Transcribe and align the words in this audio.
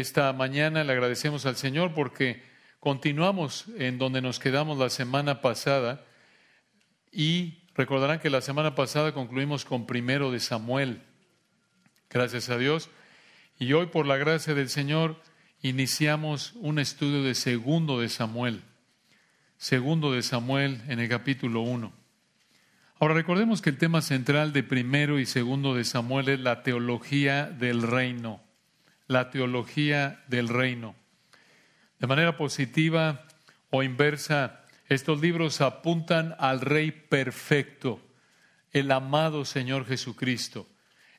esta 0.00 0.32
mañana. 0.32 0.84
Le 0.84 0.92
agradecemos 0.92 1.46
al 1.46 1.56
Señor 1.56 1.94
porque 1.94 2.42
continuamos 2.80 3.66
en 3.76 3.98
donde 3.98 4.22
nos 4.22 4.38
quedamos 4.38 4.78
la 4.78 4.90
semana 4.90 5.40
pasada 5.40 6.04
y 7.12 7.58
recordarán 7.74 8.20
que 8.20 8.30
la 8.30 8.40
semana 8.40 8.74
pasada 8.74 9.12
concluimos 9.12 9.64
con 9.64 9.86
primero 9.86 10.30
de 10.30 10.40
Samuel. 10.40 11.02
Gracias 12.10 12.48
a 12.48 12.58
Dios. 12.58 12.90
Y 13.58 13.72
hoy, 13.72 13.86
por 13.86 14.06
la 14.06 14.16
gracia 14.16 14.54
del 14.54 14.68
Señor, 14.68 15.20
iniciamos 15.62 16.52
un 16.54 16.78
estudio 16.78 17.22
de 17.22 17.34
segundo 17.34 18.00
de 18.00 18.08
Samuel. 18.08 18.62
Segundo 19.56 20.12
de 20.12 20.22
Samuel 20.22 20.80
en 20.88 21.00
el 21.00 21.08
capítulo 21.08 21.62
1. 21.62 21.92
Ahora 23.00 23.14
recordemos 23.14 23.62
que 23.62 23.70
el 23.70 23.78
tema 23.78 24.02
central 24.02 24.52
de 24.52 24.62
primero 24.62 25.18
y 25.18 25.26
segundo 25.26 25.74
de 25.74 25.84
Samuel 25.84 26.28
es 26.28 26.40
la 26.40 26.62
teología 26.62 27.46
del 27.46 27.82
reino. 27.82 28.40
La 29.08 29.30
teología 29.30 30.22
del 30.28 30.48
reino. 30.48 30.94
De 31.98 32.06
manera 32.06 32.36
positiva 32.36 33.26
o 33.70 33.82
inversa, 33.82 34.64
estos 34.88 35.20
libros 35.20 35.60
apuntan 35.60 36.36
al 36.38 36.60
Rey 36.60 36.92
perfecto, 36.92 38.00
el 38.70 38.90
amado 38.90 39.44
Señor 39.44 39.86
Jesucristo, 39.86 40.68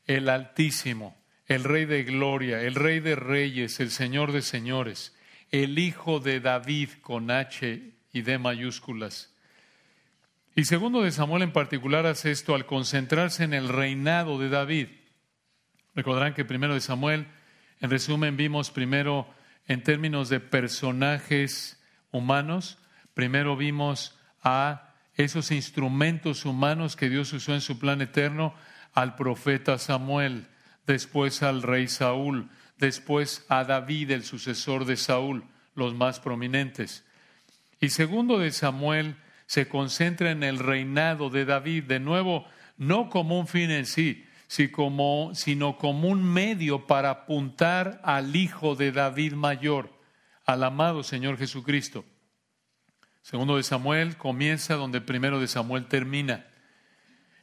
el 0.06 0.30
Altísimo, 0.30 1.18
el 1.48 1.64
Rey 1.64 1.86
de 1.86 2.04
Gloria, 2.04 2.62
el 2.62 2.76
Rey 2.76 3.00
de 3.00 3.16
Reyes, 3.16 3.80
el 3.80 3.90
Señor 3.90 4.32
de 4.32 4.44
Señores, 4.44 5.16
el 5.52 5.80
Hijo 5.80 6.20
de 6.20 6.40
David 6.40 6.90
con 7.02 7.32
H 7.32 7.92
y 8.14 8.22
D 8.22 8.38
mayúsculas. 8.38 9.34
Y 10.56 10.66
segundo 10.66 11.02
de 11.02 11.12
Samuel 11.12 11.42
en 11.42 11.54
particular 11.54 12.06
hace 12.06 12.32
esto 12.32 12.54
al 12.54 12.66
concentrarse 12.66 13.44
en 13.44 13.54
el 13.54 13.68
reinado 13.68 14.40
de 14.40 14.50
David. 14.50 14.88
Recordarán 15.96 16.34
que 16.34 16.46
primero 16.46 16.74
de 16.76 16.82
Samuel, 16.82 17.28
en 17.82 17.90
resumen, 17.90 18.36
vimos 18.36 18.72
primero 18.72 19.28
en 19.68 19.84
términos 19.84 20.30
de 20.30 20.40
personajes 20.40 21.82
humanos, 22.12 22.78
primero 23.14 23.56
vimos 23.56 24.18
a 24.44 24.94
esos 25.16 25.52
instrumentos 25.52 26.46
humanos 26.46 26.96
que 26.96 27.10
Dios 27.10 27.32
usó 27.34 27.54
en 27.54 27.62
su 27.62 27.80
plan 27.80 28.02
eterno, 28.02 28.54
al 28.94 29.16
profeta 29.16 29.78
Samuel, 29.78 30.48
después 30.88 31.44
al 31.44 31.62
rey 31.62 31.88
Saúl, 31.88 32.50
después 32.78 33.46
a 33.48 33.64
David, 33.64 34.12
el 34.12 34.24
sucesor 34.24 34.86
de 34.86 34.98
Saúl, 34.98 35.46
los 35.76 35.94
más 35.94 36.20
prominentes. 36.20 37.06
Y 37.80 37.90
segundo 37.90 38.40
de 38.40 38.52
Samuel 38.52 39.16
se 39.46 39.68
concentra 39.68 40.32
en 40.32 40.44
el 40.44 40.60
reinado 40.60 41.30
de 41.30 41.46
David, 41.46 41.84
de 41.86 42.00
nuevo, 42.00 42.46
no 42.78 43.10
como 43.10 43.40
un 43.40 43.48
fin 43.48 43.72
en 43.72 43.86
sí, 43.86 44.26
sino 44.50 45.78
como 45.78 46.08
un 46.08 46.24
medio 46.24 46.88
para 46.88 47.12
apuntar 47.12 48.02
al 48.04 48.36
Hijo 48.36 48.76
de 48.76 48.92
David 48.92 49.34
mayor, 49.34 49.94
al 50.44 50.64
amado 50.64 51.04
Señor 51.04 51.38
Jesucristo. 51.38 52.04
Segundo 53.22 53.58
de 53.58 53.64
Samuel 53.64 54.18
comienza 54.18 54.74
donde 54.74 55.02
primero 55.02 55.40
de 55.40 55.48
Samuel 55.48 55.86
termina. 55.86 56.48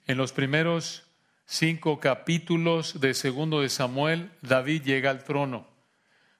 En 0.07 0.17
los 0.17 0.33
primeros 0.33 1.05
cinco 1.45 2.01
capítulos 2.01 3.01
de 3.01 3.15
segundo 3.15 3.61
de 3.61 3.69
Samuel, 3.69 4.33
David 4.43 4.83
llega 4.83 5.11
al 5.11 5.23
trono. 5.23 5.69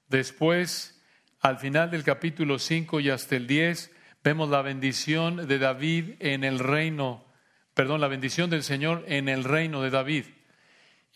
Después, 0.09 1.01
al 1.41 1.59
final 1.59 1.93
del 1.93 2.03
capítulo 2.03 2.59
5 2.59 2.99
y 2.99 3.11
hasta 3.11 3.37
el 3.37 3.47
10, 3.47 3.93
vemos 4.25 4.51
la 4.51 4.63
bendición 4.63 5.47
de 5.47 5.59
David 5.59 6.15
en 6.19 6.43
el 6.43 6.59
reino, 6.59 7.25
perdón, 7.75 8.01
la 8.01 8.09
bendición 8.09 8.51
del 8.51 8.65
Señor 8.65 9.05
en 9.07 9.29
el 9.29 9.45
reino 9.45 9.81
de 9.83 9.91
David. 9.91 10.25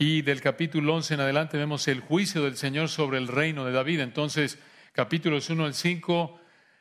Y 0.03 0.23
del 0.23 0.41
capítulo 0.41 0.95
11 0.95 1.12
en 1.12 1.20
adelante 1.20 1.59
vemos 1.59 1.87
el 1.87 2.01
juicio 2.01 2.43
del 2.43 2.56
Señor 2.56 2.89
sobre 2.89 3.19
el 3.19 3.29
reino 3.29 3.67
de 3.67 3.73
David. 3.73 4.01
Entonces, 4.01 4.59
capítulos 4.95 5.51
1 5.51 5.67
al 5.67 5.75
5, 5.75 6.41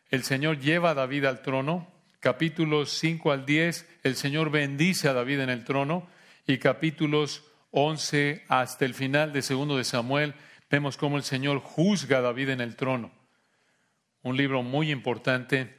el 0.09 0.23
Señor 0.23 0.57
lleva 0.59 0.91
a 0.91 0.93
David 0.93 1.25
al 1.25 1.41
trono. 1.41 1.91
Capítulos 2.21 2.91
5 2.91 3.33
al 3.33 3.45
10, 3.45 3.99
el 4.03 4.15
Señor 4.15 4.51
bendice 4.51 5.09
a 5.09 5.13
David 5.13 5.41
en 5.41 5.49
el 5.49 5.65
trono. 5.65 6.07
Y 6.47 6.59
capítulos 6.59 7.43
11 7.71 8.45
hasta 8.47 8.85
el 8.85 8.93
final 8.93 9.33
de 9.33 9.41
segundo 9.41 9.75
de 9.75 9.83
Samuel, 9.83 10.33
vemos 10.71 10.95
cómo 10.95 11.17
el 11.17 11.23
Señor 11.23 11.59
juzga 11.59 12.19
a 12.19 12.21
David 12.21 12.51
en 12.51 12.61
el 12.61 12.77
trono. 12.77 13.11
Un 14.21 14.37
libro 14.37 14.63
muy 14.63 14.91
importante. 14.91 15.75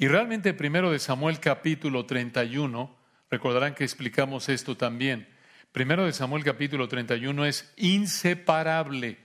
Y 0.00 0.08
realmente 0.08 0.52
primero 0.52 0.90
de 0.90 0.98
Samuel 0.98 1.38
capítulo 1.38 2.06
31, 2.06 2.92
recordarán 3.30 3.76
que 3.76 3.84
explicamos 3.84 4.48
esto 4.48 4.76
también. 4.76 5.32
Primero 5.74 6.06
de 6.06 6.12
Samuel 6.12 6.44
capítulo 6.44 6.86
31 6.86 7.46
es 7.46 7.68
inseparable 7.76 9.18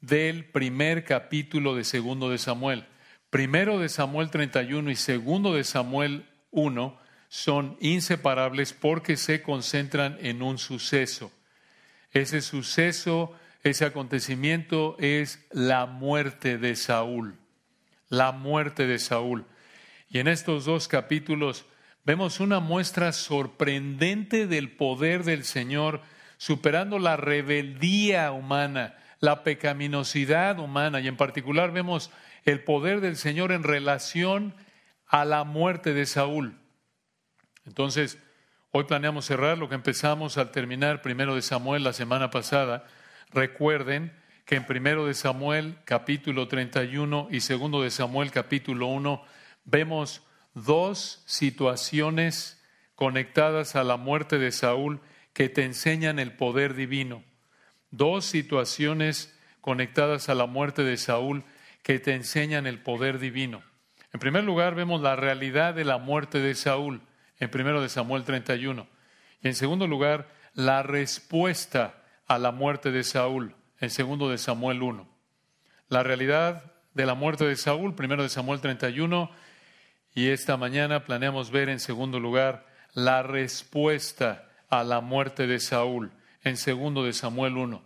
del 0.00 0.44
primer 0.44 1.02
capítulo 1.02 1.74
de 1.74 1.82
segundo 1.82 2.30
de 2.30 2.38
Samuel. 2.38 2.86
Primero 3.28 3.80
de 3.80 3.88
Samuel 3.88 4.30
31 4.30 4.88
y 4.92 4.94
segundo 4.94 5.52
de 5.52 5.64
Samuel 5.64 6.28
1 6.52 6.96
son 7.28 7.76
inseparables 7.80 8.72
porque 8.72 9.16
se 9.16 9.42
concentran 9.42 10.16
en 10.20 10.42
un 10.42 10.58
suceso. 10.58 11.32
Ese 12.12 12.40
suceso, 12.40 13.36
ese 13.64 13.84
acontecimiento 13.84 14.94
es 15.00 15.44
la 15.50 15.86
muerte 15.86 16.56
de 16.56 16.76
Saúl. 16.76 17.34
La 18.08 18.30
muerte 18.30 18.86
de 18.86 19.00
Saúl. 19.00 19.44
Y 20.08 20.20
en 20.20 20.28
estos 20.28 20.66
dos 20.66 20.86
capítulos 20.86 21.66
vemos 22.10 22.40
una 22.40 22.58
muestra 22.58 23.12
sorprendente 23.12 24.48
del 24.48 24.72
poder 24.72 25.22
del 25.22 25.44
Señor, 25.44 26.00
superando 26.38 26.98
la 26.98 27.16
rebeldía 27.16 28.32
humana, 28.32 28.96
la 29.20 29.44
pecaminosidad 29.44 30.58
humana, 30.58 30.98
y 30.98 31.06
en 31.06 31.16
particular 31.16 31.70
vemos 31.70 32.10
el 32.44 32.64
poder 32.64 33.00
del 33.00 33.16
Señor 33.16 33.52
en 33.52 33.62
relación 33.62 34.56
a 35.06 35.24
la 35.24 35.44
muerte 35.44 35.94
de 35.94 36.04
Saúl. 36.04 36.58
Entonces, 37.64 38.18
hoy 38.72 38.82
planeamos 38.82 39.26
cerrar 39.26 39.56
lo 39.56 39.68
que 39.68 39.76
empezamos 39.76 40.36
al 40.36 40.50
terminar 40.50 41.02
primero 41.02 41.36
de 41.36 41.42
Samuel 41.42 41.84
la 41.84 41.92
semana 41.92 42.28
pasada. 42.28 42.86
Recuerden 43.30 44.12
que 44.46 44.56
en 44.56 44.66
primero 44.66 45.06
de 45.06 45.14
Samuel 45.14 45.78
capítulo 45.84 46.48
31 46.48 47.28
y 47.30 47.38
segundo 47.38 47.82
de 47.82 47.92
Samuel 47.92 48.32
capítulo 48.32 48.88
1 48.88 49.22
vemos 49.62 50.26
dos 50.54 51.22
situaciones 51.26 52.62
conectadas 52.94 53.76
a 53.76 53.84
la 53.84 53.96
muerte 53.96 54.38
de 54.38 54.52
Saúl 54.52 55.00
que 55.32 55.48
te 55.48 55.64
enseñan 55.64 56.18
el 56.18 56.32
poder 56.32 56.74
divino. 56.74 57.24
Dos 57.90 58.26
situaciones 58.26 59.36
conectadas 59.60 60.28
a 60.28 60.34
la 60.34 60.46
muerte 60.46 60.82
de 60.82 60.96
Saúl 60.96 61.44
que 61.82 61.98
te 61.98 62.14
enseñan 62.14 62.66
el 62.66 62.80
poder 62.82 63.18
divino. 63.18 63.62
En 64.12 64.20
primer 64.20 64.44
lugar, 64.44 64.74
vemos 64.74 65.00
la 65.00 65.16
realidad 65.16 65.74
de 65.74 65.84
la 65.84 65.98
muerte 65.98 66.40
de 66.40 66.54
Saúl, 66.54 67.02
en 67.38 67.50
primero 67.50 67.80
de 67.80 67.88
Samuel 67.88 68.24
31. 68.24 68.86
Y 69.42 69.48
en 69.48 69.54
segundo 69.54 69.86
lugar, 69.86 70.28
la 70.52 70.82
respuesta 70.82 72.02
a 72.26 72.38
la 72.38 72.50
muerte 72.50 72.90
de 72.90 73.04
Saúl, 73.04 73.54
en 73.78 73.90
segundo 73.90 74.28
de 74.28 74.38
Samuel 74.38 74.82
1. 74.82 75.08
La 75.88 76.02
realidad 76.02 76.72
de 76.94 77.06
la 77.06 77.14
muerte 77.14 77.44
de 77.44 77.56
Saúl, 77.56 77.94
primero 77.94 78.22
de 78.22 78.28
Samuel 78.28 78.60
31, 78.60 79.30
y 80.14 80.28
esta 80.28 80.56
mañana 80.56 81.04
planeamos 81.04 81.50
ver 81.50 81.68
en 81.68 81.80
segundo 81.80 82.18
lugar 82.18 82.66
la 82.94 83.22
respuesta 83.22 84.48
a 84.68 84.84
la 84.84 85.00
muerte 85.00 85.46
de 85.46 85.60
Saúl 85.60 86.12
en 86.42 86.56
segundo 86.56 87.04
de 87.04 87.12
Samuel 87.12 87.56
1. 87.56 87.82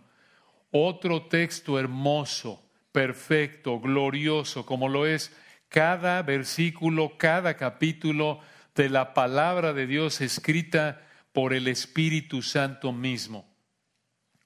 Otro 0.71 1.23
texto 1.23 1.79
hermoso, 1.79 2.63
perfecto, 2.91 3.79
glorioso, 3.79 4.65
como 4.65 4.89
lo 4.89 5.05
es 5.05 5.35
cada 5.69 6.21
versículo, 6.21 7.17
cada 7.17 7.55
capítulo 7.55 8.39
de 8.75 8.89
la 8.89 9.13
palabra 9.13 9.73
de 9.73 9.87
Dios 9.87 10.21
escrita 10.21 11.01
por 11.31 11.53
el 11.53 11.67
Espíritu 11.67 12.41
Santo 12.41 12.91
mismo. 12.91 13.45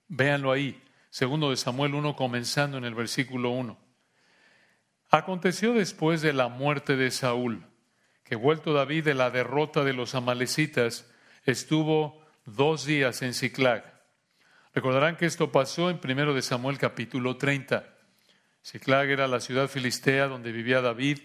Véanlo 0.08 0.52
ahí, 0.52 0.82
segundo 1.10 1.52
de 1.52 1.58
Samuel 1.58 1.94
1, 1.94 2.16
comenzando 2.16 2.78
en 2.78 2.86
el 2.86 2.96
versículo 2.96 3.52
1. 3.52 3.89
Aconteció 5.10 5.74
después 5.74 6.22
de 6.22 6.34
la 6.34 6.48
muerte 6.48 6.96
de 6.96 7.12
Saúl 7.12 7.66
que 8.30 8.36
vuelto 8.36 8.74
David 8.74 9.06
de 9.06 9.16
la 9.16 9.32
derrota 9.32 9.84
de 9.84 9.94
los 9.94 10.14
amalecitas, 10.14 11.10
estuvo 11.46 12.24
dos 12.46 12.86
días 12.86 13.24
en 13.24 13.34
Ciclag. 13.34 13.84
Recordarán 14.72 15.18
que 15.18 15.26
esto 15.26 15.52
pasó 15.52 15.90
en 15.90 16.00
1 16.04 16.36
de 16.36 16.44
Samuel 16.44 16.78
capítulo 16.78 17.38
30. 17.38 17.90
Ciclag 18.62 19.10
era 19.10 19.28
la 19.28 19.40
ciudad 19.40 19.68
filistea 19.68 20.28
donde 20.28 20.52
vivía 20.52 20.80
David 20.80 21.22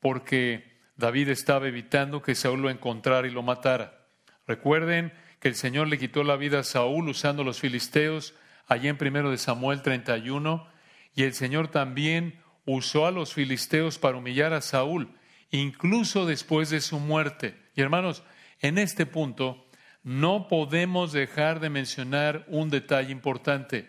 porque 0.00 0.80
David 0.96 1.28
estaba 1.28 1.68
evitando 1.68 2.20
que 2.20 2.34
Saúl 2.34 2.62
lo 2.62 2.70
encontrara 2.70 3.28
y 3.28 3.30
lo 3.30 3.44
matara. 3.44 4.06
Recuerden 4.44 5.12
que 5.38 5.46
el 5.46 5.54
Señor 5.54 5.86
le 5.86 5.98
quitó 5.98 6.24
la 6.24 6.34
vida 6.34 6.58
a 6.58 6.64
Saúl 6.64 7.08
usando 7.08 7.44
los 7.44 7.60
filisteos 7.60 8.34
allí 8.66 8.88
en 8.88 8.98
1 9.00 9.30
de 9.30 9.38
Samuel 9.38 9.82
31 9.82 10.66
y 11.14 11.22
el 11.22 11.34
Señor 11.34 11.68
también 11.68 12.40
usó 12.64 13.06
a 13.06 13.10
los 13.10 13.34
filisteos 13.34 13.98
para 13.98 14.18
humillar 14.18 14.52
a 14.52 14.60
Saúl 14.60 15.14
incluso 15.50 16.26
después 16.26 16.70
de 16.70 16.80
su 16.80 16.98
muerte. 16.98 17.56
Y 17.74 17.80
hermanos, 17.80 18.22
en 18.60 18.78
este 18.78 19.06
punto 19.06 19.66
no 20.02 20.48
podemos 20.48 21.12
dejar 21.12 21.60
de 21.60 21.70
mencionar 21.70 22.44
un 22.48 22.70
detalle 22.70 23.12
importante, 23.12 23.88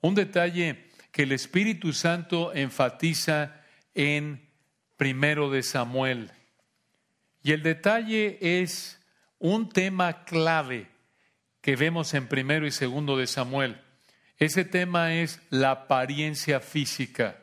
un 0.00 0.14
detalle 0.14 0.88
que 1.12 1.24
el 1.24 1.32
Espíritu 1.32 1.92
Santo 1.92 2.52
enfatiza 2.54 3.62
en 3.94 4.48
primero 4.96 5.50
de 5.50 5.62
Samuel. 5.62 6.30
Y 7.42 7.52
el 7.52 7.62
detalle 7.62 8.38
es 8.62 9.00
un 9.38 9.68
tema 9.68 10.24
clave 10.24 10.88
que 11.60 11.76
vemos 11.76 12.14
en 12.14 12.28
primero 12.28 12.66
y 12.66 12.70
segundo 12.70 13.16
de 13.16 13.26
Samuel. 13.26 13.80
Ese 14.38 14.64
tema 14.64 15.14
es 15.14 15.40
la 15.50 15.72
apariencia 15.72 16.60
física, 16.60 17.38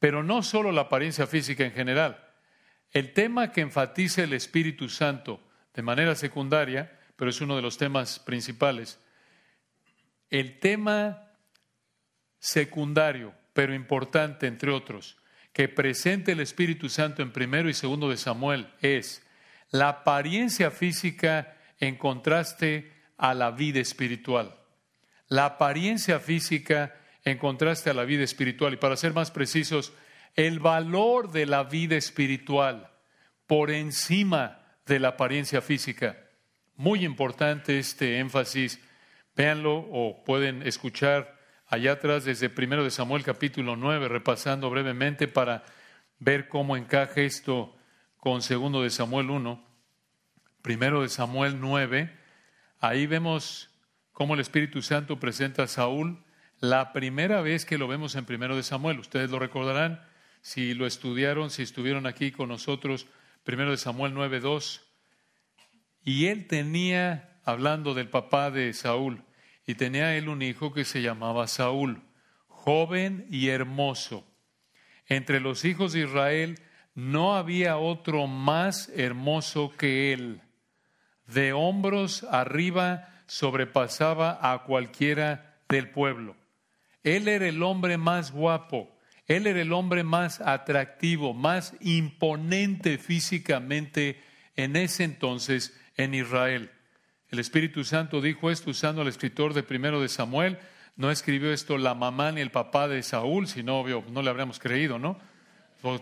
pero 0.00 0.24
no 0.24 0.42
solo 0.42 0.72
la 0.72 0.82
apariencia 0.82 1.26
física 1.26 1.64
en 1.64 1.72
general. 1.72 2.26
El 2.90 3.12
tema 3.12 3.52
que 3.52 3.60
enfatiza 3.60 4.24
el 4.24 4.32
Espíritu 4.32 4.88
Santo 4.88 5.40
de 5.74 5.82
manera 5.82 6.16
secundaria, 6.16 6.98
pero 7.14 7.30
es 7.30 7.40
uno 7.40 7.54
de 7.54 7.62
los 7.62 7.78
temas 7.78 8.18
principales, 8.18 8.98
el 10.30 10.58
tema 10.58 11.30
secundario, 12.38 13.34
pero 13.52 13.74
importante 13.74 14.46
entre 14.46 14.72
otros, 14.72 15.18
que 15.52 15.68
presenta 15.68 16.32
el 16.32 16.40
Espíritu 16.40 16.88
Santo 16.88 17.22
en 17.22 17.32
primero 17.32 17.68
y 17.68 17.74
segundo 17.74 18.08
de 18.08 18.16
Samuel 18.16 18.72
es 18.80 19.26
la 19.70 19.88
apariencia 19.88 20.70
física 20.70 21.56
en 21.78 21.96
contraste 21.96 22.92
a 23.16 23.34
la 23.34 23.50
vida 23.50 23.80
espiritual. 23.80 24.56
La 25.28 25.44
apariencia 25.44 26.18
física 26.20 26.99
en 27.24 27.38
contraste 27.38 27.90
a 27.90 27.94
la 27.94 28.04
vida 28.04 28.24
espiritual. 28.24 28.74
Y 28.74 28.76
para 28.76 28.96
ser 28.96 29.12
más 29.12 29.30
precisos, 29.30 29.92
el 30.34 30.60
valor 30.60 31.30
de 31.30 31.46
la 31.46 31.64
vida 31.64 31.96
espiritual 31.96 32.90
por 33.46 33.70
encima 33.70 34.60
de 34.86 34.98
la 34.98 35.08
apariencia 35.08 35.60
física. 35.60 36.16
Muy 36.76 37.04
importante 37.04 37.78
este 37.78 38.18
énfasis. 38.18 38.80
Véanlo 39.36 39.76
o 39.90 40.24
pueden 40.24 40.66
escuchar 40.66 41.38
allá 41.66 41.92
atrás 41.92 42.24
desde 42.24 42.50
primero 42.50 42.84
de 42.84 42.90
Samuel 42.90 43.22
capítulo 43.22 43.76
9, 43.76 44.08
repasando 44.08 44.70
brevemente 44.70 45.28
para 45.28 45.64
ver 46.18 46.48
cómo 46.48 46.76
encaja 46.76 47.20
esto 47.20 47.76
con 48.16 48.42
segundo 48.42 48.82
de 48.82 48.90
Samuel 48.90 49.30
1. 49.30 49.64
Primero 50.62 51.02
de 51.02 51.08
Samuel 51.08 51.60
9, 51.60 52.20
Ahí 52.80 53.06
vemos 53.06 53.68
cómo 54.12 54.32
el 54.32 54.40
Espíritu 54.40 54.80
Santo 54.80 55.20
presenta 55.20 55.64
a 55.64 55.68
Saúl 55.68 56.24
la 56.60 56.92
primera 56.92 57.40
vez 57.40 57.64
que 57.64 57.78
lo 57.78 57.88
vemos 57.88 58.14
en 58.14 58.24
primero 58.24 58.56
de 58.56 58.62
Samuel. 58.62 59.00
Ustedes 59.00 59.30
lo 59.30 59.38
recordarán 59.38 60.02
si 60.42 60.74
lo 60.74 60.86
estudiaron, 60.86 61.50
si 61.50 61.62
estuvieron 61.62 62.06
aquí 62.06 62.30
con 62.30 62.48
nosotros, 62.48 63.06
primero 63.44 63.70
de 63.70 63.76
Samuel 63.76 64.14
9.2. 64.14 64.82
Y 66.02 66.26
él 66.26 66.46
tenía, 66.46 67.40
hablando 67.44 67.94
del 67.94 68.08
papá 68.08 68.50
de 68.50 68.72
Saúl, 68.72 69.22
y 69.66 69.74
tenía 69.74 70.16
él 70.16 70.28
un 70.28 70.42
hijo 70.42 70.72
que 70.72 70.84
se 70.84 71.02
llamaba 71.02 71.46
Saúl, 71.46 72.02
joven 72.46 73.26
y 73.30 73.48
hermoso. 73.48 74.26
Entre 75.06 75.40
los 75.40 75.64
hijos 75.64 75.92
de 75.92 76.00
Israel 76.00 76.60
no 76.94 77.34
había 77.34 77.76
otro 77.78 78.26
más 78.26 78.88
hermoso 78.94 79.72
que 79.76 80.12
él 80.12 80.42
de 81.32 81.52
hombros 81.52 82.24
arriba 82.24 83.08
sobrepasaba 83.26 84.38
a 84.42 84.64
cualquiera 84.64 85.58
del 85.68 85.90
pueblo. 85.90 86.36
Él 87.02 87.28
era 87.28 87.46
el 87.48 87.62
hombre 87.62 87.96
más 87.96 88.32
guapo, 88.32 88.96
él 89.26 89.46
era 89.46 89.60
el 89.60 89.72
hombre 89.72 90.02
más 90.02 90.40
atractivo, 90.40 91.34
más 91.34 91.74
imponente 91.80 92.98
físicamente 92.98 94.20
en 94.56 94.76
ese 94.76 95.04
entonces 95.04 95.78
en 95.96 96.14
Israel. 96.14 96.70
El 97.30 97.38
Espíritu 97.38 97.84
Santo 97.84 98.20
dijo 98.20 98.50
esto 98.50 98.70
usando 98.70 99.02
al 99.02 99.08
escritor 99.08 99.54
de 99.54 99.62
primero 99.62 100.00
de 100.00 100.08
Samuel. 100.08 100.58
No 100.96 101.10
escribió 101.10 101.52
esto 101.52 101.78
la 101.78 101.94
mamá 101.94 102.32
ni 102.32 102.40
el 102.40 102.50
papá 102.50 102.88
de 102.88 103.02
Saúl, 103.02 103.46
si 103.46 103.62
no, 103.62 103.78
obvio, 103.80 104.04
no 104.10 104.20
le 104.20 104.30
habríamos 104.30 104.58
creído, 104.58 104.98
¿no? 104.98 105.18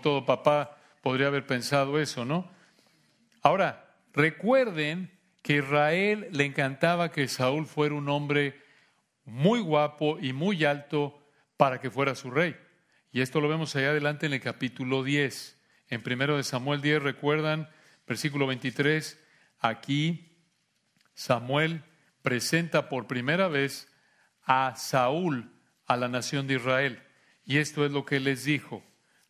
Todo 0.03 0.25
papá 0.25 0.79
podría 1.03 1.27
haber 1.27 1.47
pensado 1.47 2.01
eso, 2.01 2.25
¿no? 2.25 2.51
Ahora, 3.43 3.95
recuerden 4.15 5.11
que 5.43 5.57
Israel 5.57 6.29
le 6.33 6.47
encantaba 6.47 7.13
que 7.13 7.29
Saúl 7.29 7.67
fuera 7.67 7.95
un 7.95 8.09
hombre 8.09 8.61
muy 9.29 9.61
guapo 9.61 10.19
y 10.19 10.33
muy 10.33 10.65
alto 10.65 11.23
para 11.57 11.81
que 11.81 11.91
fuera 11.91 12.15
su 12.15 12.31
rey. 12.31 12.57
Y 13.13 13.21
esto 13.21 13.41
lo 13.41 13.49
vemos 13.49 13.77
allá 13.77 13.91
adelante 13.91 14.27
en 14.27 14.33
el 14.33 14.41
capítulo 14.41 15.05
10. 15.05 15.57
En 15.89 16.03
primero 16.03 16.37
de 16.37 16.45
Samuel 16.45 16.81
10, 16.81 17.03
recuerdan, 17.03 17.69
versículo 18.07 18.47
23, 18.47 19.19
aquí 19.61 20.37
Samuel 21.15 21.83
presenta 22.23 22.89
por 22.89 23.07
primera 23.07 23.49
vez 23.49 23.89
a 24.45 24.75
Saúl 24.77 25.51
a 25.87 25.97
la 25.97 26.09
nación 26.09 26.47
de 26.47 26.55
Israel. 26.55 27.03
Y 27.45 27.59
esto 27.59 27.85
es 27.85 27.93
lo 27.93 28.05
que 28.05 28.21
les 28.21 28.45
dijo. 28.45 28.83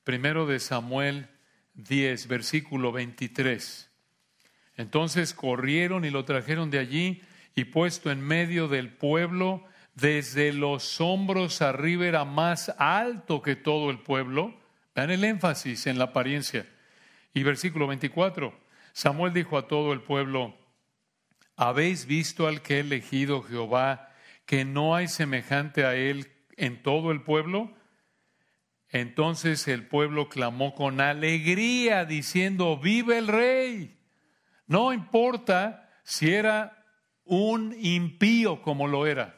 Primero 0.04 0.46
de 0.46 0.60
Samuel 0.60 1.28
10, 1.74 2.28
versículo 2.28 2.92
23. 2.92 3.90
Entonces 4.76 5.34
corrieron 5.34 6.04
y 6.04 6.10
lo 6.10 6.24
trajeron 6.24 6.70
de 6.70 6.78
allí 6.78 7.22
y 7.54 7.64
puesto 7.64 8.10
en 8.10 8.20
medio 8.20 8.68
del 8.68 8.90
pueblo, 8.92 9.64
desde 10.00 10.52
los 10.52 11.00
hombros 11.00 11.60
arriba 11.60 12.06
era 12.06 12.24
más 12.24 12.72
alto 12.78 13.42
que 13.42 13.56
todo 13.56 13.90
el 13.90 13.98
pueblo. 13.98 14.54
Dan 14.94 15.10
el 15.10 15.24
énfasis 15.24 15.86
en 15.88 15.98
la 15.98 16.04
apariencia. 16.04 16.66
Y 17.34 17.42
versículo 17.42 17.88
24, 17.88 18.56
Samuel 18.92 19.32
dijo 19.32 19.58
a 19.58 19.66
todo 19.66 19.92
el 19.92 20.00
pueblo, 20.00 20.56
¿habéis 21.56 22.06
visto 22.06 22.46
al 22.46 22.62
que 22.62 22.74
ha 22.74 22.80
elegido 22.80 23.42
Jehová, 23.42 24.12
que 24.46 24.64
no 24.64 24.94
hay 24.94 25.08
semejante 25.08 25.84
a 25.84 25.96
él 25.96 26.28
en 26.56 26.82
todo 26.82 27.10
el 27.10 27.22
pueblo? 27.22 27.74
Entonces 28.90 29.66
el 29.66 29.86
pueblo 29.86 30.28
clamó 30.28 30.74
con 30.74 31.00
alegría, 31.00 32.04
diciendo, 32.04 32.78
vive 32.78 33.18
el 33.18 33.26
rey. 33.26 33.98
No 34.66 34.92
importa 34.92 35.90
si 36.04 36.32
era 36.32 36.86
un 37.24 37.74
impío 37.78 38.62
como 38.62 38.86
lo 38.86 39.06
era. 39.06 39.37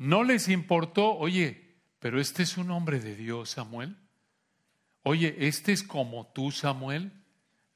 No 0.00 0.24
les 0.24 0.48
importó, 0.48 1.14
oye, 1.14 1.76
pero 1.98 2.22
este 2.22 2.42
es 2.42 2.56
un 2.56 2.70
hombre 2.70 3.00
de 3.00 3.14
Dios, 3.14 3.50
Samuel. 3.50 3.98
Oye, 5.02 5.36
este 5.40 5.72
es 5.72 5.82
como 5.82 6.26
tú, 6.28 6.52
Samuel. 6.52 7.12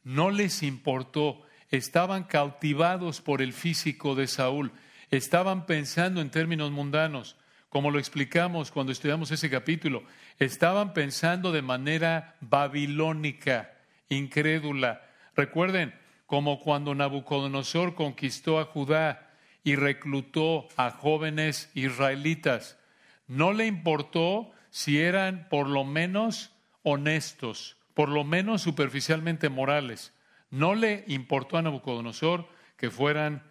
No 0.05 0.31
les 0.31 0.63
importó. 0.63 1.43
Estaban 1.69 2.25
cautivados 2.25 3.21
por 3.21 3.43
el 3.43 3.53
físico 3.53 4.15
de 4.15 4.27
Saúl. 4.27 4.73
Estaban 5.11 5.67
pensando 5.67 6.23
en 6.23 6.31
términos 6.31 6.71
mundanos, 6.71 7.37
como 7.69 7.91
lo 7.91 7.99
explicamos 7.99 8.71
cuando 8.71 8.93
estudiamos 8.93 9.31
ese 9.31 9.51
capítulo. 9.51 10.03
Estaban 10.39 10.95
pensando 10.95 11.53
de 11.53 11.61
manera 11.61 12.37
babilónica, 12.41 13.75
incrédula. 14.09 15.03
Recuerden, 15.37 15.93
como 16.25 16.59
cuando 16.59 16.95
Nabucodonosor 16.95 17.95
conquistó 17.95 18.61
a 18.61 18.65
Judá 18.65 19.24
y 19.65 19.77
reclutó 19.77 20.69
a 20.77 20.91
jóvenes 20.91 21.71
israelitas. 21.75 22.79
No 23.27 23.53
le 23.53 23.67
importó 23.67 24.53
si 24.71 25.01
eran 25.01 25.49
por 25.49 25.67
lo 25.69 25.85
menos 25.85 26.53
honestos, 26.83 27.79
por 27.95 28.11
lo 28.11 28.23
menos 28.23 28.63
superficialmente 28.63 29.49
morales. 29.49 30.13
No 30.51 30.75
le 30.75 31.05
importó 31.09 31.57
a 31.57 31.63
Nabucodonosor 31.63 32.47
que 32.77 32.91
fueran 32.91 33.43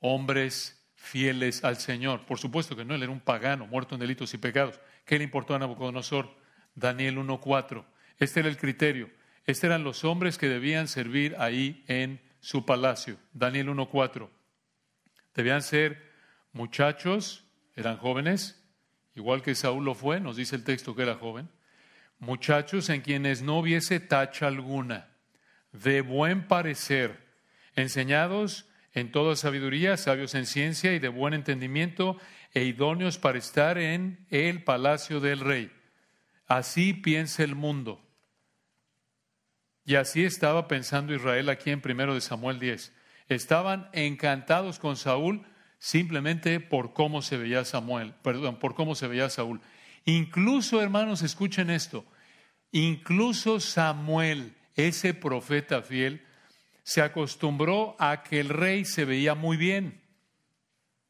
hombres 0.00 0.82
fieles 0.96 1.62
al 1.64 1.76
Señor. 1.76 2.24
Por 2.24 2.38
supuesto 2.38 2.74
que 2.74 2.84
no, 2.84 2.94
él 2.94 3.02
era 3.02 3.12
un 3.12 3.20
pagano, 3.20 3.66
muerto 3.66 3.94
en 3.94 4.00
delitos 4.00 4.32
y 4.34 4.38
pecados. 4.38 4.80
¿Qué 5.04 5.18
le 5.18 5.24
importó 5.24 5.54
a 5.54 5.58
Nabucodonosor? 5.58 6.34
Daniel 6.74 7.18
1.4. 7.18 7.84
Este 8.18 8.40
era 8.40 8.48
el 8.48 8.56
criterio. 8.56 9.10
Estos 9.44 9.64
eran 9.64 9.84
los 9.84 10.04
hombres 10.04 10.38
que 10.38 10.48
debían 10.48 10.88
servir 10.88 11.36
ahí 11.38 11.84
en 11.88 12.20
su 12.40 12.64
palacio. 12.64 13.18
Daniel 13.32 13.68
1.4. 13.68 14.28
Debían 15.34 15.62
ser 15.62 16.10
muchachos, 16.52 17.44
eran 17.74 17.96
jóvenes, 17.96 18.62
igual 19.14 19.42
que 19.42 19.54
Saúl 19.54 19.84
lo 19.84 19.94
fue, 19.94 20.20
nos 20.20 20.36
dice 20.36 20.56
el 20.56 20.64
texto 20.64 20.94
que 20.94 21.02
era 21.02 21.14
joven, 21.14 21.48
muchachos 22.18 22.88
en 22.88 23.00
quienes 23.00 23.42
no 23.42 23.58
hubiese 23.58 24.00
tacha 24.00 24.46
alguna, 24.46 25.08
de 25.72 26.02
buen 26.02 26.46
parecer, 26.46 27.18
enseñados 27.74 28.66
en 28.92 29.10
toda 29.10 29.36
sabiduría, 29.36 29.96
sabios 29.96 30.34
en 30.34 30.46
ciencia 30.46 30.92
y 30.92 30.98
de 30.98 31.08
buen 31.08 31.34
entendimiento, 31.34 32.18
e 32.54 32.64
idóneos 32.64 33.16
para 33.16 33.38
estar 33.38 33.78
en 33.78 34.26
el 34.28 34.62
palacio 34.62 35.20
del 35.20 35.40
rey. 35.40 35.72
Así 36.46 36.92
piensa 36.92 37.42
el 37.42 37.54
mundo. 37.54 38.04
Y 39.84 39.94
así 39.94 40.24
estaba 40.24 40.68
pensando 40.68 41.14
Israel 41.14 41.48
aquí 41.48 41.70
en 41.70 41.80
primero 41.80 42.14
de 42.14 42.20
Samuel 42.20 42.58
10. 42.58 42.92
Estaban 43.28 43.88
encantados 43.92 44.78
con 44.78 44.96
Saúl 44.96 45.44
simplemente 45.78 46.60
por 46.60 46.92
cómo 46.92 47.22
se 47.22 47.36
veía 47.36 47.64
Samuel, 47.64 48.14
perdón, 48.22 48.58
por 48.58 48.74
cómo 48.74 48.94
se 48.94 49.08
veía 49.08 49.30
Saúl. 49.30 49.60
Incluso, 50.04 50.80
hermanos, 50.80 51.22
escuchen 51.22 51.70
esto. 51.70 52.04
Incluso 52.70 53.60
Samuel, 53.60 54.54
ese 54.74 55.14
profeta 55.14 55.82
fiel, 55.82 56.24
se 56.82 57.02
acostumbró 57.02 57.96
a 57.98 58.22
que 58.22 58.40
el 58.40 58.48
rey 58.48 58.84
se 58.84 59.04
veía 59.04 59.34
muy 59.34 59.56
bien. 59.56 60.00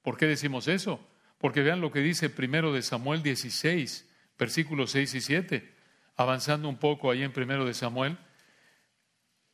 ¿Por 0.03 0.17
qué 0.17 0.27
decimos 0.27 0.69
eso? 0.69 1.01
porque 1.43 1.63
vean 1.63 1.81
lo 1.81 1.91
que 1.91 1.99
dice 1.99 2.31
primero 2.31 2.73
de 2.73 2.83
Samuel 2.83 3.21
16, 3.25 4.09
versículos 4.39 4.93
6 4.93 5.15
y 5.15 5.21
7, 5.21 5.75
avanzando 6.15 6.69
un 6.69 6.77
poco 6.77 7.11
ahí 7.11 7.25
en 7.25 7.33
primero 7.33 7.65
de 7.65 7.75
Samuel, 7.75 8.17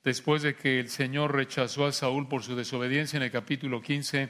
después 0.05 0.43
de 0.43 0.55
que 0.55 0.81
el 0.81 0.89
Señor 0.89 1.35
rechazó 1.35 1.87
a 1.87 1.93
Saúl 1.93 2.29
por 2.29 2.43
su 2.43 2.57
desobediencia 2.57 3.17
en 3.17 3.23
el 3.23 3.31
capítulo 3.31 3.83
15, 3.83 4.29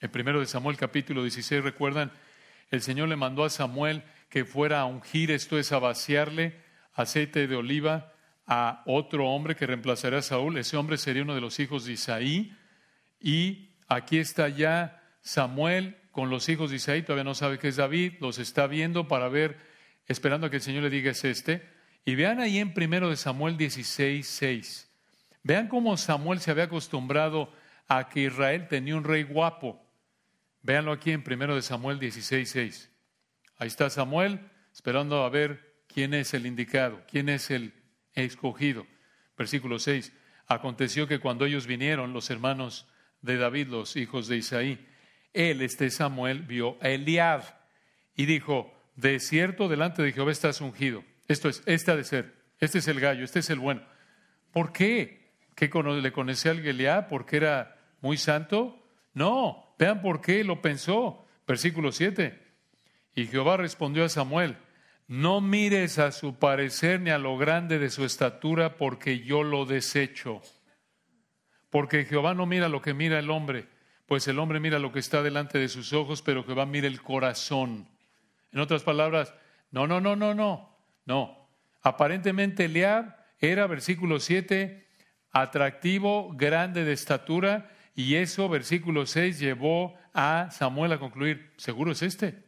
en 0.00 0.10
primero 0.10 0.40
de 0.40 0.46
Samuel 0.46 0.76
capítulo 0.76 1.22
16, 1.22 1.62
recuerdan, 1.62 2.12
el 2.70 2.82
Señor 2.82 3.08
le 3.08 3.16
mandó 3.16 3.44
a 3.44 3.50
Samuel 3.50 4.02
que 4.28 4.44
fuera 4.44 4.80
a 4.80 4.86
ungir, 4.86 5.30
esto 5.30 5.58
es 5.58 5.72
a 5.72 5.78
vaciarle 5.78 6.60
aceite 6.94 7.46
de 7.46 7.56
oliva 7.56 8.12
a 8.46 8.82
otro 8.86 9.28
hombre 9.28 9.56
que 9.56 9.66
reemplazaría 9.66 10.18
a 10.18 10.22
Saúl. 10.22 10.58
Ese 10.58 10.76
hombre 10.76 10.98
sería 10.98 11.22
uno 11.22 11.34
de 11.34 11.40
los 11.40 11.58
hijos 11.60 11.84
de 11.84 11.92
Isaí. 11.92 12.56
Y 13.20 13.70
aquí 13.88 14.18
está 14.18 14.48
ya 14.48 15.02
Samuel 15.20 15.96
con 16.10 16.30
los 16.30 16.48
hijos 16.48 16.70
de 16.70 16.76
Isaí, 16.76 17.02
todavía 17.02 17.24
no 17.24 17.34
sabe 17.34 17.58
que 17.58 17.68
es 17.68 17.76
David, 17.76 18.14
los 18.20 18.38
está 18.38 18.68
viendo 18.68 19.08
para 19.08 19.28
ver, 19.28 19.58
esperando 20.06 20.46
a 20.46 20.50
que 20.50 20.56
el 20.56 20.62
Señor 20.62 20.84
le 20.84 20.90
diga 20.90 21.10
es 21.10 21.24
este. 21.24 21.68
Y 22.04 22.14
vean 22.14 22.40
ahí 22.40 22.58
en 22.58 22.74
primero 22.74 23.08
de 23.08 23.16
Samuel 23.16 23.56
16, 23.56 24.26
6. 24.26 24.90
Vean 25.42 25.68
cómo 25.68 25.96
Samuel 25.96 26.40
se 26.40 26.50
había 26.50 26.64
acostumbrado 26.64 27.52
a 27.88 28.08
que 28.08 28.24
Israel 28.24 28.68
tenía 28.68 28.96
un 28.96 29.04
rey 29.04 29.22
guapo. 29.22 29.80
Véanlo 30.62 30.92
aquí 30.92 31.12
en 31.12 31.22
primero 31.22 31.54
de 31.54 31.62
Samuel 31.62 31.98
16, 31.98 32.48
6. 32.48 32.90
Ahí 33.56 33.68
está 33.68 33.88
Samuel 33.90 34.50
esperando 34.72 35.22
a 35.22 35.28
ver 35.28 35.74
quién 35.86 36.14
es 36.14 36.34
el 36.34 36.46
indicado, 36.46 37.02
quién 37.10 37.28
es 37.28 37.50
el 37.50 37.72
escogido. 38.14 38.86
Versículo 39.36 39.78
6. 39.78 40.12
Aconteció 40.46 41.06
que 41.06 41.20
cuando 41.20 41.46
ellos 41.46 41.66
vinieron, 41.66 42.12
los 42.12 42.30
hermanos 42.30 42.86
de 43.22 43.36
David, 43.38 43.68
los 43.68 43.96
hijos 43.96 44.28
de 44.28 44.36
Isaí, 44.36 44.86
él, 45.32 45.62
este 45.62 45.90
Samuel, 45.90 46.42
vio 46.42 46.76
a 46.80 46.90
Eliab 46.90 47.42
y 48.14 48.26
dijo, 48.26 48.72
de 48.94 49.20
cierto 49.20 49.68
delante 49.68 50.02
de 50.02 50.12
Jehová 50.12 50.32
estás 50.32 50.60
ungido. 50.60 51.04
Esto 51.28 51.48
es, 51.48 51.62
este 51.66 51.90
ha 51.90 51.96
de 51.96 52.04
ser, 52.04 52.34
este 52.60 52.78
es 52.78 52.88
el 52.88 53.00
gallo, 53.00 53.24
este 53.24 53.40
es 53.40 53.50
el 53.50 53.58
bueno. 53.58 53.82
¿Por 54.52 54.72
qué? 54.72 55.32
¿Qué 55.54 55.70
le 55.72 56.12
conocía 56.12 56.50
al 56.50 56.66
Eliab? 56.66 57.08
¿Porque 57.08 57.36
era 57.36 57.76
muy 58.00 58.16
santo? 58.16 58.82
No, 59.12 59.74
vean 59.78 60.02
por 60.02 60.20
qué 60.20 60.44
lo 60.44 60.60
pensó. 60.60 61.24
Versículo 61.46 61.92
7. 61.92 62.40
Y 63.14 63.26
Jehová 63.26 63.56
respondió 63.56 64.04
a 64.04 64.08
Samuel, 64.08 64.56
no 65.06 65.40
mires 65.40 65.98
a 65.98 66.12
su 66.12 66.38
parecer 66.38 67.00
ni 67.00 67.10
a 67.10 67.18
lo 67.18 67.36
grande 67.36 67.78
de 67.78 67.90
su 67.90 68.04
estatura, 68.04 68.76
porque 68.76 69.20
yo 69.20 69.42
lo 69.42 69.66
desecho. 69.66 70.40
Porque 71.70 72.04
Jehová 72.04 72.34
no 72.34 72.46
mira 72.46 72.68
lo 72.68 72.80
que 72.80 72.94
mira 72.94 73.18
el 73.18 73.30
hombre, 73.30 73.68
pues 74.06 74.26
el 74.28 74.38
hombre 74.38 74.60
mira 74.60 74.78
lo 74.78 74.92
que 74.92 74.98
está 74.98 75.22
delante 75.22 75.58
de 75.58 75.68
sus 75.68 75.92
ojos, 75.92 76.22
pero 76.22 76.44
Jehová 76.44 76.66
mira 76.66 76.86
el 76.86 77.02
corazón. 77.02 77.88
En 78.52 78.60
otras 78.60 78.82
palabras, 78.82 79.34
no, 79.70 79.86
no, 79.86 80.00
no, 80.00 80.16
no, 80.16 80.34
no, 80.34 80.73
no. 81.06 81.48
Aparentemente 81.82 82.64
Eliab 82.64 83.16
era, 83.38 83.66
versículo 83.66 84.20
7, 84.20 84.86
atractivo, 85.30 86.32
grande 86.34 86.84
de 86.84 86.92
estatura, 86.92 87.70
y 87.94 88.14
eso, 88.14 88.48
versículo 88.48 89.06
6, 89.06 89.38
llevó 89.38 89.94
a 90.12 90.50
Samuel 90.50 90.92
a 90.92 90.98
concluir, 90.98 91.52
seguro 91.56 91.92
es 91.92 92.02
este. 92.02 92.42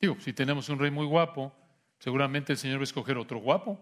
Digo, 0.00 0.16
si 0.20 0.32
tenemos 0.32 0.68
un 0.68 0.78
rey 0.78 0.90
muy 0.90 1.06
guapo, 1.06 1.52
seguramente 1.98 2.52
el 2.52 2.58
Señor 2.58 2.78
va 2.78 2.82
a 2.82 2.84
escoger 2.84 3.18
otro 3.18 3.38
guapo. 3.38 3.78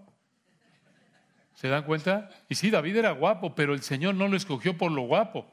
¿Se 1.55 1.69
dan 1.69 1.85
cuenta? 1.85 2.29
Y 2.49 2.55
sí, 2.55 2.71
David 2.71 2.97
era 2.97 3.13
guapo, 3.13 3.55
pero 3.55 3.73
el 3.73 3.83
Señor 3.83 4.15
no 4.15 4.29
lo 4.29 4.37
escogió 4.37 4.77
por 4.77 4.93
lo 4.93 5.03
guapo. 5.03 5.47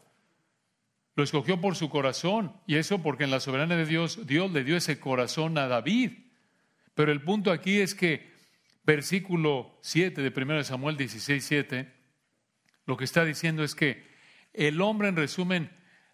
Lo 1.15 1.24
escogió 1.24 1.62
por 1.62 1.75
su 1.75 1.89
corazón. 1.89 2.53
Y 2.68 2.75
eso 2.75 3.01
porque 3.01 3.24
en 3.24 3.32
la 3.32 3.39
soberanía 3.39 3.77
de 3.77 3.86
Dios, 3.86 4.25
Dios 4.25 4.51
le 4.51 4.63
dio 4.63 4.75
ese 4.75 5.00
corazón 5.00 5.58
a 5.58 5.68
David. 5.68 6.12
Pero 6.94 7.12
el 7.12 7.22
punto 7.22 7.51
aquí 7.51 7.80
es 7.80 7.96
que 7.96 8.33
versículo 8.84 9.78
7 9.82 10.22
de 10.22 10.42
1 10.42 10.63
Samuel 10.63 10.98
16, 10.98 11.44
7, 11.44 11.94
lo 12.86 12.98
que 12.98 13.06
está 13.06 13.24
diciendo 13.24 13.63
es 13.63 13.75
que 13.75 14.04
el 14.54 14.82
hombre, 14.82 15.08
en 15.08 15.16
resumen, 15.16 15.72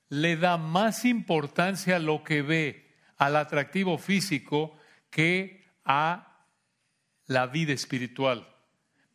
le 0.10 0.38
da 0.38 0.58
más 0.58 1.06
importancia 1.06 1.98
a 1.98 2.00
lo 2.00 2.24
que 2.24 2.42
ve, 2.42 2.96
al 3.18 3.36
atractivo 3.36 3.98
físico, 3.98 4.78
que 5.10 5.66
a 5.84 6.46
la 7.26 7.48
vida 7.48 7.74
espiritual. 7.74 8.48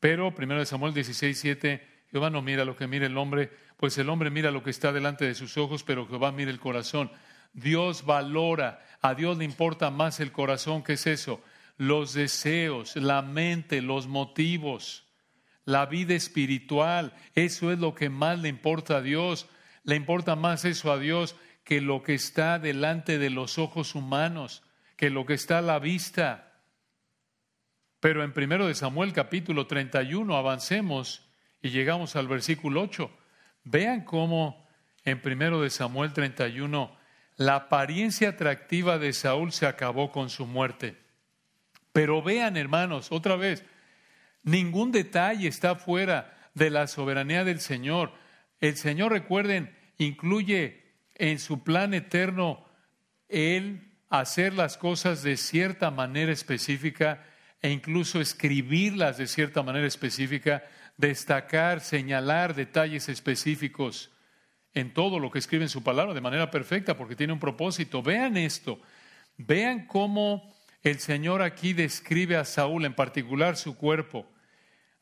Pero, 0.00 0.34
1 0.36 0.64
Samuel 0.66 0.92
16, 0.92 1.38
7, 1.38 1.88
Jehová 2.10 2.30
no 2.30 2.42
mira 2.42 2.64
lo 2.64 2.76
que 2.76 2.86
mira 2.86 3.06
el 3.06 3.16
hombre, 3.16 3.50
pues 3.76 3.96
el 3.98 4.08
hombre 4.08 4.30
mira 4.30 4.50
lo 4.50 4.62
que 4.62 4.70
está 4.70 4.92
delante 4.92 5.24
de 5.24 5.34
sus 5.34 5.56
ojos, 5.56 5.82
pero 5.82 6.06
Jehová 6.06 6.30
mira 6.32 6.50
el 6.50 6.60
corazón. 6.60 7.10
Dios 7.52 8.04
valora, 8.04 8.84
a 9.00 9.14
Dios 9.14 9.38
le 9.38 9.44
importa 9.44 9.90
más 9.90 10.20
el 10.20 10.32
corazón, 10.32 10.82
¿qué 10.82 10.94
es 10.94 11.06
eso? 11.06 11.42
Los 11.76 12.14
deseos, 12.14 12.96
la 12.96 13.22
mente, 13.22 13.82
los 13.82 14.06
motivos, 14.06 15.04
la 15.64 15.86
vida 15.86 16.14
espiritual, 16.14 17.14
eso 17.34 17.72
es 17.72 17.78
lo 17.78 17.94
que 17.94 18.10
más 18.10 18.38
le 18.38 18.48
importa 18.48 18.98
a 18.98 19.02
Dios. 19.02 19.48
Le 19.82 19.96
importa 19.96 20.36
más 20.36 20.64
eso 20.64 20.92
a 20.92 20.98
Dios 20.98 21.36
que 21.64 21.80
lo 21.80 22.02
que 22.02 22.14
está 22.14 22.58
delante 22.58 23.18
de 23.18 23.30
los 23.30 23.58
ojos 23.58 23.94
humanos, 23.94 24.62
que 24.96 25.10
lo 25.10 25.26
que 25.26 25.34
está 25.34 25.58
a 25.58 25.62
la 25.62 25.78
vista. 25.78 26.60
Pero 28.00 28.22
en 28.22 28.32
primero 28.32 28.66
de 28.66 28.74
Samuel 28.74 29.12
capítulo 29.12 29.66
31 29.66 30.36
avancemos 30.36 31.26
y 31.62 31.70
llegamos 31.70 32.16
al 32.16 32.28
versículo 32.28 32.82
8. 32.82 33.10
Vean 33.64 34.04
cómo 34.04 34.66
en 35.04 35.20
primero 35.20 35.62
de 35.62 35.70
Samuel 35.70 36.12
31 36.12 36.94
la 37.36 37.56
apariencia 37.56 38.30
atractiva 38.30 38.98
de 38.98 39.12
Saúl 39.12 39.52
se 39.52 39.66
acabó 39.66 40.12
con 40.12 40.28
su 40.30 40.46
muerte. 40.46 41.03
Pero 41.94 42.22
vean, 42.22 42.56
hermanos, 42.56 43.12
otra 43.12 43.36
vez, 43.36 43.64
ningún 44.42 44.90
detalle 44.90 45.46
está 45.46 45.76
fuera 45.76 46.50
de 46.52 46.68
la 46.68 46.88
soberanía 46.88 47.44
del 47.44 47.60
Señor. 47.60 48.12
El 48.58 48.76
Señor, 48.76 49.12
recuerden, 49.12 49.72
incluye 49.96 50.82
en 51.14 51.38
su 51.38 51.62
plan 51.62 51.94
eterno 51.94 52.64
el 53.28 53.92
hacer 54.08 54.54
las 54.54 54.76
cosas 54.76 55.22
de 55.22 55.36
cierta 55.36 55.92
manera 55.92 56.32
específica 56.32 57.24
e 57.62 57.70
incluso 57.70 58.20
escribirlas 58.20 59.16
de 59.16 59.28
cierta 59.28 59.62
manera 59.62 59.86
específica 59.86 60.64
destacar, 60.96 61.80
señalar 61.80 62.56
detalles 62.56 63.08
específicos 63.08 64.10
en 64.72 64.92
todo 64.92 65.20
lo 65.20 65.30
que 65.30 65.38
escribe 65.38 65.62
en 65.62 65.68
su 65.68 65.84
palabra 65.84 66.12
de 66.12 66.20
manera 66.20 66.50
perfecta 66.50 66.96
porque 66.96 67.14
tiene 67.14 67.32
un 67.32 67.38
propósito. 67.38 68.02
Vean 68.02 68.36
esto, 68.36 68.80
vean 69.36 69.86
cómo 69.86 70.53
el 70.84 70.98
Señor 70.98 71.40
aquí 71.40 71.72
describe 71.72 72.36
a 72.36 72.44
Saúl, 72.44 72.84
en 72.84 72.94
particular 72.94 73.56
su 73.56 73.74
cuerpo. 73.76 74.30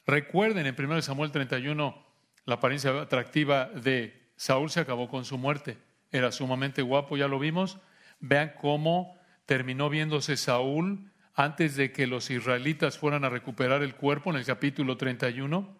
Recuerden 0.06 0.66
en 0.66 0.76
1 0.78 1.02
Samuel 1.02 1.32
31, 1.32 2.06
la 2.44 2.54
apariencia 2.54 3.00
atractiva 3.00 3.66
de 3.66 4.30
Saúl 4.36 4.70
se 4.70 4.78
acabó 4.78 5.08
con 5.08 5.24
su 5.24 5.38
muerte. 5.38 5.78
Era 6.12 6.30
sumamente 6.30 6.82
guapo, 6.82 7.16
ya 7.16 7.26
lo 7.26 7.40
vimos. 7.40 7.78
Vean 8.20 8.54
cómo 8.60 9.18
terminó 9.44 9.90
viéndose 9.90 10.36
Saúl 10.36 11.10
antes 11.34 11.74
de 11.74 11.90
que 11.90 12.06
los 12.06 12.30
israelitas 12.30 12.96
fueran 12.96 13.24
a 13.24 13.28
recuperar 13.28 13.82
el 13.82 13.96
cuerpo 13.96 14.30
en 14.30 14.36
el 14.36 14.44
capítulo 14.44 14.96
31. 14.96 15.76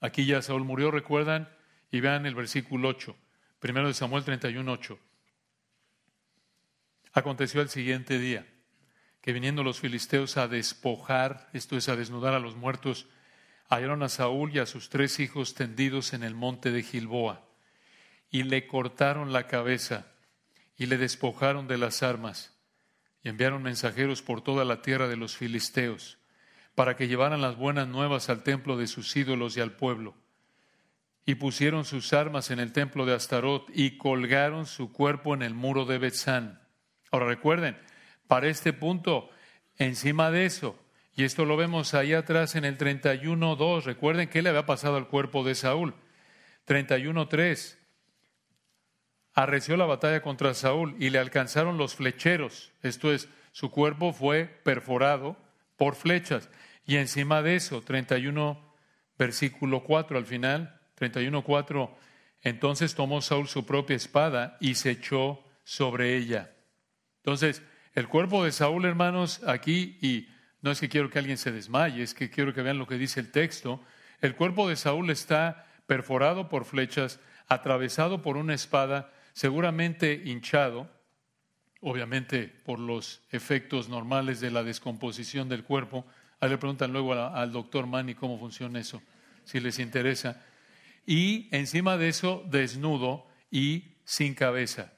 Aquí 0.00 0.26
ya 0.26 0.42
Saúl 0.42 0.64
murió, 0.64 0.90
recuerdan, 0.90 1.48
y 1.92 2.00
vean 2.00 2.26
el 2.26 2.34
versículo 2.34 2.88
8, 2.88 3.16
primero 3.60 3.86
de 3.86 3.94
Samuel 3.94 4.24
31, 4.24 4.72
8. 4.72 4.98
Aconteció 7.12 7.60
el 7.60 7.68
siguiente 7.68 8.18
día 8.18 8.44
que 9.24 9.32
viniendo 9.32 9.62
los 9.62 9.80
filisteos 9.80 10.36
a 10.36 10.48
despojar, 10.48 11.48
esto 11.54 11.78
es 11.78 11.88
a 11.88 11.96
desnudar 11.96 12.34
a 12.34 12.40
los 12.40 12.56
muertos, 12.56 13.06
hallaron 13.70 14.02
a 14.02 14.10
Saúl 14.10 14.54
y 14.54 14.58
a 14.58 14.66
sus 14.66 14.90
tres 14.90 15.18
hijos 15.18 15.54
tendidos 15.54 16.12
en 16.12 16.24
el 16.24 16.34
monte 16.34 16.70
de 16.70 16.82
Gilboa, 16.82 17.42
y 18.30 18.42
le 18.42 18.66
cortaron 18.66 19.32
la 19.32 19.46
cabeza 19.46 20.08
y 20.76 20.84
le 20.84 20.98
despojaron 20.98 21.68
de 21.68 21.78
las 21.78 22.02
armas, 22.02 22.52
y 23.22 23.30
enviaron 23.30 23.62
mensajeros 23.62 24.20
por 24.20 24.42
toda 24.42 24.66
la 24.66 24.82
tierra 24.82 25.08
de 25.08 25.16
los 25.16 25.38
filisteos 25.38 26.18
para 26.74 26.94
que 26.94 27.08
llevaran 27.08 27.40
las 27.40 27.56
buenas 27.56 27.88
nuevas 27.88 28.28
al 28.28 28.42
templo 28.42 28.76
de 28.76 28.88
sus 28.88 29.16
ídolos 29.16 29.56
y 29.56 29.62
al 29.62 29.72
pueblo. 29.72 30.14
Y 31.24 31.36
pusieron 31.36 31.86
sus 31.86 32.12
armas 32.12 32.50
en 32.50 32.60
el 32.60 32.74
templo 32.74 33.06
de 33.06 33.14
Astarot 33.14 33.70
y 33.72 33.96
colgaron 33.96 34.66
su 34.66 34.92
cuerpo 34.92 35.32
en 35.32 35.40
el 35.40 35.54
muro 35.54 35.86
de 35.86 35.96
Betzán. 35.96 36.60
Ahora 37.10 37.24
recuerden, 37.24 37.78
para 38.26 38.48
este 38.48 38.72
punto, 38.72 39.30
encima 39.76 40.30
de 40.30 40.46
eso, 40.46 40.78
y 41.16 41.24
esto 41.24 41.44
lo 41.44 41.56
vemos 41.56 41.94
ahí 41.94 42.12
atrás 42.12 42.56
en 42.56 42.64
el 42.64 42.76
31.2, 42.76 43.84
recuerden 43.84 44.28
qué 44.28 44.42
le 44.42 44.48
había 44.48 44.66
pasado 44.66 44.96
al 44.96 45.08
cuerpo 45.08 45.44
de 45.44 45.54
Saúl. 45.54 45.94
31.3, 46.66 47.76
arreció 49.34 49.76
la 49.76 49.86
batalla 49.86 50.22
contra 50.22 50.54
Saúl 50.54 50.96
y 50.98 51.10
le 51.10 51.18
alcanzaron 51.18 51.76
los 51.76 51.94
flecheros, 51.94 52.72
esto 52.82 53.12
es, 53.12 53.28
su 53.52 53.70
cuerpo 53.70 54.12
fue 54.12 54.46
perforado 54.64 55.36
por 55.76 55.94
flechas. 55.94 56.48
Y 56.86 56.96
encima 56.96 57.42
de 57.42 57.56
eso, 57.56 57.82
31, 57.82 58.74
versículo 59.16 59.84
4 59.84 60.18
al 60.18 60.26
final, 60.26 60.80
31, 60.96 61.44
4, 61.44 61.96
entonces 62.42 62.94
tomó 62.94 63.22
Saúl 63.22 63.48
su 63.48 63.64
propia 63.64 63.96
espada 63.96 64.56
y 64.60 64.74
se 64.74 64.90
echó 64.90 65.44
sobre 65.62 66.16
ella. 66.16 66.52
Entonces, 67.18 67.62
el 67.94 68.08
cuerpo 68.08 68.44
de 68.44 68.50
Saúl, 68.50 68.84
hermanos, 68.86 69.40
aquí, 69.46 69.98
y 70.00 70.28
no 70.62 70.72
es 70.72 70.80
que 70.80 70.88
quiero 70.88 71.10
que 71.10 71.20
alguien 71.20 71.38
se 71.38 71.52
desmaye, 71.52 72.02
es 72.02 72.14
que 72.14 72.28
quiero 72.28 72.52
que 72.52 72.62
vean 72.62 72.78
lo 72.78 72.86
que 72.86 72.98
dice 72.98 73.20
el 73.20 73.30
texto, 73.30 73.80
el 74.20 74.34
cuerpo 74.34 74.68
de 74.68 74.76
Saúl 74.76 75.10
está 75.10 75.66
perforado 75.86 76.48
por 76.48 76.64
flechas, 76.64 77.20
atravesado 77.46 78.22
por 78.22 78.36
una 78.36 78.54
espada, 78.54 79.12
seguramente 79.32 80.22
hinchado, 80.24 80.90
obviamente 81.80 82.48
por 82.48 82.80
los 82.80 83.22
efectos 83.30 83.88
normales 83.88 84.40
de 84.40 84.50
la 84.50 84.64
descomposición 84.64 85.48
del 85.48 85.62
cuerpo. 85.62 86.06
Ahí 86.40 86.48
le 86.50 86.58
preguntan 86.58 86.92
luego 86.92 87.12
al 87.12 87.52
doctor 87.52 87.86
Manny 87.86 88.14
cómo 88.14 88.38
funciona 88.38 88.80
eso, 88.80 89.02
si 89.44 89.60
les 89.60 89.78
interesa. 89.78 90.42
Y 91.06 91.48
encima 91.54 91.96
de 91.96 92.08
eso, 92.08 92.42
desnudo 92.48 93.28
y 93.50 93.98
sin 94.04 94.34
cabeza. 94.34 94.93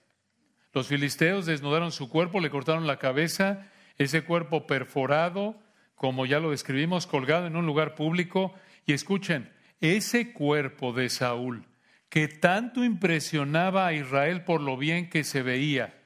Los 0.77 0.89
filisteos 0.89 1.47
desnudaron 1.47 1.91
su 1.91 2.11
cuerpo, 2.11 2.39
le 2.39 2.51
cortaron 2.51 2.87
la 2.87 2.99
cabeza, 2.99 3.67
ese 3.97 4.25
cuerpo 4.25 4.67
perforado, 4.67 5.59
como 5.95 6.27
ya 6.27 6.39
lo 6.39 6.51
describimos, 6.51 7.07
colgado 7.07 7.47
en 7.47 7.57
un 7.57 7.65
lugar 7.65 7.95
público. 7.95 8.53
Y 8.85 8.93
escuchen, 8.93 9.51
ese 9.81 10.35
cuerpo 10.35 10.93
de 10.93 11.09
Saúl, 11.09 11.65
que 12.11 12.29
tanto 12.29 12.85
impresionaba 12.85 13.87
a 13.87 13.95
Israel 13.95 14.45
por 14.45 14.61
lo 14.61 14.77
bien 14.77 15.09
que 15.09 15.25
se 15.25 15.41
veía, 15.41 15.99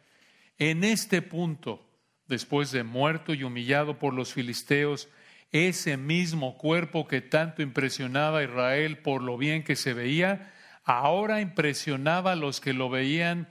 en 0.57 0.85
este 0.85 1.21
punto, 1.21 1.85
después 2.29 2.71
de 2.71 2.85
muerto 2.85 3.35
y 3.35 3.43
humillado 3.43 3.99
por 3.99 4.15
los 4.15 4.33
filisteos, 4.33 5.09
ese 5.50 5.97
mismo 5.97 6.57
cuerpo 6.57 7.09
que 7.09 7.21
tanto 7.21 7.61
impresionaba 7.61 8.39
a 8.39 8.45
Israel 8.45 8.99
por 8.99 9.21
lo 9.21 9.37
bien 9.37 9.65
que 9.65 9.75
se 9.75 9.95
veía, 9.95 10.55
ahora 10.85 11.41
impresionaba 11.41 12.31
a 12.31 12.37
los 12.37 12.61
que 12.61 12.73
lo 12.73 12.89
veían 12.89 13.49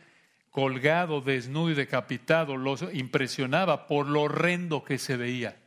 colgado, 0.50 1.22
desnudo 1.22 1.72
y 1.72 1.76
decapitado, 1.76 2.58
los 2.58 2.84
impresionaba 2.94 3.88
por 3.88 4.08
lo 4.08 4.24
horrendo 4.24 4.84
que 4.84 4.98
se 4.98 5.18
veía. 5.18 5.58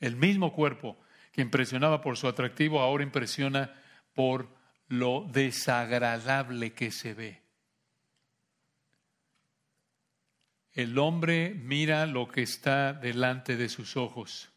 El 0.00 0.16
mismo 0.16 0.52
cuerpo 0.52 0.96
que 1.32 1.42
impresionaba 1.42 2.00
por 2.00 2.16
su 2.16 2.28
atractivo 2.28 2.80
ahora 2.80 3.04
impresiona 3.04 3.72
por 4.14 4.48
lo 4.88 5.26
desagradable 5.32 6.72
que 6.72 6.90
se 6.90 7.14
ve. 7.14 7.42
El 10.74 10.98
hombre 10.98 11.54
mira 11.54 12.06
lo 12.06 12.28
que 12.28 12.42
está 12.42 12.92
delante 12.92 13.56
de 13.56 13.68
sus 13.68 13.96
ojos 13.96 14.50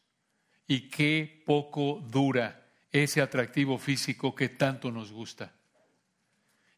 y 0.68 0.90
qué 0.90 1.44
poco 1.46 2.02
dura 2.10 2.66
ese 2.92 3.22
atractivo 3.22 3.78
físico 3.78 4.34
que 4.34 4.50
tanto 4.50 4.92
nos 4.92 5.12
gusta. 5.12 5.54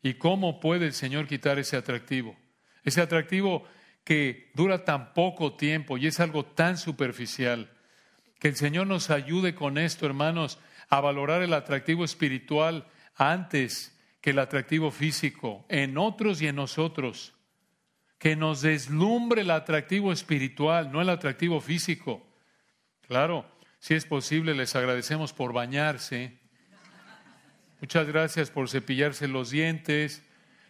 ¿Y 0.01 0.16
cómo 0.16 0.60
puede 0.60 0.86
el 0.86 0.94
Señor 0.94 1.27
quitar 1.27 1.60
ese 1.60 1.77
atractivo? 1.77 2.38
Ese 2.84 3.01
atractivo 3.01 3.68
que 4.04 4.51
dura 4.54 4.86
tan 4.86 5.13
poco 5.13 5.58
tiempo 5.58 5.98
y 5.98 6.08
es 6.08 6.20
algo 6.20 6.46
tan 6.46 6.77
superficial. 6.77 7.70
Que 8.39 8.48
el 8.48 8.56
Señor 8.56 8.88
nos 8.88 9.10
ayude 9.10 9.54
con 9.54 9.77
esto, 9.77 10.06
hermanos, 10.06 10.60
a 10.89 11.01
valorar 11.01 11.42
el 11.42 11.54
atractivo 11.54 12.06
espiritual 12.06 12.88
antes 13.16 14.00
que 14.22 14.30
el 14.30 14.39
atractivo 14.39 14.92
físico, 14.92 15.66
en 15.70 15.98
otros 15.98 16.42
y 16.42 16.48
en 16.48 16.56
nosotros. 16.56 17.34
Que 18.18 18.36
nos 18.36 18.62
deslumbre 18.62 19.42
el 19.42 19.51
atractivo 19.51 20.12
espiritual, 20.12 20.92
no 20.92 21.01
el 21.01 21.10
atractivo 21.10 21.60
físico. 21.60 22.25
Claro, 23.01 23.46
si 23.80 23.94
es 23.94 24.06
posible, 24.06 24.56
les 24.56 24.75
agradecemos 24.75 25.34
por 25.34 25.54
bañarse, 25.54 26.39
Muchas 27.80 28.08
gracias 28.08 28.50
por 28.50 28.70
cepillarse 28.70 29.28
los 29.28 29.52
dientes, 29.52 30.24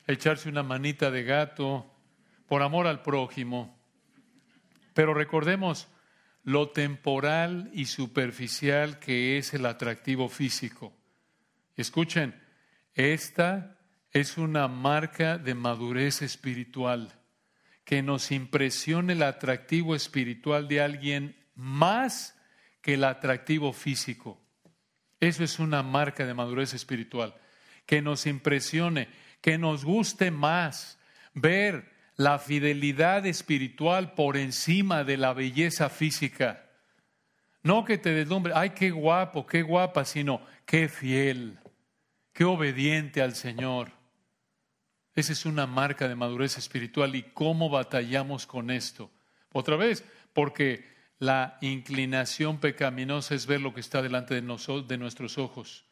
echarse 0.07 0.49
una 0.49 0.63
manita 0.63 1.09
de 1.09 1.23
gato, 1.23 1.89
por 2.47 2.61
amor 2.61 2.85
al 2.85 3.01
prójimo. 3.01 3.77
Pero 4.93 5.13
recordemos 5.13 5.87
lo 6.43 6.69
temporal 6.69 7.69
y 7.73 7.85
superficial 7.85 8.99
que 8.99 9.37
es 9.37 9.53
el 9.53 9.65
atractivo 9.65 10.27
físico. 10.27 10.93
Escuchen, 11.77 12.35
esta 12.93 13.77
es 14.11 14.37
una 14.37 14.67
marca 14.67 15.37
de 15.37 15.53
madurez 15.53 16.21
espiritual, 16.21 17.13
que 17.85 18.01
nos 18.01 18.31
impresione 18.31 19.13
el 19.13 19.23
atractivo 19.23 19.95
espiritual 19.95 20.67
de 20.67 20.81
alguien 20.81 21.35
más 21.55 22.37
que 22.81 22.95
el 22.95 23.05
atractivo 23.05 23.71
físico. 23.71 24.41
Eso 25.19 25.43
es 25.43 25.59
una 25.59 25.83
marca 25.83 26.25
de 26.25 26.33
madurez 26.33 26.73
espiritual. 26.73 27.35
Que 27.85 28.01
nos 28.01 28.25
impresione, 28.25 29.09
que 29.41 29.57
nos 29.57 29.85
guste 29.85 30.31
más 30.31 30.99
ver 31.33 31.91
la 32.15 32.39
fidelidad 32.39 33.25
espiritual 33.25 34.13
por 34.13 34.37
encima 34.37 35.03
de 35.03 35.17
la 35.17 35.33
belleza 35.33 35.89
física. 35.89 36.69
No 37.63 37.85
que 37.85 37.97
te 37.97 38.11
deslumbre, 38.11 38.53
ay, 38.55 38.71
qué 38.71 38.91
guapo, 38.91 39.45
qué 39.45 39.61
guapa, 39.61 40.03
sino 40.05 40.41
qué 40.65 40.89
fiel, 40.89 41.59
qué 42.33 42.43
obediente 42.43 43.21
al 43.21 43.35
Señor. 43.35 43.91
Esa 45.15 45.33
es 45.33 45.45
una 45.45 45.67
marca 45.67 46.07
de 46.07 46.15
madurez 46.15 46.57
espiritual 46.57 47.15
y 47.15 47.23
cómo 47.23 47.69
batallamos 47.69 48.45
con 48.45 48.69
esto. 48.69 49.11
Otra 49.51 49.75
vez, 49.75 50.03
porque 50.33 50.96
la 51.19 51.57
inclinación 51.61 52.59
pecaminosa 52.59 53.33
es 53.33 53.47
ver 53.47 53.61
lo 53.61 53.73
que 53.73 53.79
está 53.79 54.01
delante 54.01 54.35
de, 54.35 54.41
nosotros, 54.41 54.87
de 54.87 54.97
nuestros 54.97 55.37
ojos. 55.37 55.85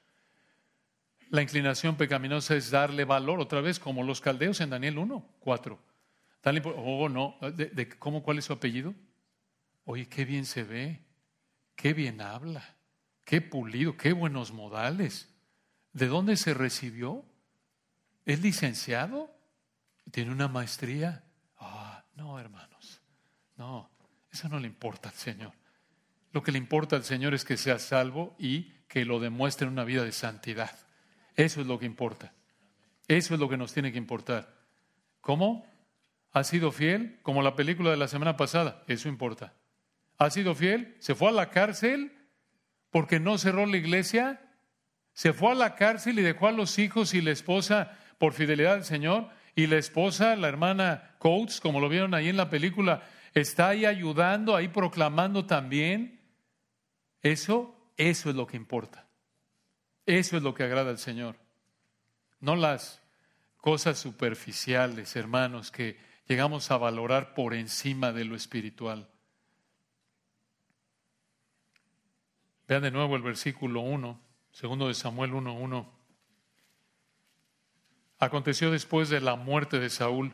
La 1.29 1.41
inclinación 1.41 1.95
pecaminosa 1.95 2.55
es 2.55 2.69
darle 2.69 3.05
valor, 3.05 3.39
otra 3.39 3.61
vez, 3.61 3.79
como 3.79 4.03
los 4.03 4.21
caldeos 4.21 4.61
en 4.61 4.69
Daniel 4.69 4.99
1, 4.99 5.25
4. 5.39 5.79
oh, 6.77 7.09
no, 7.09 7.37
¿De, 7.41 7.89
cómo, 7.97 8.21
¿cuál 8.21 8.37
es 8.37 8.45
su 8.45 8.53
apellido? 8.53 8.93
Oye, 9.85 10.07
qué 10.07 10.25
bien 10.25 10.45
se 10.45 10.63
ve, 10.63 11.01
qué 11.75 11.93
bien 11.93 12.21
habla, 12.21 12.75
qué 13.23 13.41
pulido, 13.41 13.97
qué 13.97 14.13
buenos 14.13 14.51
modales. 14.51 15.33
¿De 15.93 16.07
dónde 16.07 16.37
se 16.37 16.53
recibió? 16.53 17.25
¿Es 18.25 18.41
licenciado? 18.41 19.35
¿Tiene 20.11 20.31
una 20.31 20.47
maestría? 20.47 21.23
Ah, 21.57 22.03
no, 22.15 22.39
hermanos, 22.39 23.01
no. 23.57 23.94
Eso 24.35 24.49
no 24.49 24.59
le 24.59 24.67
importa 24.67 25.07
al 25.07 25.15
Señor. 25.15 25.53
Lo 26.33 26.43
que 26.43 26.51
le 26.51 26.57
importa 26.57 26.97
al 26.97 27.05
Señor 27.05 27.33
es 27.33 27.45
que 27.45 27.55
sea 27.55 27.79
salvo 27.79 28.35
y 28.37 28.63
que 28.89 29.05
lo 29.05 29.21
demuestre 29.21 29.65
en 29.65 29.71
una 29.71 29.85
vida 29.85 30.03
de 30.03 30.11
santidad. 30.11 30.77
Eso 31.37 31.61
es 31.61 31.67
lo 31.67 31.79
que 31.79 31.85
importa. 31.85 32.33
Eso 33.07 33.33
es 33.33 33.39
lo 33.39 33.47
que 33.47 33.55
nos 33.55 33.71
tiene 33.71 33.93
que 33.93 33.97
importar. 33.97 34.53
¿Cómo? 35.21 35.65
¿Ha 36.33 36.43
sido 36.43 36.73
fiel? 36.73 37.17
Como 37.21 37.43
la 37.43 37.55
película 37.55 37.91
de 37.91 37.95
la 37.95 38.09
semana 38.09 38.35
pasada. 38.35 38.83
Eso 38.87 39.07
importa. 39.07 39.53
¿Ha 40.17 40.29
sido 40.29 40.53
fiel? 40.53 40.97
¿Se 40.99 41.15
fue 41.15 41.29
a 41.29 41.31
la 41.31 41.49
cárcel 41.49 42.11
porque 42.89 43.21
no 43.21 43.37
cerró 43.37 43.65
la 43.65 43.77
iglesia? 43.77 44.41
¿Se 45.13 45.31
fue 45.31 45.51
a 45.51 45.55
la 45.55 45.75
cárcel 45.75 46.19
y 46.19 46.23
dejó 46.23 46.47
a 46.47 46.51
los 46.51 46.77
hijos 46.77 47.13
y 47.13 47.21
la 47.21 47.31
esposa 47.31 47.97
por 48.17 48.33
fidelidad 48.33 48.73
al 48.73 48.83
Señor? 48.83 49.29
Y 49.55 49.67
la 49.67 49.77
esposa, 49.77 50.35
la 50.35 50.49
hermana 50.49 51.15
Coates, 51.19 51.61
como 51.61 51.79
lo 51.79 51.87
vieron 51.87 52.13
ahí 52.13 52.27
en 52.27 52.35
la 52.35 52.49
película, 52.49 53.01
está 53.35 53.69
ahí 53.69 53.85
ayudando, 53.85 54.55
ahí 54.55 54.69
proclamando 54.69 55.45
también. 55.45 56.19
Eso, 57.21 57.75
eso 57.97 58.29
es 58.29 58.35
lo 58.35 58.47
que 58.47 58.57
importa. 58.57 59.07
Eso 60.05 60.37
es 60.37 60.43
lo 60.43 60.53
que 60.53 60.63
agrada 60.63 60.89
al 60.89 60.97
Señor. 60.97 61.35
No 62.39 62.55
las 62.55 63.01
cosas 63.57 63.99
superficiales, 63.99 65.15
hermanos, 65.15 65.71
que 65.71 65.97
llegamos 66.27 66.71
a 66.71 66.77
valorar 66.77 67.33
por 67.33 67.53
encima 67.53 68.11
de 68.11 68.25
lo 68.25 68.35
espiritual. 68.35 69.09
Vean 72.67 72.83
de 72.83 72.91
nuevo 72.91 73.15
el 73.15 73.21
versículo 73.21 73.81
1, 73.81 74.19
segundo 74.51 74.87
de 74.87 74.93
Samuel 74.93 75.31
1.1. 75.33 75.87
Aconteció 78.17 78.71
después 78.71 79.09
de 79.09 79.21
la 79.21 79.35
muerte 79.35 79.79
de 79.79 79.89
Saúl 79.89 80.33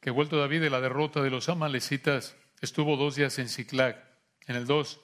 que 0.00 0.10
vuelto 0.10 0.38
David 0.38 0.62
de 0.62 0.70
la 0.70 0.80
derrota 0.80 1.22
de 1.22 1.30
los 1.30 1.48
amalecitas, 1.48 2.36
estuvo 2.60 2.96
dos 2.96 3.16
días 3.16 3.38
en 3.38 3.48
Ciclag. 3.48 4.02
En 4.46 4.56
el 4.56 4.66
dos, 4.66 5.00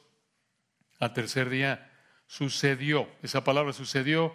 al 0.99 1.13
tercer 1.13 1.51
día, 1.51 1.93
sucedió. 2.27 3.09
Esa 3.23 3.45
palabra 3.45 3.73
sucedió 3.73 4.35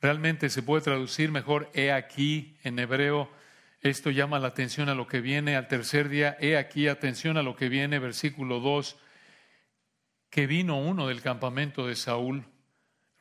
realmente 0.00 0.50
se 0.50 0.62
puede 0.62 0.82
traducir 0.82 1.30
mejor 1.30 1.70
he 1.74 1.92
aquí 1.92 2.56
en 2.62 2.78
hebreo. 2.78 3.30
Esto 3.80 4.10
llama 4.10 4.38
la 4.38 4.48
atención 4.48 4.88
a 4.88 4.94
lo 4.94 5.06
que 5.06 5.20
viene. 5.20 5.56
Al 5.56 5.68
tercer 5.68 6.08
día, 6.08 6.36
he 6.40 6.56
aquí, 6.56 6.88
atención 6.88 7.36
a 7.36 7.42
lo 7.42 7.56
que 7.56 7.68
viene, 7.68 7.98
versículo 7.98 8.60
2, 8.60 8.96
que 10.30 10.46
vino 10.46 10.78
uno 10.78 11.06
del 11.06 11.22
campamento 11.22 11.86
de 11.86 11.96
Saúl. 11.96 12.44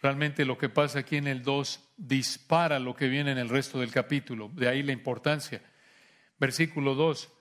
Realmente 0.02 0.46
lo 0.46 0.58
que 0.58 0.70
pasa 0.70 1.00
aquí 1.00 1.18
en 1.18 1.28
el 1.28 1.44
2 1.44 1.94
dispara 1.98 2.80
lo 2.80 2.96
que 2.96 3.08
viene 3.08 3.32
en 3.32 3.38
el 3.38 3.50
resto 3.50 3.80
del 3.80 3.92
capítulo. 3.92 4.50
De 4.54 4.68
ahí 4.68 4.84
la 4.84 4.92
importancia. 4.92 5.62
Versículo 6.40 6.96
2. 6.96 7.32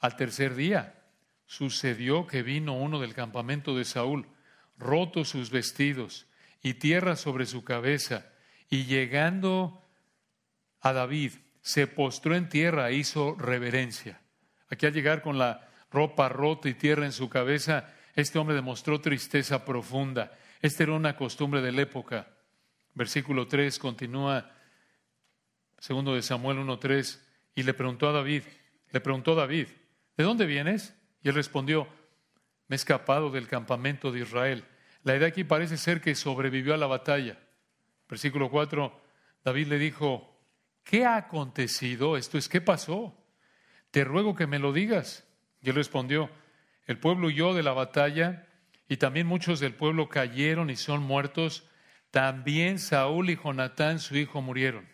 Al 0.00 0.16
tercer 0.16 0.54
día 0.54 1.02
sucedió 1.46 2.26
que 2.26 2.42
vino 2.42 2.74
uno 2.74 3.00
del 3.00 3.14
campamento 3.14 3.76
de 3.76 3.84
Saúl, 3.84 4.26
roto 4.76 5.24
sus 5.24 5.50
vestidos 5.50 6.26
y 6.62 6.74
tierra 6.74 7.16
sobre 7.16 7.46
su 7.46 7.64
cabeza, 7.64 8.26
y 8.68 8.84
llegando 8.84 9.86
a 10.80 10.92
David, 10.92 11.32
se 11.60 11.86
postró 11.86 12.34
en 12.34 12.48
tierra 12.48 12.90
e 12.90 12.96
hizo 12.96 13.34
reverencia. 13.36 14.20
Aquí 14.68 14.86
al 14.86 14.92
llegar 14.92 15.22
con 15.22 15.38
la 15.38 15.68
ropa 15.90 16.28
rota 16.28 16.68
y 16.68 16.74
tierra 16.74 17.06
en 17.06 17.12
su 17.12 17.28
cabeza, 17.28 17.94
este 18.14 18.38
hombre 18.38 18.54
demostró 18.54 19.00
tristeza 19.00 19.64
profunda. 19.64 20.36
Esta 20.60 20.82
era 20.82 20.92
una 20.92 21.16
costumbre 21.16 21.62
de 21.62 21.72
la 21.72 21.82
época. 21.82 22.28
Versículo 22.94 23.48
3 23.48 23.78
continúa, 23.78 24.50
segundo 25.78 26.14
de 26.14 26.22
Samuel 26.22 26.58
1.3, 26.58 27.20
y 27.54 27.62
le 27.62 27.74
preguntó 27.74 28.08
a 28.08 28.12
David, 28.12 28.42
le 28.90 29.00
preguntó 29.00 29.34
David, 29.34 29.68
¿de 30.16 30.24
dónde 30.24 30.46
vienes? 30.46 30.94
Y 31.22 31.28
él 31.28 31.34
respondió, 31.34 31.88
me 32.68 32.74
he 32.74 32.76
escapado 32.76 33.30
del 33.30 33.48
campamento 33.48 34.12
de 34.12 34.20
Israel. 34.20 34.64
La 35.02 35.16
idea 35.16 35.28
aquí 35.28 35.44
parece 35.44 35.76
ser 35.76 36.00
que 36.00 36.14
sobrevivió 36.14 36.74
a 36.74 36.78
la 36.78 36.86
batalla. 36.86 37.38
Versículo 38.08 38.50
4, 38.50 39.00
David 39.44 39.66
le 39.68 39.78
dijo, 39.78 40.38
¿qué 40.82 41.04
ha 41.04 41.16
acontecido? 41.16 42.16
Esto 42.16 42.38
es, 42.38 42.48
¿qué 42.48 42.60
pasó? 42.60 43.16
Te 43.90 44.04
ruego 44.04 44.34
que 44.34 44.46
me 44.46 44.58
lo 44.58 44.72
digas. 44.72 45.26
Y 45.60 45.70
él 45.70 45.76
respondió, 45.76 46.30
el 46.86 46.98
pueblo 46.98 47.28
huyó 47.28 47.54
de 47.54 47.62
la 47.62 47.72
batalla 47.72 48.46
y 48.88 48.96
también 48.96 49.26
muchos 49.26 49.60
del 49.60 49.74
pueblo 49.74 50.08
cayeron 50.08 50.70
y 50.70 50.76
son 50.76 51.02
muertos. 51.02 51.68
También 52.10 52.78
Saúl 52.78 53.30
y 53.30 53.36
Jonatán, 53.36 53.98
su 53.98 54.16
hijo, 54.16 54.42
murieron. 54.42 54.93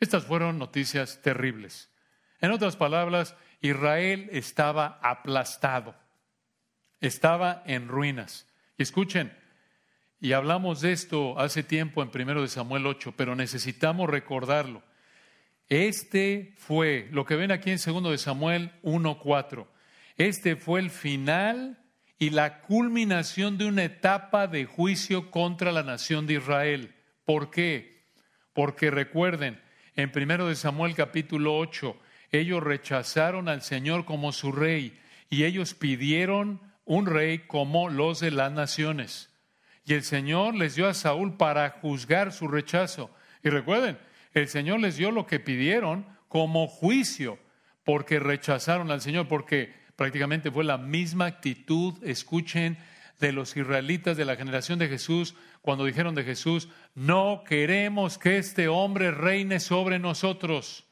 Estas 0.00 0.24
fueron 0.24 0.58
noticias 0.58 1.20
terribles. 1.22 1.90
En 2.40 2.52
otras 2.52 2.76
palabras, 2.76 3.34
Israel 3.60 4.28
estaba 4.32 4.98
aplastado, 5.02 5.96
estaba 7.00 7.62
en 7.66 7.88
ruinas. 7.88 8.46
Y 8.76 8.82
escuchen, 8.82 9.36
y 10.20 10.32
hablamos 10.32 10.80
de 10.80 10.92
esto 10.92 11.38
hace 11.38 11.62
tiempo 11.62 12.02
en 12.02 12.10
1 12.14 12.42
de 12.42 12.48
Samuel 12.48 12.86
8, 12.86 13.14
pero 13.16 13.34
necesitamos 13.34 14.08
recordarlo. 14.08 14.82
Este 15.68 16.54
fue 16.56 17.08
lo 17.12 17.24
que 17.24 17.36
ven 17.36 17.52
aquí 17.52 17.70
en 17.70 17.78
2 17.78 18.10
de 18.10 18.18
Samuel 18.18 18.72
1:4. 18.82 19.68
Este 20.16 20.56
fue 20.56 20.80
el 20.80 20.90
final 20.90 21.78
y 22.18 22.30
la 22.30 22.62
culminación 22.62 23.58
de 23.58 23.66
una 23.66 23.84
etapa 23.84 24.46
de 24.46 24.64
juicio 24.64 25.30
contra 25.30 25.70
la 25.70 25.82
nación 25.82 26.26
de 26.26 26.34
Israel. 26.34 26.94
¿Por 27.24 27.50
qué? 27.50 28.02
Porque 28.54 28.90
recuerden, 28.90 29.60
en 29.98 30.12
1 30.14 30.46
de 30.46 30.54
Samuel 30.54 30.94
capítulo 30.94 31.58
8, 31.58 31.96
ellos 32.30 32.62
rechazaron 32.62 33.48
al 33.48 33.62
Señor 33.62 34.04
como 34.04 34.30
su 34.30 34.52
rey 34.52 34.96
y 35.28 35.42
ellos 35.42 35.74
pidieron 35.74 36.60
un 36.84 37.06
rey 37.06 37.40
como 37.40 37.88
los 37.88 38.20
de 38.20 38.30
las 38.30 38.52
naciones. 38.52 39.28
Y 39.84 39.94
el 39.94 40.04
Señor 40.04 40.54
les 40.54 40.76
dio 40.76 40.86
a 40.86 40.94
Saúl 40.94 41.36
para 41.36 41.70
juzgar 41.70 42.32
su 42.32 42.46
rechazo. 42.46 43.10
Y 43.42 43.48
recuerden, 43.48 43.98
el 44.34 44.46
Señor 44.46 44.78
les 44.78 44.96
dio 44.96 45.10
lo 45.10 45.26
que 45.26 45.40
pidieron 45.40 46.06
como 46.28 46.68
juicio, 46.68 47.36
porque 47.82 48.20
rechazaron 48.20 48.92
al 48.92 49.00
Señor, 49.00 49.26
porque 49.26 49.74
prácticamente 49.96 50.52
fue 50.52 50.62
la 50.62 50.78
misma 50.78 51.26
actitud, 51.26 51.94
escuchen, 52.04 52.78
de 53.18 53.32
los 53.32 53.56
israelitas 53.56 54.16
de 54.16 54.24
la 54.24 54.36
generación 54.36 54.78
de 54.78 54.88
Jesús 54.88 55.34
cuando 55.60 55.84
dijeron 55.84 56.14
de 56.14 56.24
Jesús, 56.24 56.68
no 56.94 57.42
queremos 57.46 58.18
que 58.18 58.38
este 58.38 58.68
hombre 58.68 59.10
reine 59.10 59.60
sobre 59.60 59.98
nosotros. 59.98 60.84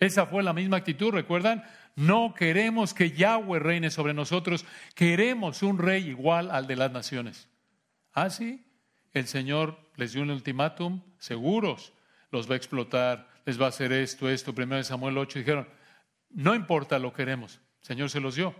Esa 0.00 0.26
fue 0.26 0.42
la 0.42 0.52
misma 0.52 0.78
actitud, 0.78 1.12
¿recuerdan? 1.12 1.64
No 1.96 2.34
queremos 2.34 2.94
que 2.94 3.12
Yahweh 3.12 3.58
reine 3.58 3.90
sobre 3.90 4.14
nosotros, 4.14 4.64
queremos 4.94 5.62
un 5.62 5.78
rey 5.78 6.08
igual 6.08 6.50
al 6.50 6.66
de 6.66 6.76
las 6.76 6.92
naciones. 6.92 7.48
Ah, 8.12 8.30
sí, 8.30 8.64
el 9.12 9.26
Señor 9.26 9.78
les 9.96 10.12
dio 10.12 10.22
un 10.22 10.30
ultimátum, 10.30 11.02
seguros, 11.18 11.92
los 12.30 12.48
va 12.48 12.54
a 12.54 12.56
explotar, 12.56 13.28
les 13.44 13.60
va 13.60 13.66
a 13.66 13.70
hacer 13.70 13.92
esto, 13.92 14.28
esto. 14.28 14.54
Primero 14.54 14.82
Samuel 14.84 15.18
8 15.18 15.38
dijeron, 15.40 15.68
no 16.30 16.54
importa, 16.54 16.98
lo 16.98 17.12
queremos. 17.12 17.60
El 17.80 17.86
Señor 17.86 18.10
se 18.10 18.20
los 18.20 18.34
dio. 18.34 18.54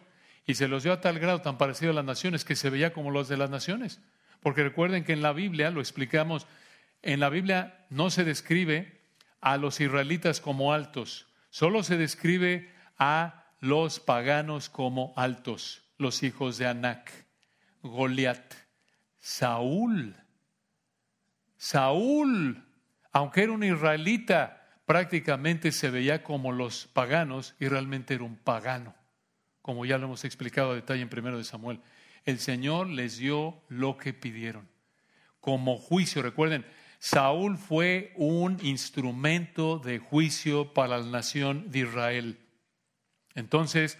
Y 0.49 0.55
se 0.55 0.67
los 0.67 0.83
dio 0.83 0.93
a 0.93 1.01
tal 1.01 1.21
grado 1.21 1.41
tan 1.41 1.59
parecido 1.59 1.93
a 1.93 1.95
las 1.95 2.05
naciones 2.05 2.45
que 2.45 2.57
se 2.57 2.71
veía 2.71 2.93
como 2.93 3.13
los 3.13 3.29
de 3.29 3.37
las 3.37 3.51
naciones. 3.51 4.01
Porque 4.41 4.65
recuerden 4.65 5.05
que 5.05 5.13
en 5.13 5.23
la 5.23 5.33
Biblia, 5.33 5.71
lo 5.71 5.81
explicamos, 5.81 6.49
en 7.03 7.21
la 7.21 7.29
Biblia 7.29 7.87
no 7.91 8.11
se 8.11 8.25
describe 8.25 9.01
a 9.41 9.57
los 9.57 9.81
israelitas 9.81 10.41
como 10.41 10.73
altos, 10.73 11.29
Solo 11.51 11.83
se 11.83 11.97
describe 11.97 12.71
a 12.99 13.47
los 13.61 14.01
paganos 14.01 14.69
como 14.69 15.13
altos, 15.17 15.83
los 15.97 16.23
hijos 16.23 16.59
de 16.59 16.67
Anac, 16.67 17.11
Goliat, 17.83 18.55
Saúl. 19.19 20.15
Saúl, 21.57 22.65
aunque 23.13 23.43
era 23.43 23.53
un 23.53 23.65
israelita, 23.65 24.67
prácticamente 24.87 25.73
se 25.73 25.91
veía 25.91 26.23
como 26.23 26.53
los 26.53 26.87
paganos 26.87 27.57
y 27.59 27.69
realmente 27.69 28.15
era 28.15 28.25
un 28.25 28.37
pagano, 28.37 28.95
como 29.62 29.85
ya 29.85 29.99
lo 29.99 30.07
hemos 30.07 30.25
explicado 30.25 30.73
a 30.73 30.75
detalle 30.75 31.03
en 31.03 31.09
primero 31.09 31.38
de 31.38 31.44
Samuel. 31.44 31.81
El 32.25 32.38
Señor 32.38 32.88
les 32.88 33.18
dio 33.18 33.62
lo 33.68 33.97
que 33.97 34.12
pidieron. 34.12 34.68
Como 35.40 35.79
juicio, 35.79 36.23
recuerden, 36.23 36.64
Saúl 36.99 37.57
fue 37.57 38.12
un 38.16 38.59
instrumento 38.62 39.79
de 39.79 39.99
juicio 39.99 40.75
para 40.75 40.99
la 40.99 41.07
nación 41.07 41.71
de 41.71 41.81
Israel. 41.81 42.38
Entonces, 43.35 43.99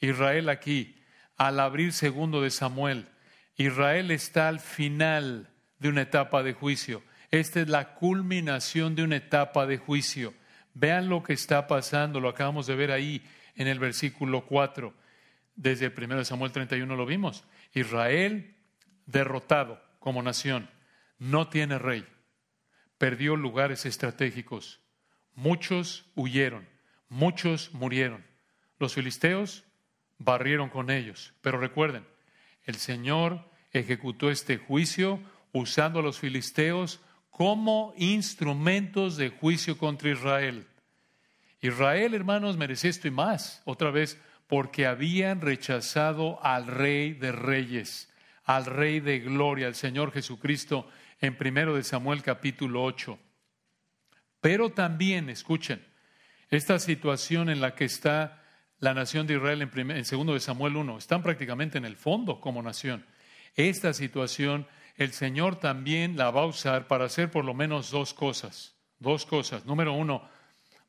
Israel 0.00 0.48
aquí, 0.48 0.96
al 1.36 1.60
abrir 1.60 1.92
segundo 1.92 2.42
de 2.42 2.50
Samuel, 2.50 3.08
Israel 3.56 4.10
está 4.10 4.48
al 4.48 4.60
final 4.60 5.50
de 5.78 5.88
una 5.88 6.02
etapa 6.02 6.42
de 6.42 6.52
juicio. 6.52 7.02
Esta 7.30 7.60
es 7.60 7.68
la 7.68 7.94
culminación 7.94 8.94
de 8.94 9.04
una 9.04 9.16
etapa 9.16 9.66
de 9.66 9.78
juicio. 9.78 10.34
Vean 10.74 11.08
lo 11.08 11.22
que 11.22 11.32
está 11.32 11.66
pasando, 11.66 12.18
lo 12.20 12.28
acabamos 12.28 12.66
de 12.66 12.76
ver 12.76 12.90
ahí 12.90 13.22
en 13.54 13.68
el 13.68 13.78
versículo 13.78 14.46
4. 14.46 14.94
Desde 15.54 15.86
el 15.86 15.92
1 15.96 16.24
Samuel 16.24 16.52
31 16.52 16.96
lo 16.96 17.06
vimos. 17.06 17.44
Israel 17.74 18.54
derrotado 19.06 19.82
como 19.98 20.22
nación, 20.22 20.68
no 21.18 21.48
tiene 21.48 21.78
rey 21.78 22.06
perdió 23.02 23.34
lugares 23.34 23.84
estratégicos. 23.84 24.78
Muchos 25.34 26.04
huyeron, 26.14 26.68
muchos 27.08 27.74
murieron. 27.74 28.24
Los 28.78 28.94
filisteos 28.94 29.64
barrieron 30.18 30.68
con 30.68 30.88
ellos. 30.88 31.34
Pero 31.40 31.58
recuerden, 31.58 32.06
el 32.62 32.76
Señor 32.76 33.50
ejecutó 33.72 34.30
este 34.30 34.56
juicio 34.56 35.18
usando 35.50 35.98
a 35.98 36.02
los 36.04 36.20
filisteos 36.20 37.00
como 37.30 37.92
instrumentos 37.96 39.16
de 39.16 39.30
juicio 39.30 39.76
contra 39.76 40.10
Israel. 40.10 40.68
Israel, 41.62 42.12
hermanos, 42.12 42.56
merece 42.56 42.88
esto 42.88 43.06
y 43.06 43.12
más, 43.12 43.62
otra 43.64 43.92
vez, 43.92 44.20
porque 44.48 44.84
habían 44.84 45.40
rechazado 45.40 46.44
al 46.44 46.66
Rey 46.66 47.14
de 47.14 47.30
Reyes, 47.30 48.12
al 48.44 48.66
Rey 48.66 48.98
de 48.98 49.20
Gloria, 49.20 49.68
al 49.68 49.76
Señor 49.76 50.12
Jesucristo, 50.12 50.90
en 51.20 51.36
primero 51.36 51.76
de 51.76 51.84
Samuel 51.84 52.22
capítulo 52.22 52.82
8. 52.82 53.16
Pero 54.40 54.70
también, 54.70 55.30
escuchen, 55.30 55.86
esta 56.50 56.80
situación 56.80 57.48
en 57.48 57.60
la 57.60 57.76
que 57.76 57.84
está 57.84 58.42
la 58.80 58.92
nación 58.92 59.28
de 59.28 59.34
Israel 59.34 59.62
en, 59.62 59.90
en 59.92 60.04
segundo 60.04 60.34
de 60.34 60.40
Samuel 60.40 60.76
1, 60.76 60.98
están 60.98 61.22
prácticamente 61.22 61.78
en 61.78 61.84
el 61.84 61.96
fondo 61.96 62.40
como 62.40 62.60
nación. 62.60 63.06
Esta 63.54 63.92
situación 63.92 64.66
el 64.96 65.12
Señor 65.12 65.56
también 65.56 66.16
la 66.16 66.32
va 66.32 66.42
a 66.42 66.46
usar 66.46 66.88
para 66.88 67.04
hacer 67.04 67.30
por 67.30 67.44
lo 67.44 67.54
menos 67.54 67.92
dos 67.92 68.12
cosas. 68.12 68.74
Dos 68.98 69.26
cosas. 69.26 69.64
Número 69.64 69.92
uno, 69.92 70.28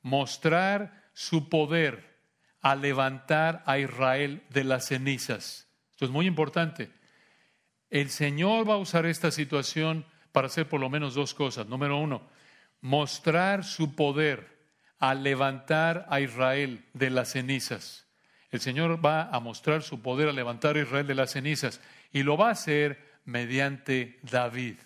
mostrar 0.04 1.10
su 1.14 1.50
poder 1.50 2.14
a 2.62 2.76
levantar 2.76 3.64
a 3.66 3.80
Israel 3.80 4.44
de 4.50 4.64
las 4.64 4.88
cenizas. 4.88 5.68
Esto 5.92 6.06
es 6.06 6.12
muy 6.12 6.28
importante. 6.28 6.92
El 7.90 8.10
Señor 8.10 8.70
va 8.70 8.76
a 8.76 8.78
usar 8.78 9.06
esta 9.06 9.32
situación 9.32 10.06
para 10.32 10.48
hacer 10.48 10.70
por 10.70 10.80
lo 10.80 10.90
menos 10.90 11.14
dos 11.14 11.34
cosas. 11.34 11.68
Número 11.68 11.98
uno, 11.98 12.28
mostrar 12.82 13.64
su 13.64 13.96
poder 13.96 14.54
al 15.00 15.24
levantar 15.24 16.06
a 16.10 16.20
Israel 16.20 16.86
de 16.94 17.10
las 17.10 17.32
cenizas. 17.32 18.08
El 18.50 18.62
Señor 18.62 19.04
va 19.04 19.30
a 19.30 19.40
mostrar 19.40 19.82
su 19.84 20.02
poder 20.02 20.30
al 20.30 20.36
levantar 20.36 20.76
a 20.76 20.82
Israel 20.82 21.08
de 21.08 21.16
las 21.16 21.32
cenizas 21.32 21.82
y 22.12 22.24
lo 22.24 22.38
va 22.38 22.50
a 22.50 22.52
hacer 22.52 23.20
mediante 23.26 24.20
David. 24.22 24.78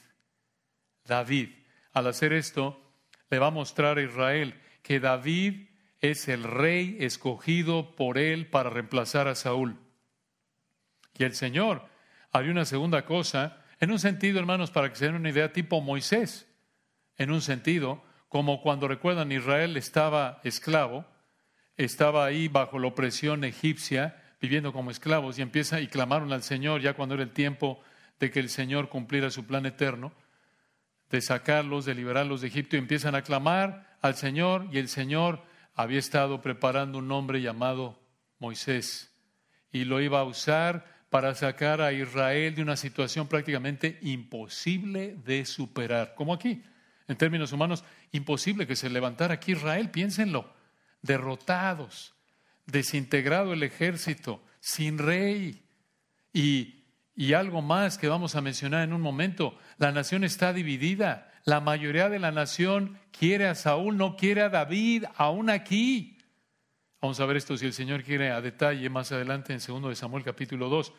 David, 1.06 1.50
al 1.94 2.08
hacer 2.08 2.34
esto, 2.34 2.82
le 3.30 3.40
va 3.40 3.48
a 3.48 3.52
mostrar 3.52 3.98
a 3.98 4.02
Israel 4.02 4.60
que 4.88 5.02
David 5.02 5.68
es 6.00 6.30
el 6.30 6.44
rey 6.44 6.96
escogido 7.02 7.94
por 7.98 8.18
él 8.18 8.48
para 8.48 8.70
reemplazar 8.70 9.28
a 9.28 9.36
Saúl. 9.36 9.78
Y 11.18 11.26
el 11.26 11.36
Señor 11.36 11.90
haría 12.32 12.52
una 12.52 12.64
segunda 12.64 13.04
cosa 13.04 13.66
en 13.82 13.92
un 13.92 14.00
sentido, 14.00 14.40
hermanos, 14.40 14.72
para 14.72 14.90
que 14.90 14.96
se 14.96 15.08
den 15.08 15.16
una 15.16 15.30
idea, 15.30 15.52
tipo 15.52 15.82
Moisés. 15.82 16.48
En 17.18 17.32
un 17.32 17.42
sentido, 17.42 18.02
como 18.30 18.62
cuando 18.62 18.88
recuerdan 18.88 19.30
Israel 19.34 19.76
estaba 19.76 20.40
esclavo, 20.46 21.06
estaba 21.76 22.24
ahí 22.24 22.48
bajo 22.48 22.80
la 22.80 22.88
opresión 22.88 23.44
egipcia, 23.44 24.24
viviendo 24.40 24.72
como 24.72 24.90
esclavos, 24.90 25.38
y 25.38 25.42
empieza 25.42 25.82
y 25.82 25.88
clamaron 25.88 26.32
al 26.32 26.44
Señor 26.44 26.80
ya 26.80 26.94
cuando 26.94 27.16
era 27.16 27.26
el 27.26 27.34
tiempo 27.34 27.82
de 28.22 28.32
que 28.32 28.40
el 28.40 28.48
Señor 28.48 28.88
cumpliera 28.88 29.32
su 29.32 29.46
plan 29.46 29.66
eterno, 29.66 30.14
de 31.10 31.20
sacarlos, 31.20 31.84
de 31.84 31.94
liberarlos 31.94 32.40
de 32.40 32.48
Egipto, 32.48 32.78
y 32.78 32.80
empiezan 32.80 33.16
a 33.16 33.22
clamar 33.22 33.97
al 34.08 34.16
Señor, 34.16 34.68
y 34.72 34.80
el 34.80 34.90
Señor 34.90 35.44
había 35.76 36.00
estado 36.00 36.42
preparando 36.42 36.98
un 36.98 37.12
hombre 37.12 37.42
llamado 37.42 38.00
Moisés. 38.40 39.14
y 39.72 39.84
lo 39.84 40.02
iba 40.02 40.20
a 40.20 40.24
usar 40.24 40.86
para 41.10 41.36
sacar 41.36 41.82
a 41.82 41.94
Israel 41.94 42.56
de 42.56 42.62
una 42.62 42.78
situación 42.78 43.28
prácticamente 43.28 44.00
imposible 44.02 45.16
de 45.26 45.46
superar, 45.46 46.16
como 46.16 46.34
aquí, 46.34 46.64
en 47.08 47.18
términos 47.18 47.52
humanos, 47.52 47.84
imposible 48.12 48.66
que 48.66 48.76
se 48.76 48.90
levantara 48.90 49.36
aquí 49.36 49.52
Israel, 49.52 49.92
piénsenlo, 49.92 50.54
derrotados, 51.02 52.16
desintegrado 52.66 53.54
el 53.54 53.64
ejército, 53.64 54.44
sin 54.60 54.98
rey. 54.98 55.64
Y, 56.34 56.84
y 57.16 57.34
algo 57.34 57.62
más 57.62 57.98
que 57.98 58.08
vamos 58.08 58.36
a 58.36 58.42
mencionar 58.42 58.84
en 58.84 58.94
un 58.94 59.02
momento, 59.02 59.58
la 59.78 59.92
nación 59.92 60.24
está 60.24 60.54
dividida, 60.54 61.27
la 61.48 61.62
mayoría 61.62 62.10
de 62.10 62.20
la 62.20 62.34
nación 62.34 63.00
quiere 63.18 63.48
a 63.48 63.56
Saúl, 63.56 63.96
no 63.96 64.18
quiere 64.18 64.42
a 64.42 64.50
David, 64.50 65.06
aún 65.16 65.50
aquí. 65.50 66.18
Vamos 67.02 67.22
a 67.22 67.26
ver 67.26 67.38
esto 67.38 67.56
si 67.56 67.66
el 67.66 67.72
Señor 67.72 68.04
quiere 68.04 68.32
a 68.32 68.42
detalle 68.42 68.90
más 68.90 69.14
adelante 69.14 69.54
en 69.54 69.60
2 69.66 69.88
de 69.88 69.96
Samuel 69.96 70.26
capítulo 70.26 70.68
2. 70.68 70.92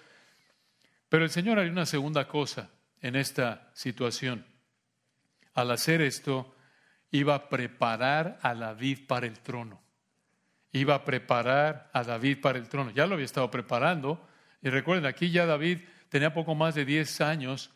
Pero 1.11 1.25
el 1.25 1.29
Señor 1.29 1.59
haría 1.59 1.71
una 1.71 1.85
segunda 1.85 2.27
cosa 2.27 2.71
en 3.03 3.15
esta 3.15 3.71
situación. 3.75 4.47
Al 5.53 5.71
hacer 5.71 6.01
esto, 6.01 6.55
iba 7.11 7.35
a 7.35 7.49
preparar 7.51 8.39
a 8.41 8.55
David 8.55 9.01
para 9.07 9.27
el 9.27 9.41
trono. 9.41 9.83
Iba 10.73 10.95
a 10.95 11.05
preparar 11.05 11.91
a 11.93 12.03
David 12.05 12.41
para 12.41 12.59
el 12.59 12.71
trono. 12.71 12.91
Ya 12.93 13.07
lo 13.07 13.17
había 13.17 13.27
estado 13.27 13.51
preparando. 13.51 14.27
Y 14.63 14.71
recuerden, 14.71 15.05
aquí 15.05 15.31
ya 15.31 15.45
David 15.45 15.81
tenía 16.09 16.33
poco 16.33 16.55
más 16.55 16.75
de 16.75 16.87
10 16.87 17.21
años 17.21 17.71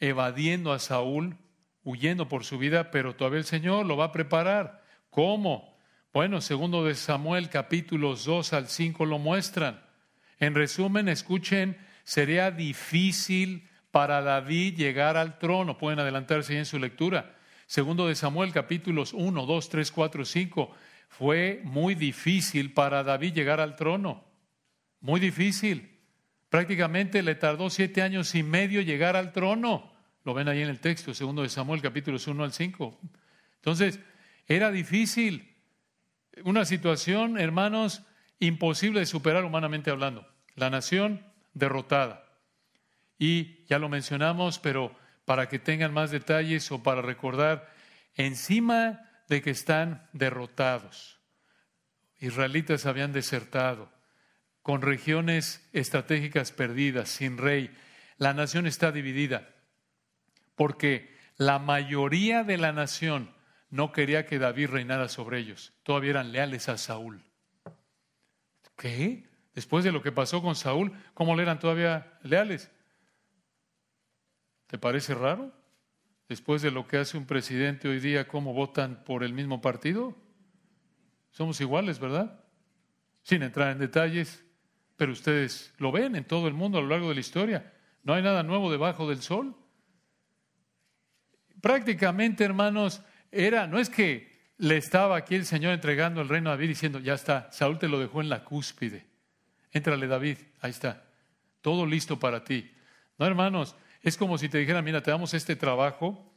evadiendo 0.00 0.72
a 0.72 0.78
Saúl, 0.78 1.36
huyendo 1.84 2.28
por 2.28 2.44
su 2.44 2.58
vida, 2.58 2.90
pero 2.90 3.14
todavía 3.14 3.38
el 3.38 3.44
Señor 3.44 3.86
lo 3.86 3.96
va 3.96 4.06
a 4.06 4.12
preparar. 4.12 4.82
¿Cómo? 5.10 5.76
Bueno, 6.12 6.40
segundo 6.40 6.84
de 6.84 6.94
Samuel 6.94 7.50
capítulos 7.50 8.24
2 8.24 8.52
al 8.52 8.68
5 8.68 9.04
lo 9.06 9.18
muestran. 9.18 9.82
En 10.38 10.54
resumen, 10.54 11.08
escuchen, 11.08 11.76
sería 12.02 12.50
difícil 12.50 13.68
para 13.90 14.22
David 14.22 14.76
llegar 14.76 15.16
al 15.16 15.38
trono. 15.38 15.78
Pueden 15.78 16.00
adelantarse 16.00 16.58
en 16.58 16.66
su 16.66 16.78
lectura. 16.78 17.36
Segundo 17.66 18.08
de 18.08 18.14
Samuel 18.14 18.52
capítulos 18.52 19.12
1, 19.12 19.46
2, 19.46 19.68
3, 19.68 19.92
4, 19.92 20.24
5. 20.24 20.74
Fue 21.08 21.60
muy 21.64 21.94
difícil 21.94 22.72
para 22.72 23.04
David 23.04 23.34
llegar 23.34 23.60
al 23.60 23.76
trono. 23.76 24.24
Muy 25.00 25.20
difícil. 25.20 25.98
Prácticamente 26.48 27.22
le 27.22 27.34
tardó 27.34 27.70
siete 27.70 28.02
años 28.02 28.34
y 28.34 28.42
medio 28.42 28.80
llegar 28.80 29.16
al 29.16 29.32
trono. 29.32 29.93
Lo 30.24 30.32
ven 30.34 30.48
ahí 30.48 30.62
en 30.62 30.68
el 30.68 30.80
texto, 30.80 31.12
segundo 31.12 31.42
de 31.42 31.50
Samuel 31.50 31.82
capítulos 31.82 32.26
1 32.26 32.42
al 32.42 32.52
5. 32.52 33.00
Entonces, 33.56 34.00
era 34.46 34.70
difícil. 34.70 35.54
Una 36.44 36.64
situación, 36.64 37.38
hermanos, 37.38 38.02
imposible 38.38 39.00
de 39.00 39.06
superar 39.06 39.44
humanamente 39.44 39.90
hablando. 39.90 40.26
La 40.54 40.70
nación 40.70 41.24
derrotada. 41.52 42.24
Y 43.18 43.64
ya 43.66 43.78
lo 43.78 43.88
mencionamos, 43.88 44.58
pero 44.58 44.96
para 45.24 45.48
que 45.48 45.58
tengan 45.58 45.92
más 45.92 46.10
detalles 46.10 46.70
o 46.72 46.82
para 46.82 47.02
recordar, 47.02 47.72
encima 48.14 49.10
de 49.28 49.42
que 49.42 49.50
están 49.50 50.08
derrotados, 50.12 51.20
israelitas 52.18 52.86
habían 52.86 53.12
desertado, 53.12 53.92
con 54.62 54.80
regiones 54.80 55.68
estratégicas 55.72 56.50
perdidas, 56.50 57.10
sin 57.10 57.36
rey, 57.36 57.70
la 58.16 58.32
nación 58.32 58.66
está 58.66 58.92
dividida, 58.92 59.53
porque 60.54 61.14
la 61.36 61.58
mayoría 61.58 62.44
de 62.44 62.58
la 62.58 62.72
nación 62.72 63.34
no 63.70 63.92
quería 63.92 64.26
que 64.26 64.38
David 64.38 64.68
reinara 64.68 65.08
sobre 65.08 65.38
ellos. 65.38 65.72
Todavía 65.82 66.10
eran 66.10 66.32
leales 66.32 66.68
a 66.68 66.78
Saúl. 66.78 67.24
¿Qué? 68.76 69.28
Después 69.54 69.84
de 69.84 69.92
lo 69.92 70.02
que 70.02 70.12
pasó 70.12 70.42
con 70.42 70.54
Saúl, 70.54 70.92
¿cómo 71.14 71.36
le 71.36 71.42
eran 71.42 71.58
todavía 71.58 72.18
leales? 72.22 72.70
¿Te 74.66 74.78
parece 74.78 75.14
raro? 75.14 75.52
Después 76.28 76.62
de 76.62 76.70
lo 76.70 76.86
que 76.86 76.98
hace 76.98 77.18
un 77.18 77.26
presidente 77.26 77.88
hoy 77.88 78.00
día, 78.00 78.26
¿cómo 78.26 78.52
votan 78.52 79.04
por 79.04 79.22
el 79.22 79.32
mismo 79.32 79.60
partido? 79.60 80.16
Somos 81.30 81.60
iguales, 81.60 81.98
¿verdad? 81.98 82.40
Sin 83.22 83.42
entrar 83.42 83.70
en 83.72 83.78
detalles, 83.78 84.44
pero 84.96 85.12
ustedes 85.12 85.74
lo 85.78 85.92
ven 85.92 86.16
en 86.16 86.24
todo 86.24 86.48
el 86.48 86.54
mundo 86.54 86.78
a 86.78 86.80
lo 86.80 86.88
largo 86.88 87.08
de 87.08 87.14
la 87.14 87.20
historia. 87.20 87.72
No 88.02 88.14
hay 88.14 88.22
nada 88.22 88.42
nuevo 88.42 88.70
debajo 88.70 89.08
del 89.08 89.20
sol. 89.20 89.56
Prácticamente, 91.64 92.44
hermanos, 92.44 93.00
era, 93.32 93.66
no 93.66 93.78
es 93.78 93.88
que 93.88 94.30
le 94.58 94.76
estaba 94.76 95.16
aquí 95.16 95.34
el 95.34 95.46
Señor 95.46 95.72
entregando 95.72 96.20
el 96.20 96.28
reino 96.28 96.50
a 96.50 96.52
David 96.52 96.68
diciendo, 96.68 96.98
ya 96.98 97.14
está, 97.14 97.50
Saúl 97.52 97.78
te 97.78 97.88
lo 97.88 97.98
dejó 97.98 98.20
en 98.20 98.28
la 98.28 98.44
cúspide. 98.44 99.06
Éntrale 99.72 100.06
David, 100.06 100.36
ahí 100.60 100.70
está, 100.70 101.04
todo 101.62 101.86
listo 101.86 102.18
para 102.18 102.44
ti. 102.44 102.70
No, 103.16 103.24
hermanos, 103.24 103.76
es 104.02 104.18
como 104.18 104.36
si 104.36 104.50
te 104.50 104.58
dijera, 104.58 104.82
mira, 104.82 105.02
te 105.02 105.10
damos 105.10 105.32
este 105.32 105.56
trabajo, 105.56 106.30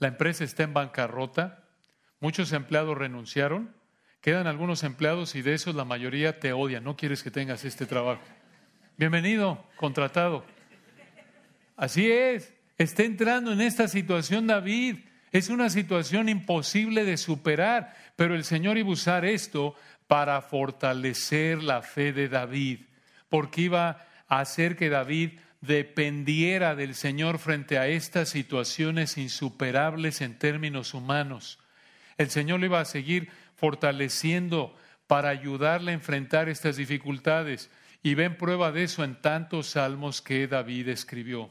la 0.00 0.08
empresa 0.08 0.42
está 0.42 0.64
en 0.64 0.74
bancarrota, 0.74 1.68
muchos 2.18 2.52
empleados 2.52 2.98
renunciaron, 2.98 3.72
quedan 4.20 4.48
algunos 4.48 4.82
empleados 4.82 5.36
y 5.36 5.42
de 5.42 5.54
esos 5.54 5.76
la 5.76 5.84
mayoría 5.84 6.40
te 6.40 6.52
odia, 6.52 6.80
no 6.80 6.96
quieres 6.96 7.22
que 7.22 7.30
tengas 7.30 7.64
este 7.64 7.86
trabajo. 7.86 8.24
Bienvenido, 8.96 9.64
contratado. 9.76 10.44
Así 11.76 12.10
es, 12.10 12.53
está 12.78 13.02
entrando 13.04 13.52
en 13.52 13.60
esta 13.60 13.88
situación 13.88 14.46
David. 14.46 14.96
Es 15.32 15.48
una 15.48 15.70
situación 15.70 16.28
imposible 16.28 17.04
de 17.04 17.16
superar, 17.16 17.94
pero 18.16 18.34
el 18.34 18.44
Señor 18.44 18.78
iba 18.78 18.88
a 18.88 18.92
usar 18.92 19.24
esto 19.24 19.74
para 20.06 20.40
fortalecer 20.42 21.62
la 21.62 21.82
fe 21.82 22.12
de 22.12 22.28
David, 22.28 22.80
porque 23.28 23.62
iba 23.62 24.06
a 24.28 24.40
hacer 24.40 24.76
que 24.76 24.90
David 24.90 25.38
dependiera 25.60 26.74
del 26.74 26.94
Señor 26.94 27.38
frente 27.38 27.78
a 27.78 27.88
estas 27.88 28.28
situaciones 28.28 29.16
insuperables 29.16 30.20
en 30.20 30.38
términos 30.38 30.94
humanos. 30.94 31.58
El 32.18 32.30
Señor 32.30 32.60
lo 32.60 32.66
iba 32.66 32.80
a 32.80 32.84
seguir 32.84 33.30
fortaleciendo 33.56 34.76
para 35.06 35.30
ayudarle 35.30 35.90
a 35.90 35.94
enfrentar 35.94 36.48
estas 36.48 36.76
dificultades. 36.76 37.70
Y 38.02 38.14
ven 38.14 38.36
prueba 38.36 38.72
de 38.72 38.84
eso 38.84 39.02
en 39.02 39.20
tantos 39.20 39.68
salmos 39.68 40.20
que 40.20 40.46
David 40.46 40.88
escribió. 40.88 41.50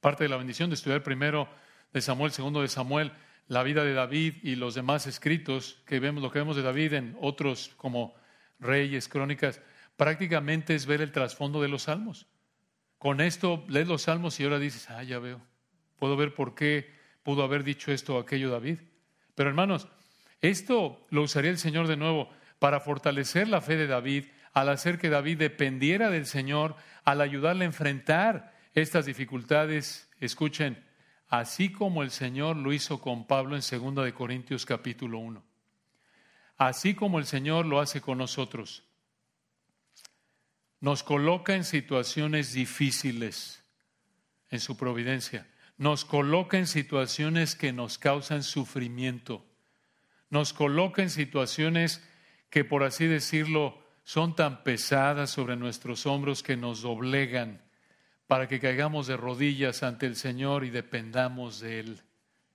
Parte 0.00 0.24
de 0.24 0.30
la 0.30 0.36
bendición 0.36 0.70
de 0.70 0.74
estudiar 0.74 1.02
primero 1.02 1.48
de 1.92 2.00
Samuel, 2.00 2.32
segundo 2.32 2.62
de 2.62 2.68
Samuel, 2.68 3.12
la 3.48 3.62
vida 3.62 3.84
de 3.84 3.92
David 3.92 4.34
y 4.42 4.54
los 4.54 4.74
demás 4.74 5.06
escritos 5.06 5.82
que 5.86 6.00
vemos, 6.00 6.22
lo 6.22 6.30
que 6.30 6.38
vemos 6.38 6.56
de 6.56 6.62
David 6.62 6.94
en 6.94 7.16
otros 7.20 7.72
como 7.76 8.14
Reyes, 8.60 9.08
Crónicas, 9.08 9.60
prácticamente 9.96 10.74
es 10.74 10.86
ver 10.86 11.02
el 11.02 11.12
trasfondo 11.12 11.60
de 11.60 11.68
los 11.68 11.82
salmos. 11.82 12.26
Con 12.96 13.20
esto 13.20 13.64
lees 13.68 13.88
los 13.88 14.02
salmos 14.02 14.38
y 14.38 14.44
ahora 14.44 14.58
dices, 14.58 14.88
ah, 14.90 15.02
ya 15.02 15.18
veo, 15.18 15.40
puedo 15.98 16.16
ver 16.16 16.34
por 16.34 16.54
qué 16.54 16.94
pudo 17.22 17.42
haber 17.42 17.64
dicho 17.64 17.92
esto 17.92 18.16
o 18.16 18.20
aquello 18.20 18.50
David. 18.50 18.78
Pero 19.34 19.50
hermanos, 19.50 19.88
esto 20.40 21.06
lo 21.10 21.22
usaría 21.22 21.50
el 21.50 21.58
Señor 21.58 21.88
de 21.88 21.96
nuevo 21.96 22.30
para 22.58 22.80
fortalecer 22.80 23.48
la 23.48 23.60
fe 23.60 23.76
de 23.76 23.86
David, 23.86 24.26
al 24.52 24.68
hacer 24.68 24.98
que 24.98 25.10
David 25.10 25.38
dependiera 25.38 26.08
del 26.10 26.26
Señor, 26.26 26.76
al 27.04 27.20
ayudarle 27.20 27.64
a 27.64 27.66
enfrentar 27.66 28.59
estas 28.74 29.06
dificultades. 29.06 30.08
Escuchen, 30.20 30.82
así 31.28 31.70
como 31.72 32.02
el 32.02 32.10
Señor 32.10 32.56
lo 32.56 32.72
hizo 32.72 33.00
con 33.00 33.26
Pablo 33.26 33.56
en 33.56 33.62
2 33.62 34.04
de 34.04 34.14
Corintios 34.14 34.66
capítulo 34.66 35.18
1. 35.18 35.42
Así 36.56 36.94
como 36.94 37.18
el 37.18 37.26
Señor 37.26 37.66
lo 37.66 37.80
hace 37.80 38.00
con 38.00 38.18
nosotros. 38.18 38.84
Nos 40.80 41.02
coloca 41.02 41.54
en 41.54 41.64
situaciones 41.64 42.52
difíciles 42.52 43.62
en 44.50 44.60
su 44.60 44.76
providencia. 44.76 45.46
Nos 45.78 46.04
coloca 46.04 46.58
en 46.58 46.66
situaciones 46.66 47.54
que 47.54 47.72
nos 47.72 47.98
causan 47.98 48.42
sufrimiento. 48.42 49.44
Nos 50.28 50.52
coloca 50.52 51.02
en 51.02 51.10
situaciones 51.10 52.02
que, 52.50 52.64
por 52.64 52.82
así 52.82 53.06
decirlo, 53.06 53.82
son 54.04 54.36
tan 54.36 54.62
pesadas 54.62 55.30
sobre 55.30 55.56
nuestros 55.56 56.06
hombros 56.06 56.42
que 56.42 56.56
nos 56.56 56.82
doblegan 56.82 57.62
para 58.30 58.46
que 58.46 58.60
caigamos 58.60 59.08
de 59.08 59.16
rodillas 59.16 59.82
ante 59.82 60.06
el 60.06 60.14
Señor 60.14 60.62
y 60.62 60.70
dependamos 60.70 61.58
de 61.58 61.80
Él 61.80 62.00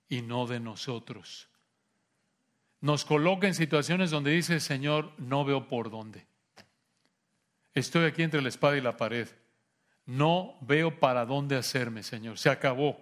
y 0.08 0.22
no 0.22 0.46
de 0.46 0.58
nosotros. 0.58 1.50
Nos 2.80 3.04
coloca 3.04 3.46
en 3.46 3.52
situaciones 3.52 4.10
donde 4.10 4.30
dice, 4.30 4.58
Señor, 4.58 5.12
no 5.18 5.44
veo 5.44 5.68
por 5.68 5.90
dónde. 5.90 6.24
Estoy 7.74 8.06
aquí 8.06 8.22
entre 8.22 8.40
la 8.40 8.48
espada 8.48 8.78
y 8.78 8.80
la 8.80 8.96
pared. 8.96 9.28
No 10.06 10.56
veo 10.62 10.98
para 10.98 11.26
dónde 11.26 11.56
hacerme, 11.56 12.02
Señor. 12.02 12.38
Se 12.38 12.48
acabó. 12.48 12.98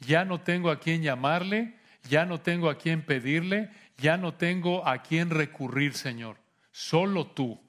Ya 0.00 0.24
no 0.24 0.40
tengo 0.40 0.72
a 0.72 0.80
quién 0.80 1.04
llamarle, 1.04 1.76
ya 2.08 2.26
no 2.26 2.40
tengo 2.40 2.70
a 2.70 2.76
quién 2.76 3.02
pedirle, 3.02 3.70
ya 3.98 4.16
no 4.16 4.34
tengo 4.34 4.84
a 4.84 5.00
quién 5.00 5.30
recurrir, 5.30 5.94
Señor. 5.94 6.38
Solo 6.72 7.28
tú. 7.28 7.60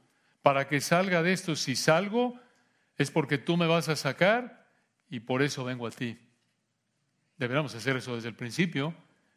Para 0.42 0.68
que 0.68 0.82
salga 0.82 1.22
de 1.22 1.34
esto, 1.34 1.56
si 1.56 1.76
salgo, 1.76 2.40
es 2.98 3.12
porque 3.12 3.38
tú 3.38 3.58
me 3.58 3.68
vas 3.68 3.90
a 3.90 3.96
sacar 3.96 4.68
y 5.10 5.20
por 5.22 5.42
eso 5.42 5.64
vengo 5.64 5.88
a 5.88 5.92
ti. 5.92 6.18
Deberíamos 7.38 7.76
hacer 7.76 7.98
eso 7.98 8.16
desde 8.16 8.30
el 8.30 8.36
principio, 8.36 8.96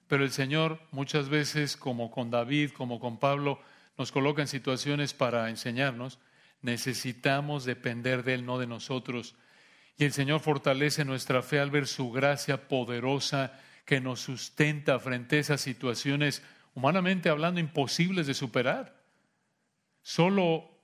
pero 0.09 0.25
el 0.25 0.33
Señor 0.33 0.81
muchas 0.90 1.29
veces, 1.29 1.77
como 1.77 2.11
con 2.11 2.31
David, 2.31 2.70
como 2.70 2.99
con 2.99 3.18
Pablo, 3.18 3.61
nos 3.99 4.11
coloca 4.12 4.42
en 4.42 4.49
situaciones 4.49 5.12
para 5.12 5.51
enseñarnos. 5.51 6.18
Necesitamos 6.62 7.64
depender 7.64 8.25
de 8.25 8.35
Él, 8.35 8.46
no 8.46 8.59
de 8.59 8.66
nosotros. 8.66 9.35
Y 9.96 10.05
el 10.05 10.12
Señor 10.12 10.40
fortalece 10.40 11.05
nuestra 11.05 11.42
fe 11.42 11.61
al 11.61 11.70
ver 11.70 11.87
su 11.87 12.11
gracia 12.11 12.68
poderosa 12.68 13.61
que 13.85 14.01
nos 14.01 14.20
sustenta 14.20 14.99
frente 14.99 15.37
a 15.37 15.40
esas 15.40 15.61
situaciones, 15.61 16.42
humanamente 16.75 17.29
hablando, 17.29 17.61
imposibles 17.61 18.27
de 18.27 18.35
superar. 18.35 18.96
Solo, 20.03 20.80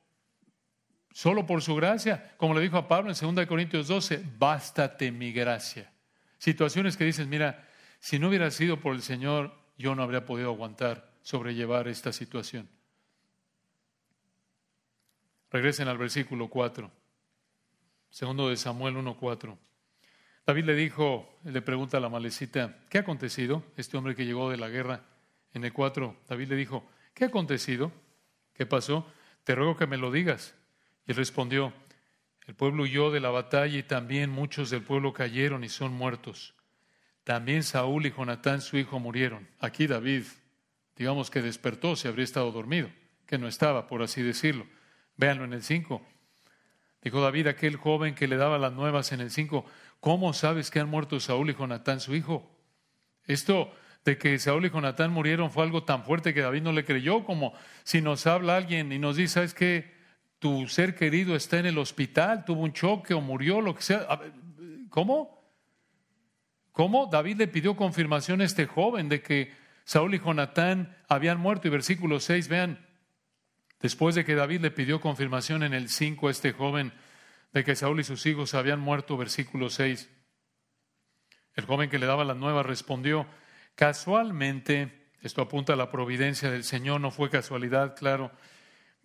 solo 1.16 1.46
por 1.46 1.62
su 1.62 1.74
gracia, 1.74 2.35
como 2.37 2.52
le 2.52 2.61
dijo 2.61 2.76
a 2.76 2.88
Pablo 2.88 3.11
en 3.11 3.35
2 3.35 3.46
Corintios 3.46 3.88
12, 3.88 4.22
bástate 4.38 5.11
mi 5.11 5.33
gracia. 5.33 5.90
Situaciones 6.37 6.98
que 6.98 7.07
dices, 7.07 7.26
mira, 7.26 7.66
si 7.98 8.18
no 8.18 8.29
hubiera 8.29 8.50
sido 8.50 8.81
por 8.81 8.94
el 8.94 9.00
Señor, 9.00 9.55
yo 9.79 9.94
no 9.94 10.02
habría 10.02 10.26
podido 10.26 10.50
aguantar, 10.50 11.11
sobrellevar 11.22 11.88
esta 11.88 12.12
situación. 12.12 12.68
Regresen 15.50 15.88
al 15.88 15.96
versículo 15.96 16.48
4. 16.48 16.90
Segundo 18.11 18.50
de 18.50 18.59
Samuel 18.59 18.96
1.4. 18.96 19.57
David 20.44 20.64
le 20.66 20.74
dijo, 20.74 21.38
le 21.44 21.62
pregunta 21.62 21.96
a 21.96 22.00
la 22.00 22.11
malecita, 22.11 22.76
¿qué 22.90 22.98
ha 22.98 23.00
acontecido? 23.00 23.64
Este 23.79 23.96
hombre 23.96 24.14
que 24.14 24.26
llegó 24.26 24.50
de 24.50 24.59
la 24.59 24.68
guerra 24.68 25.00
en 25.55 25.64
el 25.64 25.72
4, 25.72 26.14
David 26.29 26.48
le 26.48 26.57
dijo, 26.57 26.87
¿qué 27.14 27.24
ha 27.24 27.29
acontecido? 27.29 27.90
¿Qué 28.52 28.66
pasó? 28.66 29.11
Te 29.44 29.55
ruego 29.55 29.79
que 29.79 29.87
me 29.87 29.96
lo 29.96 30.11
digas. 30.11 30.55
Y 31.06 31.12
él 31.12 31.16
respondió, 31.16 31.72
el 32.46 32.54
pueblo 32.54 32.84
huyó 32.84 33.10
de 33.10 33.20
la 33.20 33.30
batalla 33.30 33.78
y 33.78 33.82
también 33.82 34.30
muchos 34.30 34.70
del 34.70 34.82
pueblo 34.82 35.12
cayeron 35.12 35.64
y 35.64 35.68
son 35.68 35.92
muertos. 35.92 36.54
También 37.24 37.64
Saúl 37.64 38.06
y 38.06 38.12
Jonatán, 38.12 38.60
su 38.60 38.76
hijo, 38.76 39.00
murieron. 39.00 39.48
Aquí 39.58 39.88
David, 39.88 40.22
digamos 40.94 41.28
que 41.28 41.42
despertó, 41.42 41.96
se 41.96 42.06
habría 42.06 42.22
estado 42.22 42.52
dormido, 42.52 42.88
que 43.26 43.36
no 43.36 43.48
estaba, 43.48 43.88
por 43.88 44.02
así 44.02 44.22
decirlo. 44.22 44.66
Véanlo 45.16 45.44
en 45.44 45.54
el 45.54 45.64
5. 45.64 46.06
Dijo 47.02 47.20
David, 47.20 47.48
aquel 47.48 47.76
joven 47.76 48.14
que 48.14 48.28
le 48.28 48.36
daba 48.36 48.58
las 48.58 48.72
nuevas 48.72 49.10
en 49.10 49.20
el 49.20 49.32
5, 49.32 49.64
¿cómo 49.98 50.32
sabes 50.32 50.70
que 50.70 50.78
han 50.78 50.88
muerto 50.88 51.18
Saúl 51.18 51.50
y 51.50 51.54
Jonatán, 51.54 51.98
su 51.98 52.14
hijo? 52.14 52.48
Esto 53.24 53.74
de 54.04 54.18
que 54.18 54.38
Saúl 54.38 54.66
y 54.66 54.70
Jonatán 54.70 55.10
murieron 55.10 55.50
fue 55.50 55.64
algo 55.64 55.82
tan 55.82 56.04
fuerte 56.04 56.32
que 56.32 56.42
David 56.42 56.62
no 56.62 56.70
le 56.70 56.84
creyó, 56.84 57.24
como 57.24 57.54
si 57.82 58.02
nos 58.02 58.24
habla 58.28 58.56
alguien 58.56 58.92
y 58.92 59.00
nos 59.00 59.16
dice, 59.16 59.34
¿sabes 59.34 59.52
qué? 59.52 59.95
Tu 60.38 60.68
ser 60.68 60.94
querido 60.94 61.35
está 61.35 61.59
en 61.59 61.66
el 61.66 61.79
hospital, 61.79 62.44
tuvo 62.44 62.62
un 62.62 62.72
choque 62.72 63.14
o 63.14 63.20
murió, 63.20 63.61
lo 63.61 63.75
que 63.75 63.83
sea. 63.83 64.07
¿Cómo? 64.90 65.42
¿Cómo? 66.72 67.07
David 67.07 67.38
le 67.38 67.49
pidió 67.49 67.75
confirmación 67.75 68.40
a 68.40 68.44
este 68.44 68.66
joven 68.66 69.09
de 69.09 69.22
que 69.22 69.53
Saúl 69.85 70.14
y 70.14 70.18
Jonatán 70.18 70.96
habían 71.09 71.38
muerto. 71.38 71.68
Y 71.68 71.70
versículo 71.70 72.20
6, 72.20 72.49
vean, 72.49 72.87
Después 73.81 74.14
de 74.14 74.25
que 74.25 74.35
David 74.35 74.61
le 74.61 74.70
pidió 74.70 75.01
confirmación 75.01 75.62
en 75.62 75.75
el 75.75 75.88
5 75.88 76.29
a 76.29 76.31
este 76.31 76.53
joven 76.53 76.92
de 77.53 77.64
que 77.64 77.77
Saúl 77.77 78.01
y 78.01 78.05
sus 78.05 78.25
hijos 78.27 78.55
habían 78.55 78.81
muerto, 78.81 79.16
versículo 79.16 79.70
6, 79.70 80.11
el 81.55 81.64
joven 81.66 81.90
que 81.90 81.99
le 81.99 82.07
daba 82.07 82.25
la 82.25 82.35
nueva 82.35 82.62
respondió, 82.62 83.27
casualmente, 83.75 85.11
esto 85.20 85.42
apunta 85.42 85.75
a 85.75 85.77
la 85.77 85.90
providencia 85.90 86.51
del 86.51 86.64
Señor, 86.64 87.01
no 87.01 87.11
fue 87.11 87.31
casualidad, 87.31 87.96
claro, 87.96 88.31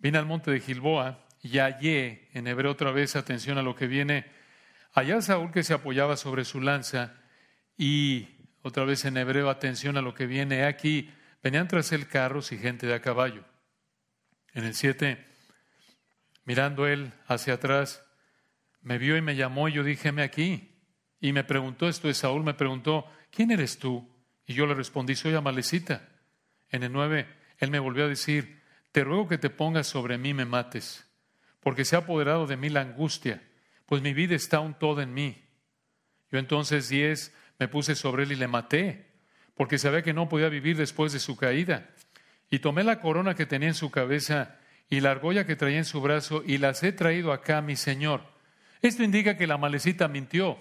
vine 0.02 0.18
al 0.18 0.26
monte 0.26 0.50
de 0.50 0.60
Gilboa 0.60 1.24
y 1.40 1.58
hallé, 1.58 2.28
en 2.34 2.48
hebreo 2.48 2.72
otra 2.72 2.90
vez, 2.90 3.16
atención 3.16 3.56
a 3.56 3.62
lo 3.62 3.76
que 3.76 3.86
viene, 3.86 4.26
allá 4.92 5.22
Saúl 5.22 5.52
que 5.52 5.62
se 5.62 5.74
apoyaba 5.74 6.16
sobre 6.16 6.44
su 6.44 6.60
lanza 6.60 7.14
y 7.78 8.28
otra 8.62 8.84
vez 8.84 9.04
en 9.04 9.16
hebreo, 9.16 9.48
atención 9.48 9.96
a 9.96 10.02
lo 10.02 10.14
que 10.14 10.26
viene 10.26 10.64
aquí, 10.64 11.10
venían 11.42 11.68
tras 11.68 11.92
él 11.92 12.06
carros 12.06 12.52
y 12.52 12.58
gente 12.58 12.86
de 12.86 12.94
a 12.94 13.00
caballo. 13.00 13.44
En 14.54 14.64
el 14.64 14.74
7, 14.74 15.24
mirando 16.44 16.86
él 16.86 17.12
hacia 17.26 17.54
atrás, 17.54 18.04
me 18.80 18.98
vio 18.98 19.16
y 19.16 19.22
me 19.22 19.36
llamó 19.36 19.68
y 19.68 19.72
yo 19.72 19.84
dije, 19.84 20.10
aquí. 20.20 20.68
Y 21.20 21.32
me 21.32 21.44
preguntó, 21.44 21.88
esto 21.88 22.08
es 22.08 22.18
Saúl, 22.18 22.42
me 22.42 22.54
preguntó, 22.54 23.06
¿quién 23.30 23.52
eres 23.52 23.78
tú? 23.78 24.08
Y 24.46 24.54
yo 24.54 24.66
le 24.66 24.74
respondí, 24.74 25.14
soy 25.14 25.34
Amalecita. 25.34 26.08
En 26.68 26.82
el 26.82 26.92
9, 26.92 27.26
él 27.58 27.70
me 27.70 27.78
volvió 27.78 28.04
a 28.04 28.08
decir, 28.08 28.61
te 28.92 29.04
ruego 29.04 29.26
que 29.26 29.38
te 29.38 29.50
pongas 29.50 29.86
sobre 29.86 30.18
mí 30.18 30.34
me 30.34 30.44
mates, 30.44 31.04
porque 31.60 31.84
se 31.84 31.96
ha 31.96 32.00
apoderado 32.00 32.46
de 32.46 32.56
mí 32.56 32.68
la 32.68 32.82
angustia, 32.82 33.42
pues 33.86 34.02
mi 34.02 34.12
vida 34.12 34.34
está 34.34 34.58
aún 34.58 34.74
toda 34.74 35.02
en 35.02 35.14
mí. 35.14 35.42
Yo 36.30 36.38
entonces 36.38 36.88
10 36.88 37.34
me 37.58 37.68
puse 37.68 37.94
sobre 37.94 38.24
él 38.24 38.32
y 38.32 38.36
le 38.36 38.48
maté, 38.48 39.12
porque 39.54 39.78
sabía 39.78 40.02
que 40.02 40.12
no 40.12 40.28
podía 40.28 40.48
vivir 40.48 40.76
después 40.76 41.12
de 41.12 41.20
su 41.20 41.36
caída. 41.36 41.90
Y 42.50 42.58
tomé 42.58 42.84
la 42.84 43.00
corona 43.00 43.34
que 43.34 43.46
tenía 43.46 43.68
en 43.68 43.74
su 43.74 43.90
cabeza 43.90 44.58
y 44.88 45.00
la 45.00 45.10
argolla 45.10 45.46
que 45.46 45.56
traía 45.56 45.78
en 45.78 45.84
su 45.84 46.00
brazo 46.00 46.42
y 46.46 46.58
las 46.58 46.82
he 46.82 46.92
traído 46.92 47.32
acá, 47.32 47.62
mi 47.62 47.76
Señor. 47.76 48.22
Esto 48.82 49.02
indica 49.02 49.36
que 49.36 49.46
la 49.46 49.56
malecita 49.56 50.08
mintió, 50.08 50.58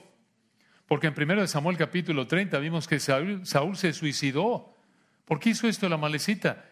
porque 0.88 1.08
en 1.08 1.16
1 1.18 1.48
Samuel 1.48 1.78
capítulo 1.78 2.28
30 2.28 2.60
vimos 2.60 2.88
que 2.88 3.00
Saúl, 3.00 3.46
Saúl 3.46 3.76
se 3.76 3.92
suicidó. 3.92 4.78
¿Por 5.26 5.40
qué 5.40 5.50
hizo 5.50 5.68
esto 5.68 5.90
la 5.90 5.98
malecita? 5.98 6.66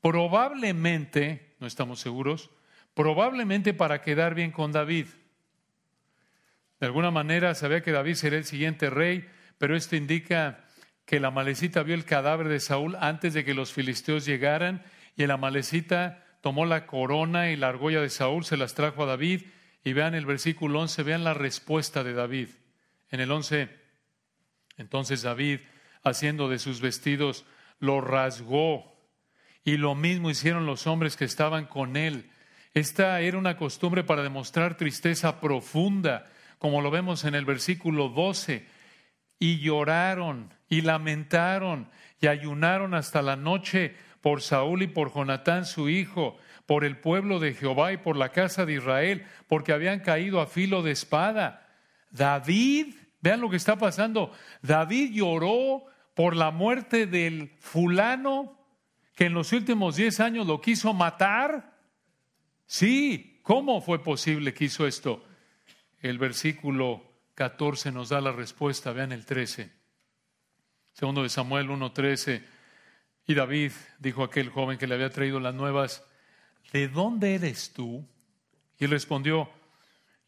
Probablemente, 0.00 1.54
no 1.58 1.66
estamos 1.66 2.00
seguros, 2.00 2.50
probablemente 2.94 3.74
para 3.74 4.02
quedar 4.02 4.34
bien 4.34 4.50
con 4.50 4.72
David. 4.72 5.06
De 6.80 6.86
alguna 6.86 7.10
manera 7.10 7.54
sabía 7.54 7.82
que 7.82 7.92
David 7.92 8.14
sería 8.14 8.38
el 8.38 8.44
siguiente 8.44 8.88
rey, 8.88 9.28
pero 9.58 9.76
esto 9.76 9.96
indica 9.96 10.64
que 11.04 11.20
la 11.20 11.30
malecita 11.30 11.82
vio 11.82 11.94
el 11.94 12.04
cadáver 12.04 12.48
de 12.48 12.60
Saúl 12.60 12.96
antes 13.00 13.34
de 13.34 13.44
que 13.44 13.52
los 13.52 13.72
filisteos 13.72 14.24
llegaran 14.24 14.82
y 15.16 15.26
la 15.26 15.36
malecita 15.36 16.24
tomó 16.40 16.64
la 16.64 16.86
corona 16.86 17.50
y 17.50 17.56
la 17.56 17.68
argolla 17.68 18.00
de 18.00 18.08
Saúl, 18.08 18.44
se 18.44 18.56
las 18.56 18.74
trajo 18.74 19.02
a 19.02 19.06
David 19.06 19.42
y 19.84 19.92
vean 19.92 20.14
el 20.14 20.24
versículo 20.24 20.80
11, 20.80 21.02
vean 21.02 21.24
la 21.24 21.34
respuesta 21.34 22.04
de 22.04 22.14
David. 22.14 22.48
En 23.10 23.20
el 23.20 23.30
11, 23.30 23.68
entonces 24.78 25.22
David, 25.22 25.60
haciendo 26.02 26.48
de 26.48 26.58
sus 26.58 26.80
vestidos, 26.80 27.44
lo 27.78 28.00
rasgó 28.00 28.89
y 29.64 29.76
lo 29.76 29.94
mismo 29.94 30.30
hicieron 30.30 30.66
los 30.66 30.86
hombres 30.86 31.16
que 31.16 31.24
estaban 31.24 31.66
con 31.66 31.96
él. 31.96 32.30
Esta 32.72 33.20
era 33.20 33.38
una 33.38 33.56
costumbre 33.56 34.04
para 34.04 34.22
demostrar 34.22 34.76
tristeza 34.76 35.40
profunda, 35.40 36.26
como 36.58 36.80
lo 36.82 36.90
vemos 36.90 37.24
en 37.24 37.34
el 37.34 37.44
versículo 37.44 38.08
12 38.08 38.66
y 39.40 39.58
lloraron 39.58 40.54
y 40.68 40.82
lamentaron 40.82 41.88
y 42.20 42.28
ayunaron 42.28 42.94
hasta 42.94 43.22
la 43.22 43.34
noche 43.34 43.96
por 44.20 44.42
Saúl 44.42 44.82
y 44.82 44.86
por 44.86 45.12
Jonatán 45.12 45.64
su 45.64 45.88
hijo, 45.88 46.36
por 46.66 46.84
el 46.84 46.98
pueblo 46.98 47.40
de 47.40 47.54
Jehová 47.54 47.92
y 47.92 47.96
por 47.96 48.16
la 48.16 48.28
casa 48.28 48.66
de 48.66 48.74
Israel, 48.74 49.24
porque 49.48 49.72
habían 49.72 50.00
caído 50.00 50.40
a 50.40 50.46
filo 50.46 50.82
de 50.82 50.92
espada. 50.92 51.66
David, 52.10 52.94
vean 53.22 53.40
lo 53.40 53.48
que 53.48 53.56
está 53.56 53.76
pasando, 53.76 54.30
David 54.60 55.12
lloró 55.12 55.84
por 56.14 56.36
la 56.36 56.50
muerte 56.50 57.06
del 57.06 57.56
fulano 57.58 58.59
que 59.14 59.26
en 59.26 59.34
los 59.34 59.52
últimos 59.52 59.96
diez 59.96 60.20
años 60.20 60.46
lo 60.46 60.60
quiso 60.60 60.92
matar. 60.94 61.78
Sí, 62.66 63.40
¿cómo 63.42 63.80
fue 63.80 64.02
posible 64.02 64.54
que 64.54 64.66
hizo 64.66 64.86
esto? 64.86 65.24
El 66.00 66.18
versículo 66.18 67.10
14 67.34 67.92
nos 67.92 68.08
da 68.08 68.20
la 68.20 68.32
respuesta, 68.32 68.92
vean 68.92 69.12
el 69.12 69.26
13. 69.26 69.70
Segundo 70.92 71.22
de 71.22 71.28
Samuel 71.28 71.68
1:13. 71.68 72.44
Y 73.26 73.34
David 73.34 73.72
dijo 73.98 74.22
a 74.22 74.26
aquel 74.26 74.50
joven 74.50 74.78
que 74.78 74.86
le 74.86 74.94
había 74.94 75.10
traído 75.10 75.40
las 75.40 75.54
nuevas, 75.54 76.04
¿de 76.72 76.88
dónde 76.88 77.34
eres 77.34 77.72
tú? 77.72 78.06
Y 78.78 78.84
él 78.84 78.90
respondió, 78.90 79.50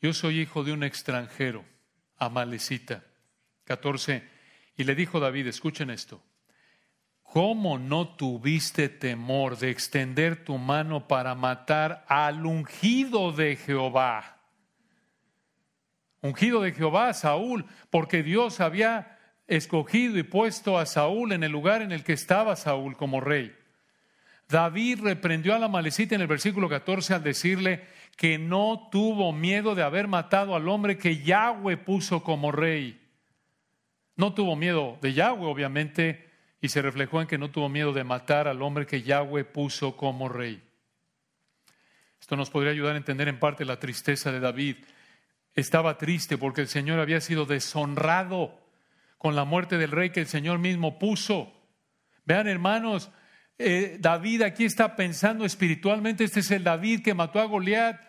yo 0.00 0.12
soy 0.12 0.40
hijo 0.40 0.64
de 0.64 0.72
un 0.72 0.84
extranjero, 0.84 1.64
Amalecita. 2.18 3.04
14. 3.64 4.28
Y 4.76 4.84
le 4.84 4.94
dijo 4.94 5.20
David, 5.20 5.46
escuchen 5.46 5.90
esto, 5.90 6.22
¿cómo 7.32 7.78
no 7.78 8.08
tuviste 8.08 8.90
temor 8.90 9.56
de 9.56 9.70
extender 9.70 10.44
tu 10.44 10.58
mano 10.58 11.08
para 11.08 11.34
matar 11.34 12.04
al 12.08 12.44
ungido 12.44 13.32
de 13.32 13.56
Jehová? 13.56 14.38
ungido 16.20 16.62
de 16.62 16.72
Jehová, 16.72 17.12
Saúl, 17.14 17.64
porque 17.90 18.22
Dios 18.22 18.60
había 18.60 19.18
escogido 19.48 20.18
y 20.18 20.22
puesto 20.22 20.78
a 20.78 20.86
Saúl 20.86 21.32
en 21.32 21.42
el 21.42 21.50
lugar 21.50 21.82
en 21.82 21.90
el 21.90 22.04
que 22.04 22.12
estaba 22.12 22.54
Saúl 22.54 22.96
como 22.96 23.20
rey. 23.20 23.52
David 24.48 25.00
reprendió 25.02 25.54
a 25.54 25.58
la 25.58 25.68
malecita 25.68 26.14
en 26.14 26.20
el 26.20 26.26
versículo 26.26 26.68
14 26.68 27.14
al 27.14 27.22
decirle 27.22 27.86
que 28.16 28.38
no 28.38 28.88
tuvo 28.92 29.32
miedo 29.32 29.74
de 29.74 29.82
haber 29.82 30.06
matado 30.06 30.54
al 30.54 30.68
hombre 30.68 30.96
que 30.96 31.22
Yahweh 31.22 31.78
puso 31.78 32.22
como 32.22 32.52
rey. 32.52 33.00
No 34.14 34.32
tuvo 34.32 34.54
miedo 34.54 34.98
de 35.00 35.14
Yahweh, 35.14 35.46
obviamente, 35.46 36.31
y 36.62 36.68
se 36.68 36.80
reflejó 36.80 37.20
en 37.20 37.26
que 37.26 37.36
no 37.36 37.50
tuvo 37.50 37.68
miedo 37.68 37.92
de 37.92 38.04
matar 38.04 38.48
al 38.48 38.62
hombre 38.62 38.86
que 38.86 39.02
Yahweh 39.02 39.44
puso 39.44 39.96
como 39.96 40.30
rey. 40.30 40.62
Esto 42.20 42.36
nos 42.36 42.48
podría 42.48 42.70
ayudar 42.70 42.94
a 42.94 42.98
entender 42.98 43.28
en 43.28 43.40
parte 43.40 43.64
la 43.64 43.80
tristeza 43.80 44.32
de 44.32 44.40
David 44.40 44.76
estaba 45.54 45.98
triste 45.98 46.38
porque 46.38 46.62
el 46.62 46.68
Señor 46.68 47.00
había 47.00 47.20
sido 47.20 47.44
deshonrado 47.44 48.58
con 49.18 49.34
la 49.34 49.44
muerte 49.44 49.76
del 49.76 49.90
rey 49.90 50.10
que 50.10 50.20
el 50.20 50.26
Señor 50.26 50.58
mismo 50.60 50.98
puso. 50.98 51.52
Vean, 52.24 52.46
hermanos, 52.46 53.10
eh, 53.58 53.96
David 54.00 54.42
aquí 54.42 54.64
está 54.64 54.96
pensando 54.96 55.44
espiritualmente, 55.44 56.24
este 56.24 56.40
es 56.40 56.50
el 56.52 56.64
David 56.64 57.02
que 57.02 57.12
mató 57.12 57.40
a 57.40 57.44
Goliat, 57.44 58.00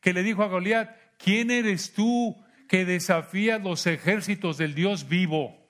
que 0.00 0.12
le 0.12 0.22
dijo 0.22 0.42
a 0.42 0.48
Goliat, 0.48 0.96
¿quién 1.18 1.50
eres 1.50 1.92
tú 1.92 2.42
que 2.68 2.84
desafías 2.84 3.62
los 3.62 3.86
ejércitos 3.86 4.58
del 4.58 4.74
Dios 4.74 5.08
vivo? 5.08 5.67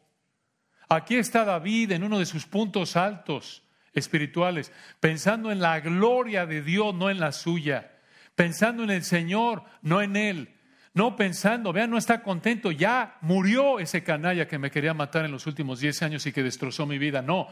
Aquí 0.89 1.17
está 1.17 1.45
David 1.45 1.93
en 1.93 2.05
uno 2.05 2.19
de 2.19 2.27
sus 2.27 2.47
puntos 2.47 2.97
altos 2.97 3.63
espirituales, 3.93 4.73
pensando 5.01 5.53
en 5.53 5.61
la 5.61 5.81
gloria 5.81 6.47
de 6.47 6.63
Dios, 6.63 6.95
no 6.95 7.11
en 7.11 7.21
la 7.21 7.33
suya, 7.33 7.93
pensando 8.35 8.85
en 8.85 8.91
el 8.91 9.05
Señor, 9.05 9.65
no 9.83 10.01
en 10.01 10.17
Él, 10.17 10.55
no 10.95 11.15
pensando, 11.15 11.73
vean, 11.73 11.91
no 11.91 11.99
está 11.99 12.23
contento, 12.23 12.71
ya 12.71 13.19
murió 13.21 13.79
ese 13.79 14.03
canalla 14.03 14.49
que 14.49 14.59
me 14.59 14.71
quería 14.71 14.95
matar 14.95 15.25
en 15.25 15.33
los 15.33 15.47
últimos 15.47 15.81
10 15.81 16.03
años 16.03 16.27
y 16.27 16.33
que 16.33 16.43
destrozó 16.43 16.87
mi 16.87 16.99
vida, 16.99 17.21
no, 17.21 17.49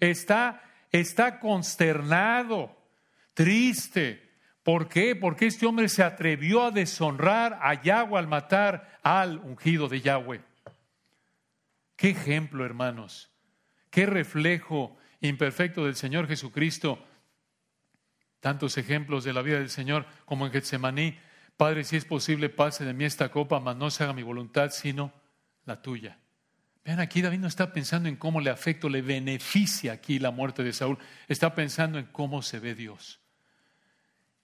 está, 0.00 0.62
está 0.90 1.38
consternado, 1.38 2.76
triste. 3.34 4.26
¿Por 4.62 4.88
qué? 4.88 5.16
Porque 5.16 5.46
este 5.46 5.64
hombre 5.64 5.88
se 5.88 6.02
atrevió 6.02 6.64
a 6.64 6.70
deshonrar 6.70 7.58
a 7.62 7.80
Yahweh 7.80 8.18
al 8.18 8.26
matar 8.26 8.98
al 9.02 9.38
ungido 9.38 9.88
de 9.88 10.00
Yahweh. 10.00 10.47
Qué 11.98 12.10
ejemplo, 12.10 12.64
hermanos. 12.64 13.28
Qué 13.90 14.06
reflejo 14.06 14.96
imperfecto 15.20 15.84
del 15.84 15.96
Señor 15.96 16.28
Jesucristo. 16.28 17.04
Tantos 18.38 18.78
ejemplos 18.78 19.24
de 19.24 19.32
la 19.32 19.42
vida 19.42 19.58
del 19.58 19.68
Señor 19.68 20.06
como 20.24 20.46
en 20.46 20.52
Getsemaní. 20.52 21.18
Padre, 21.56 21.82
si 21.82 21.96
es 21.96 22.04
posible, 22.04 22.50
pase 22.50 22.84
de 22.84 22.94
mí 22.94 23.04
esta 23.04 23.32
copa, 23.32 23.58
mas 23.58 23.74
no 23.74 23.90
se 23.90 24.04
haga 24.04 24.12
mi 24.12 24.22
voluntad, 24.22 24.70
sino 24.70 25.12
la 25.64 25.82
tuya. 25.82 26.20
Vean, 26.84 27.00
aquí 27.00 27.20
David 27.20 27.40
no 27.40 27.48
está 27.48 27.72
pensando 27.72 28.08
en 28.08 28.14
cómo 28.14 28.40
le 28.40 28.50
afecta, 28.50 28.88
le 28.88 29.02
beneficia 29.02 29.92
aquí 29.92 30.20
la 30.20 30.30
muerte 30.30 30.62
de 30.62 30.72
Saúl. 30.72 30.98
Está 31.26 31.52
pensando 31.56 31.98
en 31.98 32.06
cómo 32.06 32.42
se 32.42 32.60
ve 32.60 32.76
Dios. 32.76 33.18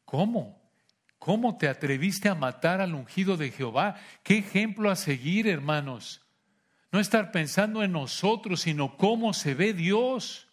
¿Cómo? 0.05 0.61
¿Cómo 1.21 1.57
te 1.57 1.69
atreviste 1.69 2.29
a 2.29 2.35
matar 2.35 2.81
al 2.81 2.97
ungido 2.97 3.37
de 3.37 3.53
Jehová? 3.53 3.95
¿Qué 4.25 4.39
ejemplo 4.39 4.91
a 4.91 4.97
seguir, 4.97 5.47
hermanos? 5.47 6.24
No 6.95 7.01
estar 7.01 7.33
pensando 7.33 7.83
en 7.83 7.91
nosotros, 7.91 8.61
sino 8.61 8.97
cómo 8.97 9.35
se 9.35 9.57
ve 9.57 9.73
Dios. 9.73 10.47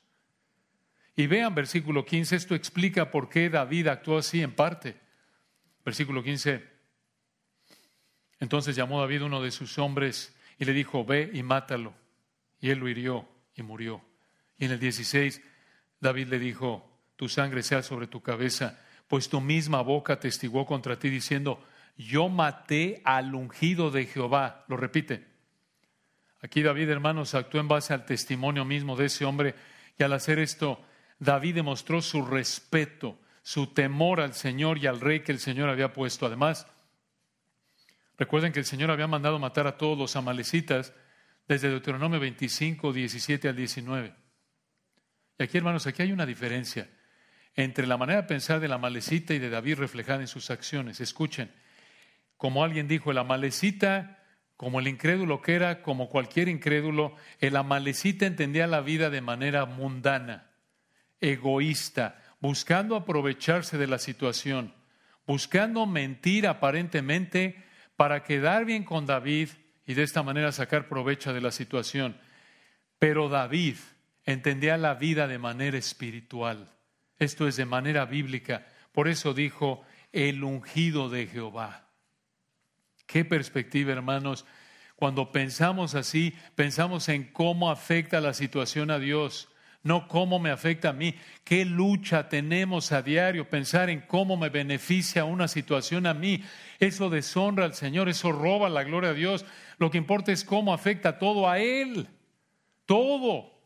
Y 1.16 1.28
vean 1.28 1.54
versículo 1.54 2.04
15, 2.04 2.36
esto 2.36 2.56
explica 2.56 3.12
por 3.12 3.30
qué 3.30 3.48
David 3.52 3.86
actuó 3.86 4.18
así 4.18 4.42
en 4.42 4.56
parte. 4.56 5.00
Versículo 5.86 6.24
15. 6.24 6.68
Entonces 8.40 8.76
llamó 8.76 9.00
David 9.02 9.22
uno 9.22 9.40
de 9.44 9.52
sus 9.52 9.78
hombres 9.78 10.36
y 10.58 10.66
le 10.66 10.74
dijo, 10.74 11.06
ve 11.06 11.30
y 11.32 11.44
mátalo. 11.44 11.94
Y 12.60 12.72
él 12.72 12.80
lo 12.80 12.90
hirió 12.90 13.30
y 13.54 13.62
murió. 13.62 14.02
Y 14.58 14.66
en 14.66 14.72
el 14.72 14.80
16, 14.80 15.44
David 16.00 16.30
le 16.30 16.40
dijo, 16.40 16.90
tu 17.18 17.30
sangre 17.30 17.62
sea 17.62 17.84
sobre 17.84 18.08
tu 18.08 18.24
cabeza, 18.24 18.80
pues 19.08 19.30
tu 19.30 19.42
misma 19.42 19.84
boca 19.84 20.20
testiguó 20.20 20.66
contra 20.66 20.98
ti 20.98 21.12
diciendo, 21.12 21.64
yo 21.98 22.30
maté 22.30 23.00
al 23.06 23.36
ungido 23.36 23.92
de 23.92 24.08
Jehová. 24.08 24.66
Lo 24.68 24.76
repite, 24.76 25.31
Aquí 26.42 26.64
David, 26.64 26.90
hermanos, 26.90 27.36
actuó 27.36 27.60
en 27.60 27.68
base 27.68 27.94
al 27.94 28.06
testimonio 28.06 28.66
mismo 28.66 28.96
de 28.96 29.06
ese 29.06 29.26
hombre 29.26 29.54
y 29.98 30.04
al 30.04 30.14
hacer 30.14 30.40
esto, 30.40 30.84
David 31.20 31.56
demostró 31.56 32.02
su 32.02 32.26
respeto, 32.26 33.20
su 33.44 33.68
temor 33.68 34.22
al 34.22 34.34
Señor 34.34 34.80
y 34.80 34.88
al 34.88 35.00
rey 35.00 35.20
que 35.20 35.32
el 35.32 35.40
Señor 35.40 35.70
había 35.70 35.94
puesto. 35.94 36.26
Además, 36.26 36.66
recuerden 38.18 38.52
que 38.52 38.60
el 38.60 38.66
Señor 38.66 38.90
había 38.90 39.08
mandado 39.08 39.38
matar 39.38 39.68
a 39.68 39.78
todos 39.78 39.98
los 39.98 40.16
amalecitas 40.16 40.94
desde 41.48 41.70
Deuteronomio 41.70 42.20
25, 42.20 42.92
17 42.92 43.48
al 43.48 43.56
19. 43.56 44.16
Y 45.38 45.44
aquí, 45.44 45.58
hermanos, 45.58 45.86
aquí 45.86 46.02
hay 46.02 46.12
una 46.12 46.26
diferencia 46.26 46.90
entre 47.56 47.86
la 47.86 47.98
manera 47.98 48.22
de 48.22 48.28
pensar 48.28 48.60
de 48.60 48.68
la 48.68 48.76
amalecita 48.76 49.34
y 49.36 49.40
de 49.40 49.50
David 49.50 49.78
reflejada 49.78 50.22
en 50.22 50.28
sus 50.28 50.50
acciones. 50.50 51.02
Escuchen, 51.02 51.52
como 52.38 52.64
alguien 52.64 52.88
dijo, 52.88 53.12
el 53.12 53.18
amalecita 53.20 54.21
como 54.62 54.80
el 54.80 54.88
incrédulo 54.88 55.42
que 55.42 55.56
era, 55.56 55.82
como 55.82 56.08
cualquier 56.08 56.48
incrédulo, 56.48 57.16
el 57.40 57.56
amalecita 57.56 58.28
entendía 58.28 58.68
la 58.68 58.82
vida 58.82 59.10
de 59.10 59.20
manera 59.20 59.66
mundana, 59.66 60.52
egoísta, 61.20 62.22
buscando 62.40 62.96
aprovecharse 62.96 63.80
de 63.80 63.88
la 63.88 63.98
situación, 63.98 64.72
buscando 65.26 65.88
mentir 65.88 66.46
aparentemente 66.46 67.64
para 67.96 68.24
quedar 68.24 68.66
bien 68.66 68.84
con 68.84 69.08
David 69.08 69.50
y 69.88 69.96
de 69.96 70.04
esta 70.04 70.22
manera 70.22 70.52
sacar 70.52 70.88
provecho 70.88 71.34
de 71.34 71.42
la 71.42 71.50
situación. 71.50 72.16
Pero 73.00 73.30
David 73.30 73.78
entendía 74.26 74.78
la 74.78 74.94
vida 74.94 75.28
de 75.28 75.40
manera 75.40 75.80
espiritual. 75.80 76.70
Esto 77.18 77.48
es 77.48 77.56
de 77.56 77.66
manera 77.66 78.06
bíblica. 78.06 78.68
Por 78.92 79.08
eso 79.08 79.34
dijo, 79.34 79.82
el 80.12 80.44
ungido 80.44 81.10
de 81.10 81.26
Jehová. 81.26 81.88
Qué 83.12 83.26
perspectiva, 83.26 83.92
hermanos. 83.92 84.46
Cuando 84.96 85.34
pensamos 85.34 85.96
así, 85.96 86.34
pensamos 86.56 87.10
en 87.10 87.26
cómo 87.34 87.70
afecta 87.70 88.22
la 88.22 88.34
situación 88.34 88.90
a 88.90 89.00
Dios, 89.00 89.50
no 89.84 90.08
cómo 90.08 90.40
me 90.40 90.50
afecta 90.50 90.90
a 90.90 90.94
mí. 90.94 91.16
Qué 91.44 91.66
lucha 91.66 92.30
tenemos 92.30 92.94
a 92.94 93.02
diario, 93.02 93.50
pensar 93.50 93.90
en 93.90 94.00
cómo 94.00 94.38
me 94.38 94.48
beneficia 94.48 95.26
una 95.26 95.50
situación 95.50 96.08
a 96.08 96.14
mí. 96.14 96.42
Eso 96.80 97.10
deshonra 97.10 97.66
al 97.66 97.74
Señor, 97.74 98.08
eso 98.08 98.32
roba 98.32 98.70
la 98.70 98.84
gloria 98.84 99.10
a 99.10 99.14
Dios. 99.14 99.46
Lo 99.78 99.92
que 99.92 99.98
importa 99.98 100.32
es 100.32 100.46
cómo 100.46 100.74
afecta 100.74 101.20
todo 101.20 101.50
a 101.50 101.60
Él. 101.60 102.08
Todo. 102.86 103.60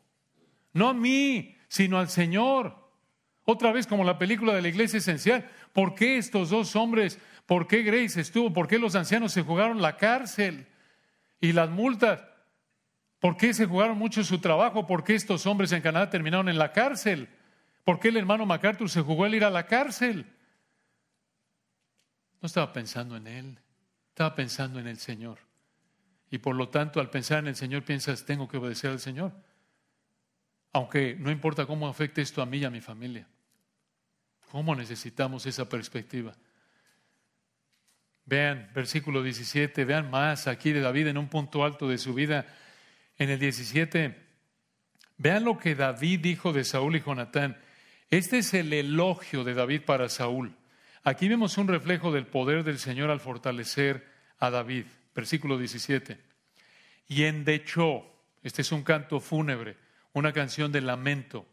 No 0.74 0.89
a 0.89 0.93
mí, 0.96 1.56
sino 1.68 2.00
al 2.00 2.10
Señor. 2.10 2.85
Otra 3.46 3.72
vez 3.72 3.88
como 3.88 4.04
la 4.04 4.18
película 4.18 4.54
de 4.54 4.62
la 4.62 4.68
iglesia 4.68 4.98
esencial. 4.98 5.50
¿Por 5.72 5.96
qué 5.96 6.18
estos 6.18 6.50
dos 6.50 6.76
hombres 6.76 7.20
¿Por 7.46 7.68
qué 7.68 7.84
Grace 7.84 8.20
estuvo? 8.20 8.52
¿Por 8.52 8.68
qué 8.68 8.80
los 8.80 8.96
ancianos 8.96 9.32
se 9.32 9.43
jugaron 9.43 9.82
la 9.82 9.98
cárcel 9.98 10.68
y 11.39 11.52
las 11.52 11.70
multas? 11.70 12.24
¿Por 13.20 13.38
qué 13.38 13.54
se 13.54 13.66
jugaron 13.66 13.98
mucho 13.98 14.24
su 14.24 14.39
trabajo? 14.39 14.88
¿Por 14.88 15.04
qué 15.04 15.16
estos 15.16 15.46
hombres 15.46 15.72
en 15.72 15.82
Canadá 15.82 16.10
terminaron 16.10 16.50
en 16.50 16.58
la 16.58 16.72
cárcel? 16.72 17.30
¿Por 17.84 18.00
qué 18.00 18.08
el 18.08 18.18
hermano 18.18 18.46
MacArthur 18.46 18.89
se 18.89 19.02
jugó 19.02 19.26
el 19.26 19.36
ir 19.36 19.43
a 19.43 19.52
la 19.52 19.68
cárcel? 19.68 20.26
No 22.41 22.48
estaba 22.48 22.74
pensando 22.74 23.16
en 23.16 23.28
él, 23.28 23.60
estaba 24.10 24.36
pensando 24.36 24.80
en 24.80 24.88
el 24.88 24.98
Señor. 24.98 25.38
Y 26.32 26.39
por 26.39 26.56
lo 26.56 26.70
tanto, 26.70 27.00
al 27.00 27.12
pensar 27.12 27.39
en 27.39 27.48
el 27.48 27.56
Señor, 27.56 27.84
piensas, 27.84 28.26
tengo 28.26 28.48
que 28.48 28.58
obedecer 28.58 28.89
al 28.89 29.00
Señor. 29.00 29.32
Aunque 30.74 31.16
no 31.18 31.30
importa 31.32 31.68
cómo 31.68 31.88
afecte 31.88 32.22
esto 32.22 32.41
a 32.41 32.46
mí 32.46 32.58
y 32.58 32.66
a 32.66 32.72
mi 32.72 32.82
familia. 32.82 33.28
¿Cómo 34.52 34.76
necesitamos 34.76 35.46
esa 35.46 35.68
perspectiva? 35.68 36.36
Vean 38.26 38.70
versículo 38.74 39.22
17, 39.22 39.86
vean 39.86 40.10
más 40.10 40.48
aquí 40.48 40.72
de 40.72 40.82
David 40.82 41.08
en 41.08 41.18
un 41.18 41.30
punto 41.30 41.64
alto 41.64 41.88
de 41.88 41.98
su 41.98 42.14
vida. 42.14 42.46
En 43.18 43.30
el 43.30 43.39
17, 43.39 44.16
vean 45.18 45.43
lo 45.43 45.58
que 45.58 45.76
David 45.76 46.20
dijo 46.22 46.52
de 46.52 46.64
Saúl 46.64 46.96
y 46.96 47.02
Jonatán. 47.02 47.58
Este 48.10 48.39
es 48.39 48.54
el 48.54 48.74
elogio 48.74 49.43
de 49.43 49.54
David 49.54 49.82
para 49.82 50.10
Saúl. 50.10 50.56
Aquí 51.04 51.28
vemos 51.28 51.58
un 51.60 51.68
reflejo 51.68 52.12
del 52.12 52.26
poder 52.26 52.64
del 52.64 52.80
Señor 52.80 53.12
al 53.12 53.20
fortalecer 53.20 54.08
a 54.39 54.50
David. 54.50 54.86
Versículo 55.14 55.58
17. 55.58 56.18
Y 57.08 57.24
endechó, 57.24 58.06
este 58.41 58.64
es 58.64 58.72
un 58.72 58.84
canto 58.84 59.20
fúnebre, 59.20 59.78
una 60.14 60.34
canción 60.34 60.72
de 60.72 60.82
lamento. 60.82 61.46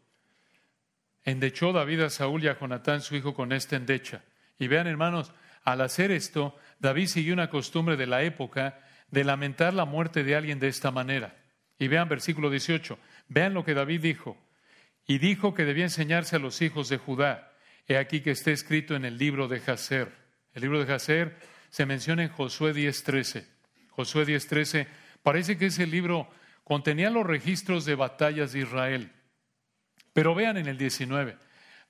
Endechó 1.25 1.71
David 1.71 2.01
a 2.01 2.09
Saúl 2.09 2.43
y 2.43 2.47
a 2.47 2.59
Jonatán, 2.59 3.01
su 3.01 3.15
hijo, 3.15 3.33
con 3.33 3.51
esta 3.51 3.75
endecha. 3.75 4.23
Y 4.59 4.67
vean, 4.67 4.87
hermanos, 4.87 5.33
al 5.63 5.81
hacer 5.81 6.11
esto, 6.11 6.57
David 6.79 7.07
siguió 7.07 7.33
una 7.33 7.49
costumbre 7.49 7.95
de 7.95 8.07
la 8.07 8.23
época 8.23 8.79
de 9.09 9.23
lamentar 9.23 9.73
la 9.73 9.85
muerte 9.85 10.23
de 10.23 10.35
alguien 10.35 10.59
de 10.59 10.67
esta 10.67 10.91
manera. 10.91 11.35
Y 11.79 11.87
vean 11.87 12.09
versículo 12.09 12.49
18, 12.49 12.97
vean 13.29 13.53
lo 13.53 13.63
que 13.63 13.73
David 13.73 14.01
dijo. 14.01 14.37
Y 15.05 15.17
dijo 15.17 15.53
que 15.53 15.65
debía 15.65 15.85
enseñarse 15.85 16.35
a 16.35 16.39
los 16.39 16.61
hijos 16.61 16.89
de 16.89 16.97
Judá. 16.97 17.53
He 17.87 17.97
aquí 17.97 18.21
que 18.21 18.31
está 18.31 18.51
escrito 18.51 18.95
en 18.95 19.05
el 19.05 19.17
libro 19.17 19.47
de 19.47 19.59
Jaser. 19.59 20.11
El 20.53 20.61
libro 20.61 20.79
de 20.79 20.85
Jaser 20.85 21.37
se 21.69 21.85
menciona 21.85 22.23
en 22.23 22.29
Josué 22.29 22.73
10.13. 22.73 23.45
Josué 23.89 24.25
10.13 24.25 24.87
parece 25.21 25.57
que 25.57 25.67
ese 25.67 25.87
libro 25.87 26.29
contenía 26.63 27.09
los 27.09 27.25
registros 27.25 27.85
de 27.85 27.95
batallas 27.95 28.53
de 28.53 28.59
Israel. 28.59 29.11
Pero 30.13 30.35
vean 30.35 30.57
en 30.57 30.67
el 30.67 30.77
19, 30.77 31.37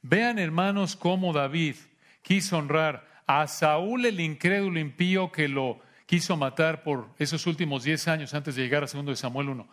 vean 0.01 0.39
hermanos 0.39 0.95
cómo 0.95 1.33
David 1.33 1.75
quiso 2.21 2.57
honrar 2.57 3.07
a 3.27 3.47
Saúl 3.47 4.05
el 4.05 4.19
incrédulo 4.19 4.79
impío 4.79 5.31
que 5.31 5.47
lo 5.47 5.79
quiso 6.05 6.37
matar 6.37 6.83
por 6.83 7.09
esos 7.17 7.47
últimos 7.47 7.83
diez 7.83 8.07
años 8.07 8.33
antes 8.33 8.55
de 8.55 8.63
llegar 8.63 8.83
a 8.83 8.87
segundo 8.87 9.11
de 9.11 9.17
Samuel 9.17 9.49
1. 9.49 9.67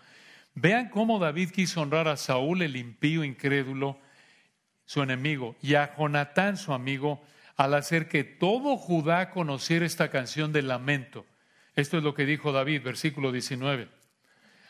Vean 0.55 0.89
cómo 0.89 1.19
David 1.19 1.51
quiso 1.51 1.81
honrar 1.81 2.09
a 2.09 2.17
Saúl 2.17 2.63
el 2.63 2.77
impío 2.77 3.25
incrédulo, 3.25 3.99
su 4.85 5.03
enemigo, 5.03 5.57
y 5.63 5.75
a 5.75 5.95
Jonatán 5.97 6.57
su 6.57 6.73
amigo, 6.73 7.23
al 7.57 7.75
hacer 7.75 8.09
que 8.09 8.25
todo 8.25 8.77
Judá 8.77 9.31
conociera 9.31 9.87
esta 9.87 10.11
canción 10.11 10.53
de 10.53 10.63
lamento. 10.63 11.27
Esto 11.77 11.99
es 11.99 12.03
lo 12.03 12.15
que 12.15 12.27
dijo 12.27 12.53
David, 12.53 12.83
versículo 12.83 13.31
19. 13.31 13.89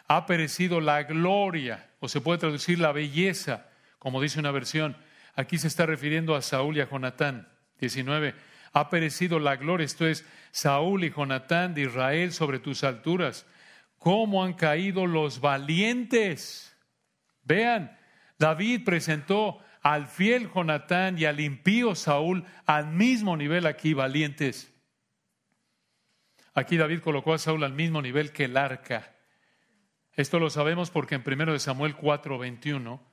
Ha 0.09 0.27
perecido 0.27 0.81
la 0.81 1.05
gloria, 1.05 1.89
o 2.01 2.09
se 2.09 2.21
puede 2.21 2.39
traducir 2.39 2.79
la 2.79 2.93
belleza, 2.93 3.70
como 4.01 4.21
dice 4.21 4.41
una 4.41 4.51
versión. 4.51 4.97
Aquí 5.37 5.59
se 5.59 5.69
está 5.69 5.87
refiriendo 5.87 6.35
a 6.35 6.43
Saúl 6.43 6.77
y 6.77 6.81
a 6.81 6.89
Jonatán. 6.89 7.49
19 7.79 8.35
Ha 8.73 8.91
perecido 8.91 9.39
la 9.39 9.57
gloria, 9.57 9.85
esto 9.85 10.07
es 10.07 10.27
Saúl 10.51 11.05
y 11.05 11.11
Jonatán 11.11 11.75
de 11.75 11.83
Israel 11.83 12.33
sobre 12.33 12.59
tus 12.59 12.83
alturas. 12.83 13.47
¿Cómo 13.99 14.43
han 14.43 14.55
caído 14.55 15.07
los 15.07 15.41
valientes? 15.41 16.77
Vean, 17.45 17.97
David 18.39 18.85
presentó 18.85 19.61
al 19.83 20.07
fiel 20.07 20.51
Jonatán 20.53 21.19
y 21.19 21.27
al 21.27 21.39
impío 21.39 21.95
Saúl 21.95 22.45
al 22.65 22.87
mismo 22.87 23.37
nivel 23.37 23.67
aquí, 23.67 23.93
valientes. 23.93 24.73
Aquí 26.55 26.79
David 26.79 27.01
colocó 27.01 27.35
a 27.35 27.39
Saúl 27.39 27.65
al 27.65 27.75
mismo 27.75 28.01
nivel 28.01 28.33
que 28.33 28.45
el 28.45 28.57
arca. 28.57 29.15
Esto 30.15 30.39
lo 30.39 30.49
sabemos 30.49 30.91
porque 30.91 31.17
en 31.17 31.23
1 31.25 31.59
Samuel 31.59 31.97
4:21 31.97 33.10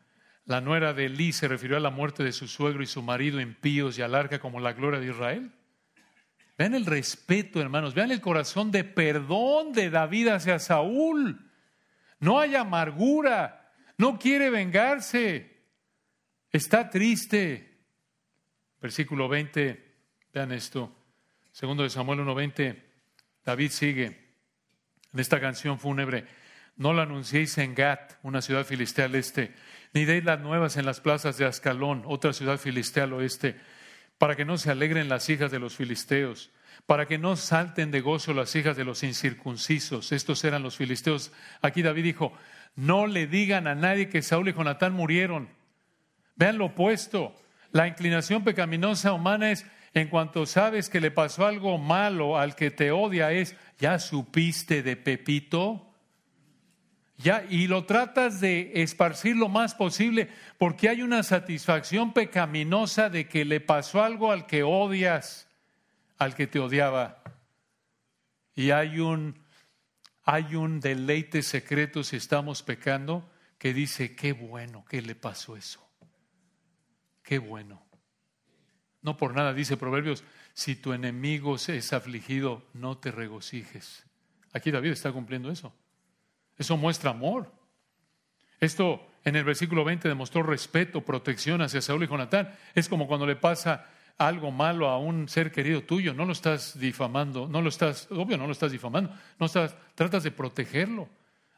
la 0.48 0.62
nuera 0.62 0.94
de 0.94 1.06
Elí 1.06 1.34
se 1.34 1.50
refirió 1.50 1.76
a 1.76 1.82
la 1.82 1.90
muerte 1.90 2.24
de 2.24 2.32
su 2.32 2.48
suegro 2.48 2.82
y 2.82 2.88
su 2.88 3.02
marido 3.02 3.42
impíos 3.42 3.98
y 3.98 4.02
al 4.02 4.16
arca 4.16 4.40
como 4.40 4.62
la 4.62 4.72
gloria 4.72 5.02
de 5.02 5.12
Israel. 5.12 5.52
Vean 6.58 6.74
el 6.74 6.86
respeto, 6.86 7.62
hermanos, 7.62 7.94
vean 7.94 8.12
el 8.12 8.22
corazón 8.22 8.72
de 8.72 8.86
perdón 8.86 9.74
de 9.74 9.90
David 9.90 10.30
hacia 10.30 10.58
Saúl. 10.58 11.52
No 12.22 12.40
hay 12.40 12.56
amargura, 12.56 13.74
no 13.98 14.18
quiere 14.18 14.50
vengarse, 14.50 15.64
está 16.50 16.90
triste. 16.90 17.78
Versículo 18.82 19.28
20, 19.28 19.96
vean 20.34 20.54
esto. 20.54 20.96
Segundo 21.52 21.84
de 21.84 21.90
Samuel 21.90 22.22
1:20, 22.22 22.84
David 23.44 23.72
sigue 23.72 24.06
en 25.14 25.20
esta 25.20 25.42
canción 25.42 25.78
fúnebre. 25.78 26.26
No 26.78 26.94
la 26.94 27.04
anunciéis 27.04 27.58
en 27.58 27.76
Gat, 27.76 28.14
una 28.24 28.42
ciudad 28.42 28.66
filistea 28.66 29.06
al 29.06 29.16
este, 29.16 29.54
ni 29.94 30.06
deis 30.06 30.24
las 30.24 30.40
nuevas 30.40 30.78
en 30.78 30.86
las 30.86 31.00
plazas 31.00 31.38
de 31.38 31.46
Ascalón, 31.46 32.04
otra 32.06 32.34
ciudad 32.34 32.58
filistea 32.58 33.06
al 33.06 33.14
oeste, 33.14 33.56
para 34.18 34.36
que 34.36 34.46
no 34.46 34.58
se 34.58 34.72
alegren 34.72 35.10
las 35.10 35.30
hijas 35.30 35.52
de 35.52 35.60
los 35.60 35.76
filisteos, 35.76 36.52
para 36.86 37.06
que 37.06 37.18
no 37.18 37.36
salten 37.36 37.92
de 37.92 38.02
gozo 38.02 38.34
las 38.34 38.56
hijas 38.56 38.78
de 38.78 38.86
los 38.86 39.04
incircuncisos. 39.04 40.12
Estos 40.12 40.44
eran 40.44 40.64
los 40.64 40.78
filisteos. 40.78 41.32
Aquí 41.62 41.82
David 41.82 42.04
dijo, 42.04 42.34
no 42.76 43.08
le 43.08 43.28
digan 43.28 43.68
a 43.68 43.76
nadie 43.76 44.10
que 44.10 44.22
Saúl 44.22 44.50
y 44.50 44.54
Jonatán 44.54 44.94
murieron. 44.94 45.50
Vean 46.36 46.58
lo 46.58 46.66
opuesto. 46.66 47.36
La 47.72 47.88
inclinación 47.88 48.44
pecaminosa 48.44 49.14
humana 49.14 49.52
es, 49.52 49.66
en 49.94 50.08
cuanto 50.08 50.46
sabes 50.46 50.90
que 50.90 51.02
le 51.02 51.12
pasó 51.12 51.46
algo 51.46 51.78
malo 51.78 52.38
al 52.38 52.56
que 52.56 52.72
te 52.72 52.92
odia, 52.92 53.32
es, 53.32 53.56
¿ya 53.80 54.00
supiste 54.00 54.84
de 54.84 54.96
Pepito? 54.96 55.87
Ya, 57.18 57.44
y 57.50 57.66
lo 57.66 57.86
tratas 57.86 58.40
de 58.40 58.72
esparcir 58.76 59.36
lo 59.36 59.50
más 59.50 59.74
posible 59.74 60.30
porque 60.60 60.88
hay 60.88 61.02
una 61.02 61.24
satisfacción 61.24 62.14
pecaminosa 62.14 63.10
de 63.10 63.28
que 63.28 63.44
le 63.44 63.60
pasó 63.60 64.04
algo 64.04 64.32
al 64.32 64.46
que 64.46 64.62
odias, 64.62 65.48
al 66.20 66.36
que 66.36 66.46
te 66.46 66.60
odiaba. 66.60 67.24
Y 68.54 68.70
hay 68.70 69.00
un, 69.00 69.40
hay 70.24 70.56
un 70.56 70.80
deleite 70.80 71.42
secreto 71.42 72.04
si 72.04 72.18
estamos 72.18 72.62
pecando 72.62 73.28
que 73.58 73.74
dice, 73.74 74.16
qué 74.16 74.34
bueno 74.34 74.86
que 74.86 75.02
le 75.02 75.16
pasó 75.16 75.58
eso. 75.58 75.84
Qué 77.24 77.40
bueno. 77.40 77.84
No 79.02 79.18
por 79.18 79.34
nada 79.34 79.54
dice 79.54 79.76
Proverbios, 79.76 80.24
si 80.54 80.76
tu 80.76 80.94
enemigo 80.94 81.56
es 81.56 81.94
afligido, 81.94 82.64
no 82.74 83.00
te 83.00 83.10
regocijes. 83.10 84.06
Aquí 84.54 84.70
David 84.70 84.92
está 84.92 85.12
cumpliendo 85.12 85.50
eso. 85.50 85.74
Eso 86.58 86.78
muestra 86.78 87.12
amor. 87.12 87.52
Esto 88.60 89.06
en 89.24 89.36
el 89.36 89.44
versículo 89.44 89.84
20 89.84 90.08
demostró 90.08 90.42
respeto, 90.44 91.02
protección 91.02 91.62
hacia 91.62 91.82
Saúl 91.82 92.04
y 92.04 92.08
Jonatán. 92.08 92.54
Es 92.74 92.90
como 92.90 93.08
cuando 93.08 93.26
le 93.26 93.36
pasa 93.36 93.86
algo 94.18 94.52
malo 94.52 94.90
a 94.90 94.98
un 94.98 95.30
ser 95.30 95.52
querido 95.52 95.84
tuyo, 95.84 96.14
no 96.14 96.26
lo 96.26 96.32
estás 96.32 96.80
difamando, 96.80 97.48
no 97.48 97.62
lo 97.62 97.70
estás, 97.70 98.08
obvio, 98.10 98.38
no 98.38 98.48
lo 98.48 98.52
estás 98.52 98.72
difamando, 98.72 99.14
no 99.40 99.46
estás, 99.46 99.76
tratas 99.96 100.24
de 100.24 100.32
protegerlo. 100.32 101.08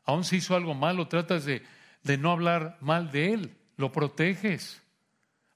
Aún 0.03 0.23
si 0.23 0.37
hizo 0.37 0.55
algo 0.55 0.73
malo, 0.73 1.07
tratas 1.07 1.45
de, 1.45 1.63
de 2.03 2.17
no 2.17 2.31
hablar 2.31 2.77
mal 2.81 3.11
de 3.11 3.33
él, 3.33 3.55
lo 3.77 3.91
proteges. 3.91 4.81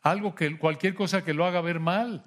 Algo 0.01 0.35
que 0.35 0.57
cualquier 0.57 0.93
cosa 0.93 1.25
que 1.25 1.33
lo 1.33 1.45
haga 1.45 1.61
ver 1.61 1.79
mal, 1.79 2.25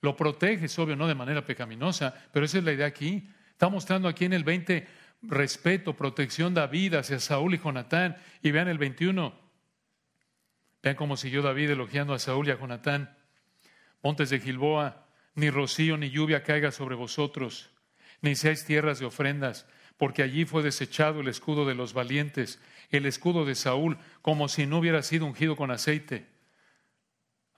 lo 0.00 0.16
proteges, 0.16 0.78
obvio, 0.78 0.96
no 0.96 1.06
de 1.06 1.14
manera 1.14 1.44
pecaminosa, 1.44 2.14
pero 2.32 2.44
esa 2.44 2.58
es 2.58 2.64
la 2.64 2.72
idea 2.72 2.86
aquí. 2.86 3.28
Está 3.52 3.68
mostrando 3.68 4.08
aquí 4.08 4.24
en 4.24 4.32
el 4.32 4.44
20 4.44 4.86
respeto, 5.22 5.96
protección 5.96 6.54
David 6.54 6.94
hacia 6.94 7.18
Saúl 7.20 7.54
y 7.54 7.58
Jonatán. 7.58 8.16
Y 8.42 8.50
vean 8.50 8.68
el 8.68 8.78
21. 8.78 9.34
Vean 10.82 10.96
cómo 10.96 11.16
siguió 11.16 11.42
David 11.42 11.70
elogiando 11.70 12.14
a 12.14 12.18
Saúl 12.18 12.48
y 12.48 12.50
a 12.50 12.58
Jonatán. 12.58 13.16
Montes 14.02 14.30
de 14.30 14.40
Gilboa, 14.40 15.06
ni 15.34 15.50
rocío 15.50 15.96
ni 15.96 16.10
lluvia 16.10 16.42
caiga 16.42 16.70
sobre 16.70 16.94
vosotros, 16.94 17.70
ni 18.20 18.34
seáis 18.36 18.64
tierras 18.64 18.98
de 18.98 19.06
ofrendas, 19.06 19.66
porque 19.96 20.22
allí 20.22 20.44
fue 20.44 20.62
desechado 20.62 21.20
el 21.20 21.28
escudo 21.28 21.64
de 21.66 21.74
los 21.74 21.92
valientes, 21.92 22.60
el 22.90 23.06
escudo 23.06 23.44
de 23.44 23.54
Saúl, 23.54 23.98
como 24.22 24.48
si 24.48 24.66
no 24.66 24.78
hubiera 24.78 25.02
sido 25.02 25.26
ungido 25.26 25.56
con 25.56 25.70
aceite. 25.70 26.26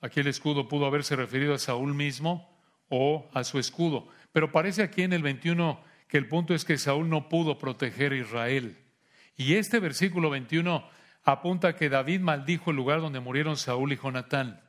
Aquí 0.00 0.20
el 0.20 0.28
escudo 0.28 0.66
pudo 0.66 0.86
haberse 0.86 1.14
referido 1.14 1.54
a 1.54 1.58
Saúl 1.58 1.94
mismo 1.94 2.58
o 2.88 3.30
a 3.34 3.44
su 3.44 3.58
escudo, 3.58 4.08
pero 4.32 4.50
parece 4.50 4.82
aquí 4.82 5.02
en 5.02 5.12
el 5.12 5.22
21 5.22 5.89
que 6.11 6.18
el 6.18 6.26
punto 6.26 6.54
es 6.54 6.64
que 6.64 6.76
Saúl 6.76 7.08
no 7.08 7.28
pudo 7.28 7.56
proteger 7.56 8.12
a 8.12 8.16
Israel. 8.16 8.76
Y 9.36 9.54
este 9.54 9.78
versículo 9.78 10.28
21 10.28 10.84
apunta 11.22 11.76
que 11.76 11.88
David 11.88 12.20
maldijo 12.20 12.70
el 12.70 12.76
lugar 12.76 13.00
donde 13.00 13.20
murieron 13.20 13.56
Saúl 13.56 13.92
y 13.92 13.96
Jonatán, 13.96 14.61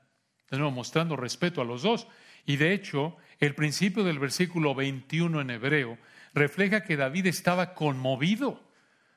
de 0.51 0.59
mostrando 0.59 1.15
respeto 1.15 1.59
a 1.59 1.65
los 1.65 1.81
dos. 1.81 2.07
Y 2.45 2.57
de 2.57 2.73
hecho, 2.73 3.17
el 3.39 3.55
principio 3.55 4.03
del 4.03 4.19
versículo 4.19 4.75
21 4.75 5.41
en 5.41 5.49
hebreo 5.49 5.97
refleja 6.35 6.83
que 6.83 6.95
David 6.95 7.25
estaba 7.25 7.73
conmovido, 7.73 8.61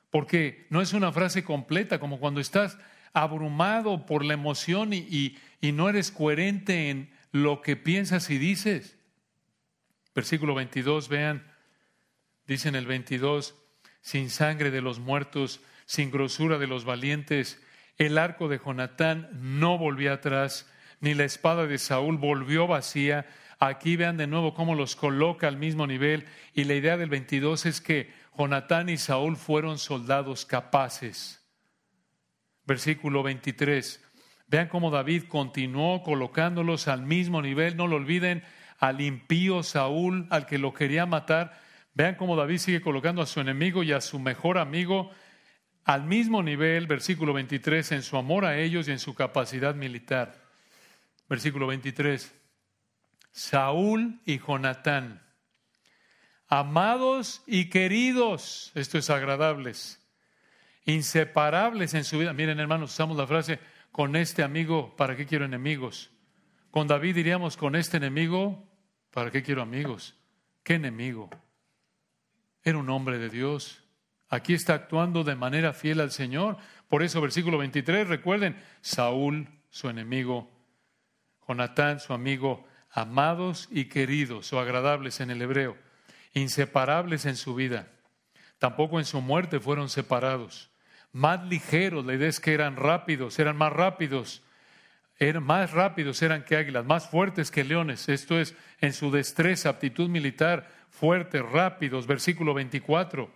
porque 0.08 0.66
no 0.70 0.80
es 0.80 0.94
una 0.94 1.12
frase 1.12 1.44
completa, 1.44 2.00
como 2.00 2.18
cuando 2.20 2.40
estás 2.40 2.78
abrumado 3.12 4.06
por 4.06 4.24
la 4.24 4.32
emoción 4.32 4.94
y, 4.94 5.36
y 5.60 5.72
no 5.72 5.90
eres 5.90 6.10
coherente 6.10 6.88
en 6.88 7.10
lo 7.32 7.60
que 7.60 7.76
piensas 7.76 8.30
y 8.30 8.38
dices. 8.38 8.96
Versículo 10.14 10.54
22, 10.54 11.08
vean, 11.08 11.53
Dice 12.46 12.68
en 12.68 12.74
el 12.74 12.86
22, 12.86 13.54
sin 14.00 14.30
sangre 14.30 14.70
de 14.70 14.80
los 14.80 14.98
muertos, 14.98 15.60
sin 15.86 16.10
grosura 16.10 16.58
de 16.58 16.66
los 16.66 16.84
valientes, 16.84 17.62
el 17.96 18.18
arco 18.18 18.48
de 18.48 18.58
Jonatán 18.58 19.28
no 19.32 19.78
volvió 19.78 20.12
atrás, 20.12 20.70
ni 21.00 21.14
la 21.14 21.24
espada 21.24 21.66
de 21.66 21.78
Saúl 21.78 22.18
volvió 22.18 22.66
vacía. 22.66 23.26
Aquí 23.60 23.96
vean 23.96 24.16
de 24.16 24.26
nuevo 24.26 24.54
cómo 24.54 24.74
los 24.74 24.96
coloca 24.96 25.46
al 25.46 25.56
mismo 25.56 25.86
nivel. 25.86 26.26
Y 26.54 26.64
la 26.64 26.74
idea 26.74 26.96
del 26.96 27.08
22 27.08 27.66
es 27.66 27.80
que 27.80 28.12
Jonatán 28.36 28.88
y 28.88 28.96
Saúl 28.96 29.36
fueron 29.36 29.78
soldados 29.78 30.44
capaces. 30.44 31.40
Versículo 32.66 33.22
23. 33.22 34.02
Vean 34.48 34.68
cómo 34.68 34.90
David 34.90 35.24
continuó 35.28 36.02
colocándolos 36.02 36.88
al 36.88 37.02
mismo 37.02 37.42
nivel. 37.42 37.76
No 37.76 37.86
lo 37.86 37.96
olviden, 37.96 38.42
al 38.78 39.00
impío 39.00 39.62
Saúl, 39.62 40.26
al 40.30 40.46
que 40.46 40.58
lo 40.58 40.74
quería 40.74 41.06
matar, 41.06 41.60
Vean 41.94 42.16
cómo 42.16 42.36
David 42.36 42.58
sigue 42.58 42.80
colocando 42.80 43.22
a 43.22 43.26
su 43.26 43.40
enemigo 43.40 43.82
y 43.82 43.92
a 43.92 44.00
su 44.00 44.18
mejor 44.18 44.58
amigo 44.58 45.10
al 45.84 46.04
mismo 46.04 46.42
nivel, 46.42 46.86
versículo 46.86 47.32
23, 47.34 47.92
en 47.92 48.02
su 48.02 48.16
amor 48.16 48.44
a 48.44 48.58
ellos 48.58 48.88
y 48.88 48.90
en 48.90 48.98
su 48.98 49.14
capacidad 49.14 49.74
militar. 49.74 50.42
Versículo 51.28 51.66
23. 51.66 52.34
Saúl 53.30 54.20
y 54.24 54.38
Jonatán, 54.38 55.22
amados 56.48 57.42
y 57.46 57.68
queridos, 57.68 58.72
esto 58.74 58.96
es 58.96 59.10
agradables, 59.10 60.00
inseparables 60.84 61.94
en 61.94 62.04
su 62.04 62.18
vida. 62.18 62.32
Miren 62.32 62.60
hermanos, 62.60 62.92
usamos 62.92 63.16
la 63.16 63.26
frase, 63.26 63.58
con 63.90 64.16
este 64.16 64.42
amigo, 64.42 64.94
¿para 64.96 65.16
qué 65.16 65.26
quiero 65.26 65.44
enemigos? 65.44 66.10
Con 66.70 66.86
David 66.86 67.14
diríamos, 67.14 67.56
con 67.56 67.76
este 67.76 67.98
enemigo, 67.98 68.68
¿para 69.10 69.30
qué 69.30 69.42
quiero 69.42 69.62
amigos? 69.62 70.16
¿Qué 70.62 70.74
enemigo? 70.74 71.28
Era 72.64 72.78
un 72.78 72.88
hombre 72.90 73.18
de 73.18 73.28
Dios. 73.28 73.82
Aquí 74.28 74.54
está 74.54 74.74
actuando 74.74 75.22
de 75.22 75.36
manera 75.36 75.72
fiel 75.74 76.00
al 76.00 76.10
Señor. 76.10 76.56
Por 76.88 77.02
eso, 77.02 77.20
versículo 77.20 77.58
23, 77.58 78.08
recuerden, 78.08 78.56
Saúl, 78.80 79.48
su 79.68 79.88
enemigo, 79.90 80.50
Jonatán, 81.46 82.00
su 82.00 82.14
amigo, 82.14 82.66
amados 82.90 83.68
y 83.70 83.86
queridos 83.86 84.52
o 84.52 84.60
agradables 84.60 85.20
en 85.20 85.30
el 85.30 85.42
hebreo, 85.42 85.76
inseparables 86.32 87.26
en 87.26 87.36
su 87.36 87.54
vida. 87.54 87.88
Tampoco 88.58 88.98
en 88.98 89.04
su 89.04 89.20
muerte 89.20 89.60
fueron 89.60 89.88
separados. 89.90 90.70
Más 91.12 91.44
ligeros, 91.44 92.04
la 92.06 92.14
idea 92.14 92.28
es 92.28 92.40
que 92.40 92.54
eran 92.54 92.76
rápidos, 92.76 93.38
eran 93.38 93.56
más 93.56 93.72
rápidos, 93.72 94.42
eran 95.18 95.44
más 95.44 95.70
rápidos 95.70 96.22
eran 96.22 96.44
que 96.44 96.56
águilas, 96.56 96.84
más 96.84 97.08
fuertes 97.08 97.50
que 97.50 97.64
leones. 97.64 98.08
Esto 98.08 98.38
es 98.38 98.56
en 98.80 98.92
su 98.92 99.10
destreza, 99.10 99.68
aptitud 99.68 100.08
militar, 100.08 100.68
fuertes, 100.94 101.42
rápidos. 101.42 102.06
Versículo 102.06 102.54
24. 102.54 103.30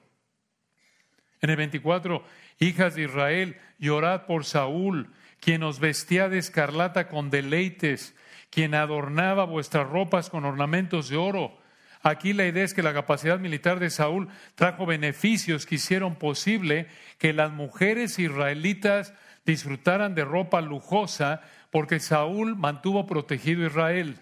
En 1.41 1.51
el 1.51 1.57
24, 1.57 2.23
hijas 2.59 2.95
de 2.95 3.03
Israel, 3.03 3.57
llorad 3.79 4.27
por 4.27 4.45
Saúl, 4.45 5.11
quien 5.41 5.63
os 5.63 5.79
vestía 5.79 6.29
de 6.29 6.39
escarlata 6.39 7.09
con 7.09 7.31
deleites, 7.31 8.17
quien 8.51 8.75
adornaba 8.75 9.45
vuestras 9.45 9.89
ropas 9.89 10.31
con 10.31 10.45
ornamentos 10.45 11.09
de 11.09 11.17
oro. 11.17 11.57
Aquí 12.03 12.33
la 12.33 12.47
idea 12.47 12.65
es 12.65 12.75
que 12.75 12.83
la 12.83 12.95
capacidad 12.95 13.39
militar 13.39 13.81
de 13.81 13.91
Saúl 13.91 14.29
trajo 14.55 14.87
beneficios 14.87 15.67
que 15.67 15.77
hicieron 15.77 16.17
posible 16.17 16.87
que 17.19 17.33
las 17.33 17.53
mujeres 17.53 18.19
israelitas 18.19 19.15
disfrutaran 19.45 20.15
de 20.15 20.25
ropa 20.25 20.61
lujosa 20.61 21.43
porque 21.71 22.01
Saúl 22.01 22.57
mantuvo 22.57 23.07
protegido 23.07 23.65
a 23.65 23.67
Israel. 23.67 24.21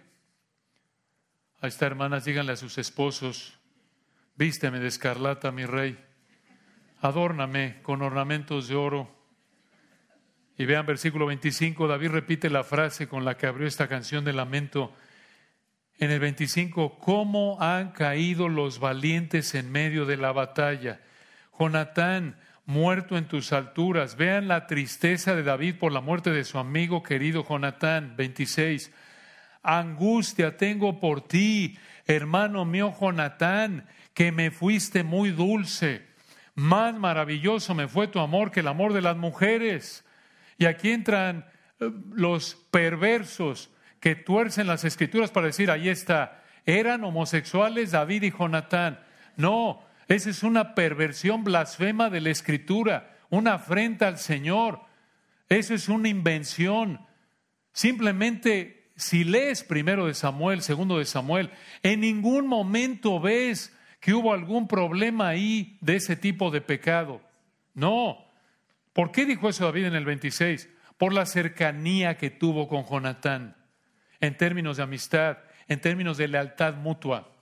Ahí 1.66 1.70
está, 1.70 1.86
hermanas, 1.86 2.24
díganle 2.24 2.52
a 2.52 2.56
sus 2.56 2.78
esposos, 2.78 3.58
vísteme 4.36 4.78
de 4.78 4.86
escarlata, 4.86 5.50
mi 5.50 5.66
rey, 5.66 5.98
adórname 7.00 7.82
con 7.82 8.02
ornamentos 8.02 8.68
de 8.68 8.76
oro. 8.76 9.10
Y 10.56 10.64
vean 10.64 10.86
versículo 10.86 11.26
25, 11.26 11.88
David 11.88 12.10
repite 12.10 12.50
la 12.50 12.62
frase 12.62 13.08
con 13.08 13.24
la 13.24 13.36
que 13.36 13.48
abrió 13.48 13.66
esta 13.66 13.88
canción 13.88 14.24
de 14.24 14.32
lamento. 14.32 14.94
En 15.98 16.12
el 16.12 16.20
25, 16.20 17.00
¿cómo 17.00 17.60
han 17.60 17.90
caído 17.90 18.48
los 18.48 18.78
valientes 18.78 19.56
en 19.56 19.72
medio 19.72 20.06
de 20.06 20.18
la 20.18 20.30
batalla? 20.30 21.00
Jonatán, 21.58 22.38
muerto 22.64 23.18
en 23.18 23.26
tus 23.26 23.52
alturas. 23.52 24.14
Vean 24.14 24.46
la 24.46 24.68
tristeza 24.68 25.34
de 25.34 25.42
David 25.42 25.80
por 25.80 25.90
la 25.90 26.00
muerte 26.00 26.30
de 26.30 26.44
su 26.44 26.60
amigo 26.60 27.02
querido 27.02 27.44
Jonatán. 27.44 28.14
26. 28.16 28.92
Angustia 29.66 30.56
tengo 30.56 31.00
por 31.00 31.26
ti, 31.26 31.78
hermano 32.06 32.64
mío 32.64 32.94
Jonatán, 32.98 33.86
que 34.14 34.32
me 34.32 34.50
fuiste 34.50 35.02
muy 35.02 35.30
dulce. 35.30 36.06
Más 36.54 36.94
maravilloso 36.94 37.74
me 37.74 37.88
fue 37.88 38.08
tu 38.08 38.20
amor 38.20 38.50
que 38.50 38.60
el 38.60 38.68
amor 38.68 38.92
de 38.92 39.02
las 39.02 39.16
mujeres. 39.16 40.04
Y 40.56 40.64
aquí 40.64 40.90
entran 40.90 41.44
eh, 41.80 41.90
los 42.14 42.54
perversos 42.70 43.70
que 44.00 44.14
tuercen 44.14 44.66
las 44.66 44.84
escrituras 44.84 45.30
para 45.30 45.48
decir, 45.48 45.70
ahí 45.70 45.88
está, 45.88 46.42
eran 46.64 47.04
homosexuales 47.04 47.90
David 47.90 48.22
y 48.22 48.30
Jonatán. 48.30 49.00
No, 49.36 49.82
esa 50.08 50.30
es 50.30 50.42
una 50.42 50.74
perversión 50.74 51.44
blasfema 51.44 52.08
de 52.10 52.20
la 52.20 52.30
escritura, 52.30 53.16
una 53.28 53.54
afrenta 53.54 54.08
al 54.08 54.18
Señor. 54.18 54.80
Eso 55.48 55.74
es 55.74 55.88
una 55.88 56.08
invención. 56.08 57.00
Simplemente, 57.72 58.75
si 58.97 59.24
lees 59.24 59.62
primero 59.62 60.07
de 60.07 60.14
Samuel, 60.14 60.62
segundo 60.62 60.99
de 60.99 61.05
Samuel, 61.05 61.51
en 61.82 62.01
ningún 62.01 62.47
momento 62.47 63.20
ves 63.20 63.76
que 64.01 64.14
hubo 64.14 64.32
algún 64.32 64.68
problema 64.68 65.28
ahí 65.28 65.78
de 65.80 65.97
ese 65.97 66.16
tipo 66.16 66.51
de 66.51 66.61
pecado. 66.61 67.20
No. 67.74 68.24
¿Por 68.92 69.12
qué 69.12 69.26
dijo 69.26 69.49
eso 69.49 69.66
David 69.66 69.86
en 69.86 69.94
el 69.94 70.05
26? 70.05 70.68
Por 70.97 71.12
la 71.12 71.26
cercanía 71.26 72.16
que 72.16 72.30
tuvo 72.30 72.68
con 72.68 72.86
Jonatán, 72.86 73.57
en 74.20 74.36
términos 74.36 74.78
de 74.78 74.84
amistad, 74.84 75.38
en 75.68 75.80
términos 75.80 76.16
de 76.16 76.28
lealtad 76.28 76.74
mutua. 76.74 77.32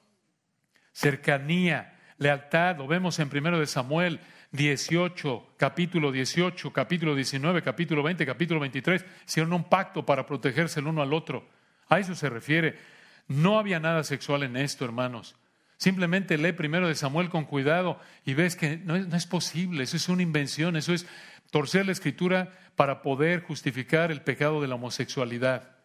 Cercanía, 0.92 2.00
lealtad, 2.18 2.76
lo 2.78 2.88
vemos 2.88 3.18
en 3.20 3.28
primero 3.28 3.60
de 3.60 3.66
Samuel 3.66 4.20
18, 4.54 5.54
capítulo 5.56 6.12
18, 6.12 6.72
capítulo 6.72 7.16
19, 7.16 7.60
capítulo 7.60 8.04
20, 8.04 8.24
capítulo 8.24 8.60
23, 8.60 9.04
hicieron 9.26 9.52
un 9.52 9.64
pacto 9.64 10.06
para 10.06 10.26
protegerse 10.26 10.78
el 10.78 10.86
uno 10.86 11.02
al 11.02 11.12
otro. 11.12 11.48
A 11.88 11.98
eso 11.98 12.14
se 12.14 12.30
refiere. 12.30 12.78
No 13.26 13.58
había 13.58 13.80
nada 13.80 14.04
sexual 14.04 14.44
en 14.44 14.56
esto, 14.56 14.84
hermanos. 14.84 15.34
Simplemente 15.76 16.38
lee 16.38 16.52
primero 16.52 16.86
de 16.86 16.94
Samuel 16.94 17.30
con 17.30 17.46
cuidado 17.46 17.98
y 18.24 18.34
ves 18.34 18.54
que 18.54 18.76
no 18.76 18.94
es, 18.94 19.08
no 19.08 19.16
es 19.16 19.26
posible, 19.26 19.82
eso 19.82 19.96
es 19.96 20.08
una 20.08 20.22
invención, 20.22 20.76
eso 20.76 20.94
es 20.94 21.04
torcer 21.50 21.84
la 21.86 21.92
escritura 21.92 22.52
para 22.76 23.02
poder 23.02 23.42
justificar 23.42 24.12
el 24.12 24.22
pecado 24.22 24.62
de 24.62 24.68
la 24.68 24.76
homosexualidad. 24.76 25.78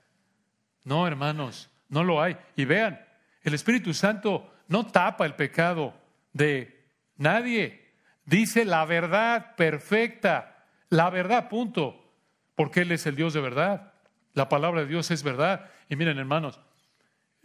No, 0.84 1.08
hermanos, 1.08 1.72
no 1.88 2.04
lo 2.04 2.22
hay. 2.22 2.38
Y 2.56 2.66
vean, 2.66 3.04
el 3.42 3.56
Espíritu 3.56 3.96
Santo 3.96 4.54
no 4.68 4.86
tapa 4.86 5.26
el 5.26 5.34
pecado 5.34 6.00
de 6.34 6.86
nadie. 7.18 7.89
Dice 8.30 8.64
la 8.64 8.86
verdad 8.86 9.56
perfecta, 9.56 10.68
la 10.90 11.10
verdad, 11.10 11.50
punto. 11.50 12.14
Porque 12.54 12.82
Él 12.82 12.92
es 12.92 13.08
el 13.08 13.16
Dios 13.16 13.34
de 13.34 13.42
verdad. 13.42 13.94
La 14.34 14.50
palabra 14.50 14.82
de 14.82 14.88
Dios 14.88 15.10
es 15.10 15.24
verdad. 15.24 15.72
Y 15.90 15.96
miren, 15.96 16.20
hermanos, 16.20 16.60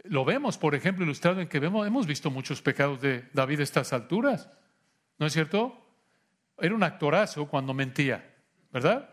lo 0.03 0.25
vemos, 0.25 0.59
por 0.59 0.75
ejemplo, 0.75 1.03
ilustrado 1.03 1.41
en 1.41 1.47
que 1.47 1.59
vemos, 1.59 1.87
hemos 1.87 2.05
visto 2.05 2.29
muchos 2.29 2.61
pecados 2.61 3.01
de 3.01 3.27
David 3.33 3.61
a 3.61 3.63
estas 3.63 3.93
alturas. 3.93 4.47
¿No 5.17 5.25
es 5.25 5.33
cierto? 5.33 5.75
Era 6.59 6.75
un 6.75 6.83
actorazo 6.83 7.47
cuando 7.47 7.73
mentía, 7.73 8.35
¿verdad? 8.71 9.09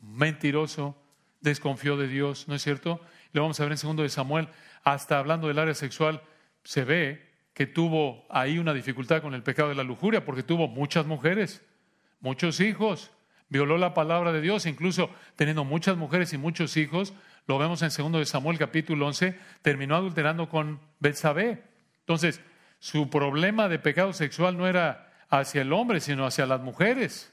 Mentiroso, 0.00 0.96
desconfió 1.40 1.96
de 1.96 2.06
Dios, 2.06 2.46
¿no 2.46 2.54
es 2.54 2.62
cierto? 2.62 3.00
Lo 3.32 3.42
vamos 3.42 3.58
a 3.58 3.64
ver 3.64 3.72
en 3.72 3.78
segundo 3.78 4.04
de 4.04 4.10
Samuel, 4.10 4.48
hasta 4.84 5.18
hablando 5.18 5.48
del 5.48 5.58
área 5.58 5.74
sexual, 5.74 6.22
se 6.62 6.84
ve 6.84 7.33
que 7.54 7.66
tuvo 7.66 8.26
ahí 8.28 8.58
una 8.58 8.74
dificultad 8.74 9.22
con 9.22 9.32
el 9.32 9.42
pecado 9.42 9.68
de 9.68 9.76
la 9.76 9.84
lujuria, 9.84 10.24
porque 10.24 10.42
tuvo 10.42 10.68
muchas 10.68 11.06
mujeres, 11.06 11.62
muchos 12.20 12.60
hijos, 12.60 13.12
violó 13.48 13.78
la 13.78 13.94
palabra 13.94 14.32
de 14.32 14.40
Dios, 14.40 14.66
incluso 14.66 15.08
teniendo 15.36 15.64
muchas 15.64 15.96
mujeres 15.96 16.32
y 16.32 16.38
muchos 16.38 16.76
hijos, 16.76 17.14
lo 17.46 17.56
vemos 17.58 17.82
en 17.82 17.92
segundo 17.92 18.18
de 18.18 18.26
Samuel 18.26 18.58
capítulo 18.58 19.06
11, 19.06 19.38
terminó 19.62 19.94
adulterando 19.94 20.48
con 20.48 20.80
Betsabé. 20.98 21.62
Entonces, 22.00 22.40
su 22.80 23.08
problema 23.08 23.68
de 23.68 23.78
pecado 23.78 24.12
sexual 24.12 24.56
no 24.56 24.66
era 24.66 25.12
hacia 25.28 25.62
el 25.62 25.72
hombre, 25.72 26.00
sino 26.00 26.26
hacia 26.26 26.46
las 26.46 26.60
mujeres. 26.60 27.32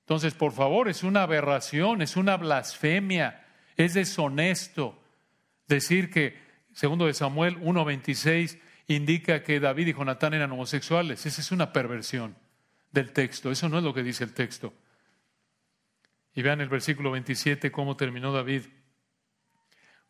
Entonces, 0.00 0.34
por 0.34 0.52
favor, 0.52 0.88
es 0.88 1.02
una 1.02 1.22
aberración, 1.22 2.02
es 2.02 2.16
una 2.16 2.36
blasfemia, 2.36 3.46
es 3.76 3.94
deshonesto 3.94 5.00
decir 5.68 6.10
que, 6.10 6.38
segundo 6.72 7.06
de 7.06 7.14
Samuel 7.14 7.58
1.26, 7.60 8.58
indica 8.88 9.42
que 9.42 9.60
David 9.60 9.88
y 9.88 9.92
Jonatán 9.92 10.34
eran 10.34 10.50
homosexuales. 10.50 11.24
Esa 11.26 11.40
es 11.40 11.52
una 11.52 11.72
perversión 11.72 12.36
del 12.90 13.12
texto, 13.12 13.50
eso 13.50 13.68
no 13.68 13.78
es 13.78 13.84
lo 13.84 13.94
que 13.94 14.02
dice 14.02 14.24
el 14.24 14.32
texto. 14.32 14.74
Y 16.34 16.42
vean 16.42 16.60
el 16.60 16.68
versículo 16.68 17.10
27 17.10 17.70
cómo 17.70 17.96
terminó 17.96 18.32
David. 18.32 18.62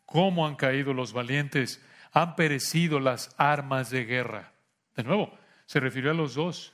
Cómo 0.05 0.47
han 0.47 0.55
caído 0.55 0.93
los 0.93 1.13
valientes, 1.13 1.83
han 2.11 2.35
perecido 2.35 2.99
las 2.99 3.35
armas 3.37 3.89
de 3.89 4.05
guerra. 4.05 4.53
De 4.95 5.03
nuevo, 5.03 5.37
se 5.65 5.79
refirió 5.79 6.11
a 6.11 6.15
los 6.15 6.33
dos. 6.35 6.73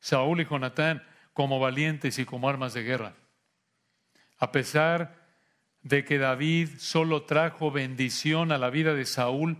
Saúl 0.00 0.40
y 0.40 0.46
Jonatán 0.46 1.04
como 1.32 1.60
valientes 1.60 2.18
y 2.18 2.24
como 2.24 2.48
armas 2.48 2.74
de 2.74 2.82
guerra. 2.82 3.14
A 4.38 4.50
pesar 4.50 5.22
de 5.82 6.04
que 6.04 6.18
David 6.18 6.70
solo 6.78 7.24
trajo 7.24 7.70
bendición 7.70 8.52
a 8.52 8.58
la 8.58 8.70
vida 8.70 8.94
de 8.94 9.04
Saúl, 9.04 9.58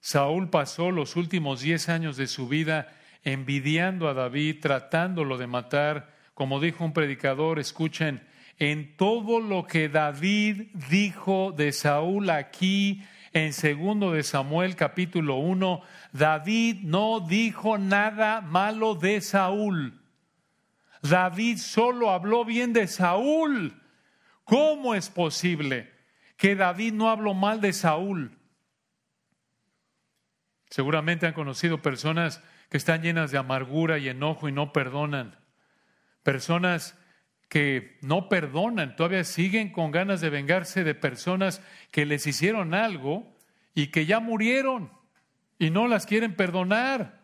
Saúl 0.00 0.48
pasó 0.50 0.90
los 0.90 1.16
últimos 1.16 1.60
diez 1.60 1.88
años 1.88 2.16
de 2.16 2.26
su 2.26 2.48
vida 2.48 2.88
envidiando 3.22 4.08
a 4.08 4.14
David, 4.14 4.56
tratándolo 4.60 5.36
de 5.36 5.46
matar. 5.46 6.16
Como 6.34 6.58
dijo 6.58 6.84
un 6.84 6.92
predicador, 6.92 7.58
escuchen, 7.58 8.26
en 8.58 8.96
todo 8.96 9.40
lo 9.40 9.66
que 9.66 9.88
David 9.88 10.68
dijo 10.88 11.52
de 11.56 11.72
Saúl 11.72 12.30
aquí 12.30 13.02
en 13.32 13.52
segundo 13.52 14.12
de 14.12 14.22
Samuel 14.22 14.74
capítulo 14.74 15.36
1, 15.36 15.82
David 16.12 16.78
no 16.82 17.20
dijo 17.20 17.78
nada 17.78 18.40
malo 18.40 18.96
de 18.96 19.20
Saúl. 19.20 20.00
David 21.02 21.58
solo 21.58 22.10
habló 22.10 22.44
bien 22.44 22.72
de 22.72 22.88
Saúl. 22.88 23.80
¿Cómo 24.44 24.94
es 24.94 25.10
posible 25.10 25.90
que 26.36 26.56
David 26.56 26.92
no 26.92 27.08
habló 27.08 27.34
mal 27.34 27.60
de 27.60 27.72
Saúl? 27.72 28.36
Seguramente 30.70 31.26
han 31.26 31.32
conocido 31.34 31.82
personas 31.82 32.42
que 32.70 32.76
están 32.76 33.02
llenas 33.02 33.32
de 33.32 33.38
amargura 33.38 33.98
y 33.98 34.08
enojo 34.08 34.48
y 34.48 34.52
no 34.52 34.72
perdonan. 34.72 35.36
Personas 36.22 36.96
que 37.48 37.98
no 38.00 38.28
perdonan, 38.28 38.94
todavía 38.94 39.24
siguen 39.24 39.72
con 39.72 39.90
ganas 39.90 40.20
de 40.20 40.30
vengarse 40.30 40.84
de 40.84 40.94
personas 40.94 41.60
que 41.90 42.06
les 42.06 42.26
hicieron 42.28 42.74
algo 42.74 43.36
y 43.74 43.88
que 43.88 44.06
ya 44.06 44.20
murieron 44.20 44.92
y 45.58 45.70
no 45.70 45.88
las 45.88 46.06
quieren 46.06 46.36
perdonar. 46.36 47.20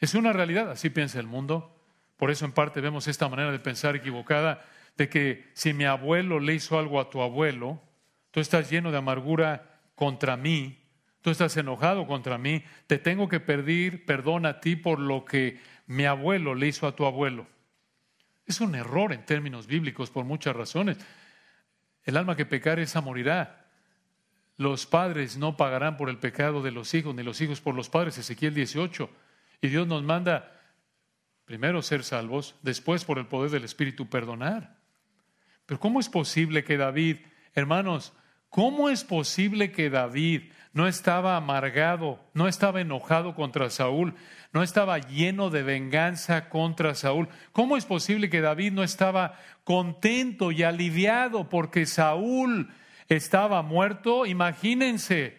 Es 0.00 0.14
una 0.14 0.32
realidad, 0.32 0.70
así 0.70 0.88
piensa 0.88 1.20
el 1.20 1.26
mundo. 1.26 1.78
Por 2.16 2.30
eso 2.30 2.46
en 2.46 2.52
parte 2.52 2.80
vemos 2.80 3.06
esta 3.06 3.28
manera 3.28 3.52
de 3.52 3.58
pensar 3.58 3.94
equivocada 3.94 4.64
de 4.96 5.10
que 5.10 5.50
si 5.52 5.74
mi 5.74 5.84
abuelo 5.84 6.40
le 6.40 6.54
hizo 6.54 6.78
algo 6.78 6.98
a 6.98 7.10
tu 7.10 7.20
abuelo, 7.20 7.82
tú 8.30 8.40
estás 8.40 8.70
lleno 8.70 8.90
de 8.90 8.98
amargura 8.98 9.80
contra 9.94 10.38
mí, 10.38 10.77
tú 11.28 11.32
estás 11.32 11.58
enojado 11.58 12.06
contra 12.06 12.38
mí, 12.38 12.64
te 12.86 12.96
tengo 12.96 13.28
que 13.28 13.38
pedir 13.38 14.06
perdón 14.06 14.46
a 14.46 14.60
ti 14.60 14.76
por 14.76 14.98
lo 14.98 15.26
que 15.26 15.60
mi 15.86 16.06
abuelo 16.06 16.54
le 16.54 16.68
hizo 16.68 16.86
a 16.86 16.96
tu 16.96 17.04
abuelo. 17.04 17.46
Es 18.46 18.62
un 18.62 18.74
error 18.74 19.12
en 19.12 19.26
términos 19.26 19.66
bíblicos 19.66 20.10
por 20.10 20.24
muchas 20.24 20.56
razones. 20.56 20.96
El 22.02 22.16
alma 22.16 22.34
que 22.34 22.46
pecare, 22.46 22.80
esa 22.80 23.02
morirá. 23.02 23.66
Los 24.56 24.86
padres 24.86 25.36
no 25.36 25.58
pagarán 25.58 25.98
por 25.98 26.08
el 26.08 26.16
pecado 26.16 26.62
de 26.62 26.70
los 26.70 26.94
hijos, 26.94 27.14
ni 27.14 27.22
los 27.22 27.42
hijos 27.42 27.60
por 27.60 27.74
los 27.74 27.90
padres, 27.90 28.16
Ezequiel 28.16 28.54
18. 28.54 29.10
Y 29.60 29.68
Dios 29.68 29.86
nos 29.86 30.02
manda 30.02 30.58
primero 31.44 31.82
ser 31.82 32.04
salvos, 32.04 32.54
después 32.62 33.04
por 33.04 33.18
el 33.18 33.26
poder 33.26 33.50
del 33.50 33.64
Espíritu 33.64 34.08
perdonar. 34.08 34.78
Pero 35.66 35.78
¿cómo 35.78 36.00
es 36.00 36.08
posible 36.08 36.64
que 36.64 36.78
David, 36.78 37.18
hermanos, 37.52 38.14
¿Cómo 38.48 38.88
es 38.88 39.04
posible 39.04 39.72
que 39.72 39.90
David 39.90 40.52
no 40.72 40.86
estaba 40.86 41.36
amargado, 41.36 42.20
no 42.34 42.48
estaba 42.48 42.80
enojado 42.80 43.34
contra 43.34 43.70
Saúl, 43.70 44.14
no 44.52 44.62
estaba 44.62 44.98
lleno 44.98 45.50
de 45.50 45.62
venganza 45.62 46.48
contra 46.48 46.94
Saúl? 46.94 47.28
¿Cómo 47.52 47.76
es 47.76 47.84
posible 47.84 48.30
que 48.30 48.40
David 48.40 48.72
no 48.72 48.82
estaba 48.82 49.38
contento 49.64 50.52
y 50.52 50.62
aliviado 50.62 51.48
porque 51.48 51.86
Saúl 51.86 52.70
estaba 53.08 53.62
muerto? 53.62 54.26
Imagínense, 54.26 55.38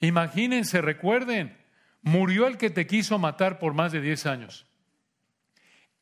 imagínense, 0.00 0.80
recuerden, 0.80 1.56
murió 2.02 2.46
el 2.46 2.58
que 2.58 2.70
te 2.70 2.86
quiso 2.86 3.18
matar 3.18 3.58
por 3.58 3.74
más 3.74 3.92
de 3.92 4.00
10 4.00 4.26
años. 4.26 4.66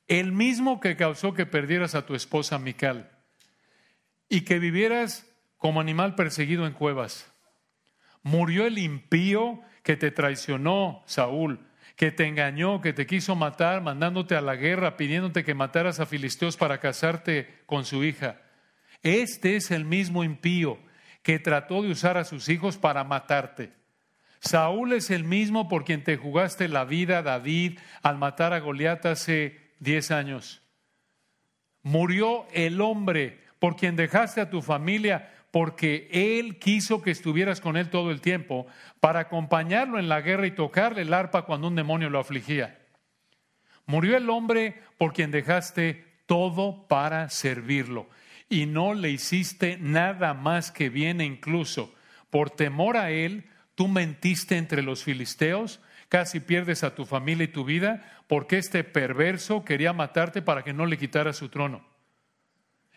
El 0.07 0.33
mismo 0.33 0.81
que 0.81 0.97
causó 0.97 1.35
que 1.35 1.47
perdieras 1.47 1.95
a 1.95 2.05
tu 2.05 2.15
esposa 2.15 2.59
Mical 2.59 3.11
y 4.29 4.43
que 4.43 4.59
vivieras 4.59 5.27
como 5.57 5.81
animal 5.81 6.15
perseguido 6.15 6.67
en 6.67 6.73
cuevas. 6.73 7.30
Murió 8.23 8.67
el 8.67 8.79
impío 8.79 9.61
que 9.83 9.97
te 9.97 10.11
traicionó, 10.11 11.03
Saúl, 11.07 11.61
que 11.97 12.11
te 12.11 12.27
engañó, 12.27 12.81
que 12.81 12.93
te 12.93 13.07
quiso 13.07 13.37
matar, 13.37 13.83
mandándote 13.83 14.35
a 14.35 14.41
la 14.41 14.57
guerra, 14.57 14.97
pidiéndote 14.97 15.45
que 15.45 15.55
mataras 15.55 16.01
a 16.01 16.07
filisteos 16.07 16.57
para 16.57 16.81
casarte 16.81 17.63
con 17.67 17.85
su 17.85 18.05
hija. 18.05 18.41
Este 19.03 19.57
es 19.57 19.71
el 19.71 19.85
mismo 19.85 20.25
impío 20.25 20.79
que 21.23 21.39
trató 21.39 21.83
de 21.83 21.91
usar 21.91 22.17
a 22.17 22.25
sus 22.25 22.49
hijos 22.49 22.77
para 22.79 23.05
matarte. 23.05 23.73
Saúl 24.41 24.95
es 24.95 25.11
el 25.11 25.25
mismo 25.25 25.69
por 25.69 25.85
quien 25.85 26.03
te 26.03 26.17
jugaste 26.17 26.69
la 26.69 26.85
vida, 26.85 27.23
David, 27.23 27.79
al 28.03 28.17
matar 28.17 28.55
a 28.55 28.61
Goliat 28.61 29.05
hace 29.07 29.75
diez 29.79 30.11
años. 30.11 30.63
Murió 31.83 32.47
el 32.53 32.81
hombre 32.81 33.41
por 33.59 33.77
quien 33.77 33.97
dejaste 33.97 34.41
a 34.41 34.51
tu 34.51 34.63
familia, 34.63 35.40
porque 35.51 36.09
Él 36.13 36.59
quiso 36.59 37.03
que 37.03 37.11
estuvieras 37.11 37.61
con 37.61 37.77
Él 37.77 37.91
todo 37.91 38.11
el 38.11 38.21
tiempo 38.21 38.67
para 39.01 39.21
acompañarlo 39.21 39.99
en 39.99 40.09
la 40.09 40.21
guerra 40.21 40.47
y 40.47 40.53
tocarle 40.53 41.03
el 41.03 41.13
arpa 41.13 41.43
cuando 41.43 41.69
un 41.69 41.77
demonio 41.77 42.11
lo 42.11 42.21
afligía. 42.21 42.79
Murió 43.87 44.17
el 44.17 44.31
hombre 44.31 44.81
por 44.99 45.13
quien 45.13 45.31
dejaste 45.31 46.07
todo 46.27 46.87
para 46.87 47.29
servirlo 47.29 48.09
y 48.49 48.67
no 48.67 48.95
le 48.95 49.11
hiciste 49.11 49.79
nada 49.81 50.35
más 50.35 50.71
que 50.71 50.89
bien 50.89 51.21
e 51.21 51.25
incluso 51.25 51.93
por 52.31 52.51
temor 52.51 52.97
a 52.97 53.11
Él, 53.11 53.45
tú 53.75 53.89
mentiste 53.89 54.57
entre 54.57 54.83
los 54.83 55.03
filisteos, 55.03 55.81
casi 56.09 56.39
pierdes 56.39 56.85
a 56.85 56.95
tu 56.95 57.05
familia 57.05 57.45
y 57.45 57.49
tu 57.49 57.65
vida 57.65 58.23
porque 58.29 58.59
este 58.59 58.85
perverso 58.85 59.65
quería 59.65 59.93
matarte 59.93 60.43
para 60.43 60.63
que 60.63 60.73
no 60.73 60.87
le 60.87 60.97
quitara 60.97 61.33
su 61.33 61.49
trono. 61.49 61.90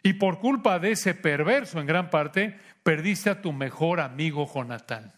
Y 0.06 0.14
por 0.14 0.40
culpa 0.40 0.80
de 0.80 0.92
ese 0.92 1.16
perverso, 1.16 1.80
en 1.80 1.88
gran 1.88 2.10
parte, 2.10 2.60
perdiste 2.84 3.30
a 3.30 3.42
tu 3.42 3.54
mejor 3.54 4.02
amigo 4.02 4.46
Jonatán. 4.54 5.14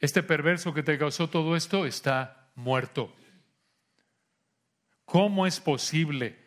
Este 0.00 0.22
perverso 0.22 0.72
que 0.72 0.82
te 0.82 0.98
causó 0.98 1.28
todo 1.28 1.54
esto 1.54 1.84
está 1.84 2.48
muerto. 2.54 3.14
¿Cómo 5.04 5.46
es 5.46 5.60
posible 5.60 6.38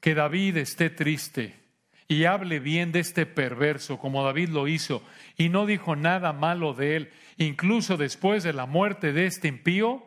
que 0.00 0.14
David 0.14 0.56
esté 0.56 0.88
triste 0.88 1.60
y 2.08 2.24
hable 2.24 2.60
bien 2.60 2.92
de 2.92 3.00
este 3.00 3.26
perverso 3.26 3.98
como 3.98 4.24
David 4.24 4.48
lo 4.48 4.68
hizo 4.68 5.04
y 5.36 5.50
no 5.50 5.66
dijo 5.66 5.96
nada 5.96 6.32
malo 6.32 6.72
de 6.72 6.96
él, 6.96 7.12
incluso 7.36 7.98
después 7.98 8.42
de 8.42 8.54
la 8.54 8.64
muerte 8.64 9.12
de 9.12 9.26
este 9.26 9.48
impío? 9.48 10.06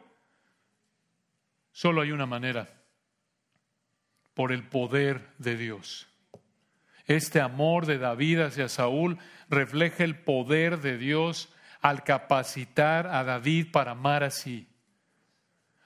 Solo 1.71 2.01
hay 2.01 2.11
una 2.11 2.25
manera 2.25 2.82
por 4.33 4.51
el 4.51 4.63
poder 4.63 5.27
de 5.37 5.57
Dios. 5.57 6.07
Este 7.05 7.41
amor 7.41 7.85
de 7.85 7.97
David 7.97 8.39
hacia 8.39 8.69
Saúl 8.69 9.17
refleja 9.49 10.03
el 10.03 10.17
poder 10.17 10.79
de 10.79 10.97
Dios 10.97 11.53
al 11.81 12.03
capacitar 12.03 13.07
a 13.07 13.23
David 13.23 13.67
para 13.71 13.91
amar 13.91 14.23
así. 14.23 14.67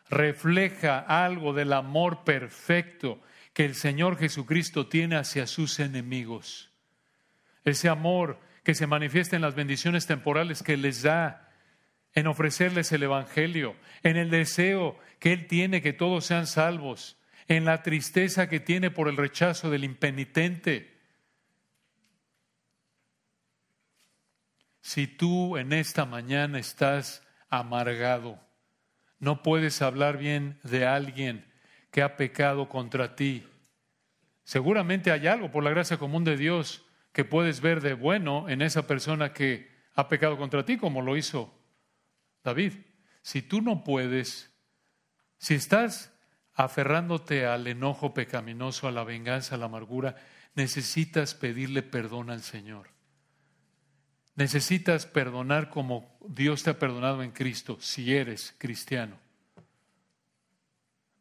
Refleja 0.10 1.00
algo 1.00 1.54
del 1.54 1.74
amor 1.74 2.24
perfecto 2.24 3.20
que 3.54 3.66
el 3.66 3.74
Señor 3.74 4.18
Jesucristo 4.18 4.88
tiene 4.88 5.16
hacia 5.16 5.48
sus 5.48 5.80
enemigos. 5.80 6.70
Ese 7.66 7.90
amor 7.90 8.40
que 8.64 8.76
se 8.76 8.86
manifiesta 8.86 9.36
en 9.36 9.42
las 9.42 9.56
bendiciones 9.56 10.06
temporales 10.06 10.62
que 10.62 10.78
les 10.78 11.02
da, 11.02 11.50
en 12.14 12.28
ofrecerles 12.28 12.92
el 12.92 13.04
Evangelio, 13.04 13.76
en 14.04 14.18
el 14.18 14.30
deseo 14.30 15.00
que 15.20 15.34
Él 15.34 15.48
tiene 15.48 15.82
que 15.82 15.94
todos 15.94 16.26
sean 16.26 16.48
salvos, 16.48 17.17
en 17.48 17.66
la 17.66 17.82
tristeza 17.84 18.50
que 18.50 18.60
tiene 18.60 18.92
por 18.92 19.08
el 19.08 19.18
rechazo 19.18 19.70
del 19.70 19.84
impenitente. 19.84 20.98
Si 24.82 25.08
tú 25.08 25.58
en 25.58 25.74
esta 25.74 26.06
mañana 26.06 26.60
estás 26.60 27.26
amargado, 27.50 28.40
no 29.20 29.44
puedes 29.44 29.82
hablar 29.82 30.18
bien 30.18 30.60
de 30.64 30.86
alguien 30.86 31.46
que 31.92 32.02
ha 32.02 32.18
pecado 32.18 32.70
contra 32.70 33.16
ti. 33.16 33.46
Seguramente 34.44 35.12
hay 35.12 35.28
algo 35.28 35.52
por 35.52 35.64
la 35.64 35.72
gracia 35.72 35.98
común 35.98 36.24
de 36.24 36.38
Dios 36.38 36.86
que 37.12 37.26
puedes 37.26 37.62
ver 37.62 37.82
de 37.82 37.94
bueno 37.94 38.48
en 38.48 38.62
esa 38.62 38.86
persona 38.88 39.34
que 39.34 39.76
ha 39.96 40.08
pecado 40.08 40.38
contra 40.38 40.64
ti, 40.64 40.78
como 40.78 41.02
lo 41.02 41.18
hizo 41.18 41.54
David. 42.44 42.74
Si 43.24 43.42
tú 43.42 43.62
no 43.62 43.84
puedes, 43.84 44.54
si 45.38 45.56
estás 45.56 46.17
aferrándote 46.58 47.46
al 47.46 47.68
enojo 47.68 48.16
pecaminoso, 48.16 48.88
a 48.88 48.92
la 48.92 49.04
venganza, 49.04 49.56
a 49.56 49.58
la 49.60 49.68
amargura, 49.68 50.16
necesitas 50.56 51.36
pedirle 51.36 51.84
perdón 51.84 52.32
al 52.32 52.42
Señor. 52.42 52.90
Necesitas 54.36 55.06
perdonar 55.06 55.70
como 55.70 56.18
Dios 56.28 56.64
te 56.64 56.72
ha 56.72 56.80
perdonado 56.80 57.22
en 57.22 57.32
Cristo, 57.32 57.78
si 57.80 58.14
eres 58.14 58.56
cristiano. 58.58 59.20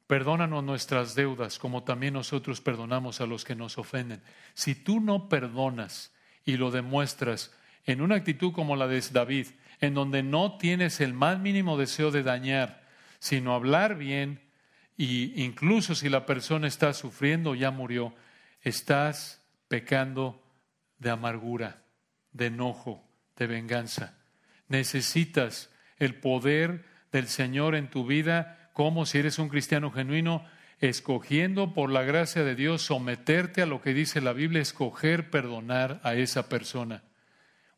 Perdónanos 0.07 0.64
nuestras 0.64 1.14
deudas 1.14 1.59
como 1.59 1.84
también 1.84 2.14
nosotros 2.14 2.62
perdonamos 2.62 3.20
a 3.20 3.26
los 3.26 3.45
que 3.45 3.55
nos 3.55 3.76
ofenden. 3.76 4.22
Si 4.55 4.74
tú 4.74 5.01
no 5.01 5.28
perdonas 5.28 6.14
y 6.47 6.57
lo 6.57 6.70
demuestras 6.70 7.55
en 7.84 8.01
una 8.01 8.14
actitud 8.14 8.53
como 8.53 8.74
la 8.74 8.87
de 8.87 9.03
David, 9.12 9.49
en 9.80 9.93
donde 9.93 10.22
no 10.22 10.57
tienes 10.57 11.01
el 11.03 11.12
más 11.12 11.39
mínimo 11.39 11.76
deseo 11.76 12.11
de 12.11 12.22
dañar, 12.22 12.87
sino 13.18 13.55
hablar 13.55 13.97
bien, 13.97 14.45
y 14.97 15.42
incluso 15.44 15.94
si 15.94 16.09
la 16.09 16.24
persona 16.24 16.66
está 16.66 16.92
sufriendo 16.92 17.55
ya 17.55 17.70
murió, 17.70 18.14
estás 18.62 19.44
pecando 19.68 20.42
de 20.99 21.11
amargura, 21.11 21.82
de 22.32 22.47
enojo, 22.47 23.07
de 23.36 23.47
venganza. 23.47 24.18
Necesitas 24.68 25.70
el 25.99 26.14
poder 26.14 26.84
del 27.12 27.28
Señor 27.28 27.74
en 27.74 27.88
tu 27.88 28.07
vida, 28.07 28.70
como 28.72 29.07
si 29.07 29.18
eres 29.18 29.38
un 29.38 29.49
cristiano 29.49 29.90
genuino, 29.90 30.44
escogiendo 30.80 31.72
por 31.72 31.90
la 31.90 32.03
gracia 32.03 32.44
de 32.44 32.55
Dios 32.55 32.82
someterte 32.82 33.62
a 33.62 33.66
lo 33.66 33.80
que 33.80 33.94
dice 33.94 34.20
la 34.20 34.32
Biblia, 34.32 34.61
escoger 34.61 35.30
perdonar 35.30 36.01
a 36.03 36.14
esa 36.14 36.49
persona, 36.49 37.03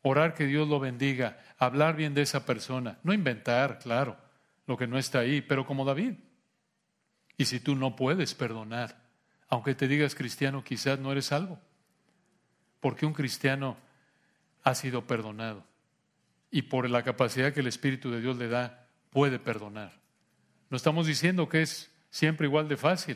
orar 0.01 0.33
que 0.33 0.45
Dios 0.45 0.67
lo 0.67 0.79
bendiga, 0.79 1.37
hablar 1.57 1.95
bien 1.95 2.13
de 2.13 2.23
esa 2.23 2.45
persona, 2.45 2.99
no 3.03 3.13
inventar, 3.13 3.79
claro, 3.79 4.17
lo 4.65 4.77
que 4.77 4.87
no 4.87 4.97
está 4.97 5.19
ahí, 5.19 5.41
pero 5.41 5.65
como 5.65 5.85
David. 5.85 6.13
Y 7.39 7.45
si 7.45 7.61
tú 7.61 7.73
no 7.73 7.95
puedes 7.95 8.35
perdonar, 8.35 8.97
aunque 9.47 9.73
te 9.73 9.87
digas 9.87 10.13
cristiano, 10.13 10.61
quizás 10.61 10.99
no 10.99 11.09
eres 11.13 11.27
salvo. 11.27 11.57
Porque 12.81 13.05
un 13.05 13.13
cristiano 13.13 13.77
ha 14.61 14.75
sido 14.75 15.07
perdonado. 15.07 15.63
Y 16.51 16.63
por 16.63 16.89
la 16.89 17.01
capacidad 17.01 17.53
que 17.53 17.61
el 17.61 17.67
Espíritu 17.67 18.11
de 18.11 18.19
Dios 18.19 18.37
le 18.37 18.49
da, 18.49 18.89
puede 19.09 19.39
perdonar. 19.39 19.93
No 20.69 20.75
estamos 20.75 21.07
diciendo 21.07 21.47
que 21.47 21.61
es 21.61 21.89
siempre 22.09 22.45
igual 22.45 22.67
de 22.67 22.75
fácil, 22.75 23.15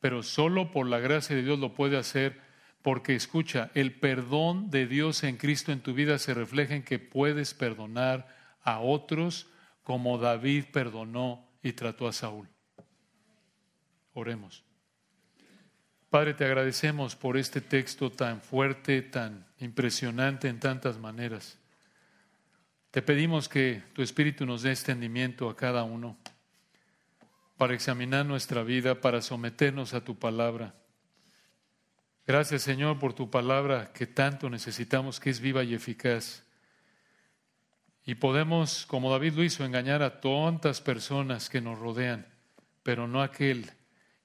pero 0.00 0.22
solo 0.22 0.70
por 0.70 0.86
la 0.86 0.98
gracia 0.98 1.36
de 1.36 1.42
Dios 1.42 1.58
lo 1.58 1.74
puede 1.74 1.98
hacer 1.98 2.40
porque 2.80 3.14
escucha, 3.14 3.70
el 3.74 3.92
perdón 3.92 4.70
de 4.70 4.86
Dios 4.86 5.24
en 5.24 5.36
Cristo 5.36 5.72
en 5.72 5.80
tu 5.80 5.92
vida 5.92 6.18
se 6.18 6.32
refleja 6.32 6.74
en 6.74 6.84
que 6.84 6.98
puedes 6.98 7.52
perdonar 7.52 8.34
a 8.62 8.80
otros 8.80 9.46
como 9.82 10.16
David 10.16 10.64
perdonó 10.72 11.46
y 11.62 11.72
trató 11.72 12.08
a 12.08 12.14
Saúl. 12.14 12.48
Oremos. 14.18 14.64
Padre, 16.10 16.34
te 16.34 16.44
agradecemos 16.44 17.14
por 17.14 17.36
este 17.36 17.60
texto 17.60 18.10
tan 18.10 18.40
fuerte, 18.40 19.00
tan 19.00 19.46
impresionante 19.60 20.48
en 20.48 20.58
tantas 20.58 20.98
maneras. 20.98 21.56
Te 22.90 23.00
pedimos 23.00 23.48
que 23.48 23.84
tu 23.92 24.02
Espíritu 24.02 24.44
nos 24.44 24.62
dé 24.62 24.72
extendimiento 24.72 25.48
a 25.48 25.56
cada 25.56 25.84
uno 25.84 26.16
para 27.56 27.74
examinar 27.74 28.26
nuestra 28.26 28.64
vida, 28.64 29.00
para 29.00 29.22
someternos 29.22 29.94
a 29.94 30.02
tu 30.02 30.18
palabra. 30.18 30.74
Gracias 32.26 32.62
Señor 32.62 32.98
por 32.98 33.12
tu 33.12 33.30
palabra 33.30 33.92
que 33.92 34.08
tanto 34.08 34.50
necesitamos, 34.50 35.20
que 35.20 35.30
es 35.30 35.38
viva 35.38 35.62
y 35.62 35.74
eficaz. 35.74 36.42
Y 38.04 38.16
podemos, 38.16 38.84
como 38.86 39.12
David 39.12 39.34
lo 39.34 39.44
hizo, 39.44 39.64
engañar 39.64 40.02
a 40.02 40.20
tantas 40.20 40.80
personas 40.80 41.48
que 41.48 41.60
nos 41.60 41.78
rodean, 41.78 42.26
pero 42.82 43.06
no 43.06 43.22
aquel 43.22 43.77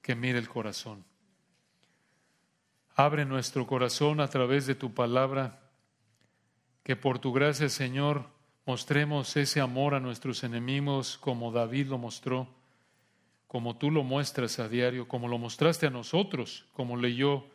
que 0.04 0.16
mire 0.16 0.38
el 0.38 0.50
corazón. 0.50 1.04
Abre 2.94 3.26
nuestro 3.26 3.66
corazón 3.66 4.20
a 4.20 4.28
través 4.28 4.68
de 4.68 4.76
tu 4.76 4.94
palabra 4.94 5.60
Que 6.84 6.96
por 6.98 7.18
tu 7.18 7.32
gracia, 7.32 7.70
Señor, 7.70 8.28
mostremos 8.66 9.38
ese 9.38 9.62
amor 9.62 9.96
a 9.96 10.02
nuestros 10.02 10.44
enemigos 10.44 11.18
como 11.18 11.54
David 11.54 11.88
lo 11.88 11.98
mostró, 11.98 12.50
como 13.48 13.78
tú 13.78 13.90
lo 13.90 14.04
muestras 14.04 14.60
a 14.60 14.68
diario, 14.68 15.08
como 15.08 15.30
lo 15.30 15.38
mostraste 15.38 15.88
a 15.88 15.90
nosotros, 15.90 16.66
como 16.74 16.98
leyó 16.98 17.46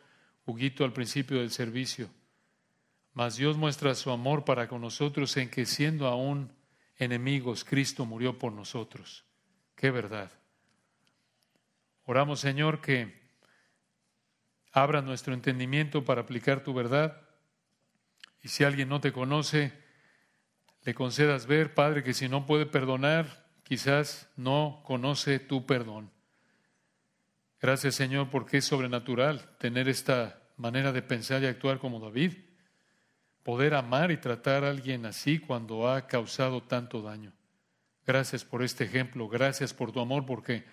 Huguito 0.47 0.83
al 0.83 0.93
principio 0.93 1.37
del 1.37 1.51
servicio. 1.51 2.09
Mas 3.13 3.35
Dios 3.35 3.55
muestra 3.55 3.93
su 3.93 4.09
amor 4.09 4.45
para 4.45 4.67
con 4.67 4.81
nosotros 4.81 5.37
en 5.37 5.51
que 5.51 5.67
siendo 5.67 6.07
aún 6.07 6.51
enemigos, 6.97 7.63
Cristo 7.63 8.03
murió 8.03 8.39
por 8.39 8.51
nosotros. 8.51 9.25
Qué 9.75 9.91
verdad. 9.91 10.31
Oramos, 12.09 12.39
Señor, 12.39 12.81
que 12.81 13.13
abra 14.71 15.03
nuestro 15.03 15.35
entendimiento 15.35 16.05
para 16.05 16.21
aplicar 16.21 16.63
tu 16.63 16.73
verdad. 16.73 17.21
Y 18.41 18.47
si 18.47 18.63
alguien 18.63 18.89
no 18.89 18.99
te 18.99 19.11
conoce, 19.11 19.73
le 20.85 20.95
concedas 20.95 21.45
ver, 21.45 21.75
Padre, 21.75 22.03
que 22.03 22.15
si 22.15 22.27
no 22.27 22.47
puede 22.47 22.65
perdonar, 22.65 23.45
quizás 23.61 24.27
no 24.35 24.81
conoce 24.85 25.37
tu 25.37 25.67
perdón. 25.67 26.09
Gracias, 27.61 27.93
Señor, 27.93 28.31
porque 28.31 28.57
es 28.57 28.65
sobrenatural 28.65 29.47
tener 29.59 29.87
esta 29.87 30.41
manera 30.57 30.91
de 30.91 31.03
pensar 31.03 31.43
y 31.43 31.45
actuar 31.45 31.77
como 31.77 31.99
David. 31.99 32.33
Poder 33.43 33.75
amar 33.75 34.09
y 34.09 34.17
tratar 34.17 34.63
a 34.63 34.71
alguien 34.71 35.05
así 35.05 35.37
cuando 35.37 35.87
ha 35.87 36.07
causado 36.07 36.63
tanto 36.63 37.03
daño. 37.03 37.33
Gracias 38.07 38.43
por 38.43 38.63
este 38.63 38.85
ejemplo, 38.85 39.29
gracias 39.29 39.75
por 39.75 39.91
tu 39.91 39.99
amor, 39.99 40.25
porque 40.25 40.65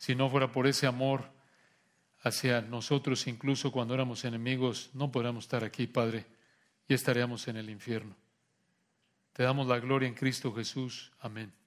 si 0.00 0.14
no 0.14 0.30
fuera 0.30 0.50
por 0.50 0.66
ese 0.66 0.86
amor 0.86 1.30
hacia 2.22 2.62
nosotros, 2.62 3.26
incluso 3.26 3.70
cuando 3.70 3.92
éramos 3.92 4.24
enemigos, 4.24 4.88
no 4.94 5.12
podríamos 5.12 5.44
estar 5.44 5.62
aquí, 5.62 5.86
Padre, 5.86 6.24
y 6.88 6.94
estaríamos 6.94 7.46
en 7.48 7.58
el 7.58 7.68
infierno. 7.68 8.16
Te 9.34 9.42
damos 9.42 9.66
la 9.66 9.78
gloria 9.78 10.08
en 10.08 10.14
Cristo 10.14 10.54
Jesús. 10.54 11.12
Amén. 11.20 11.59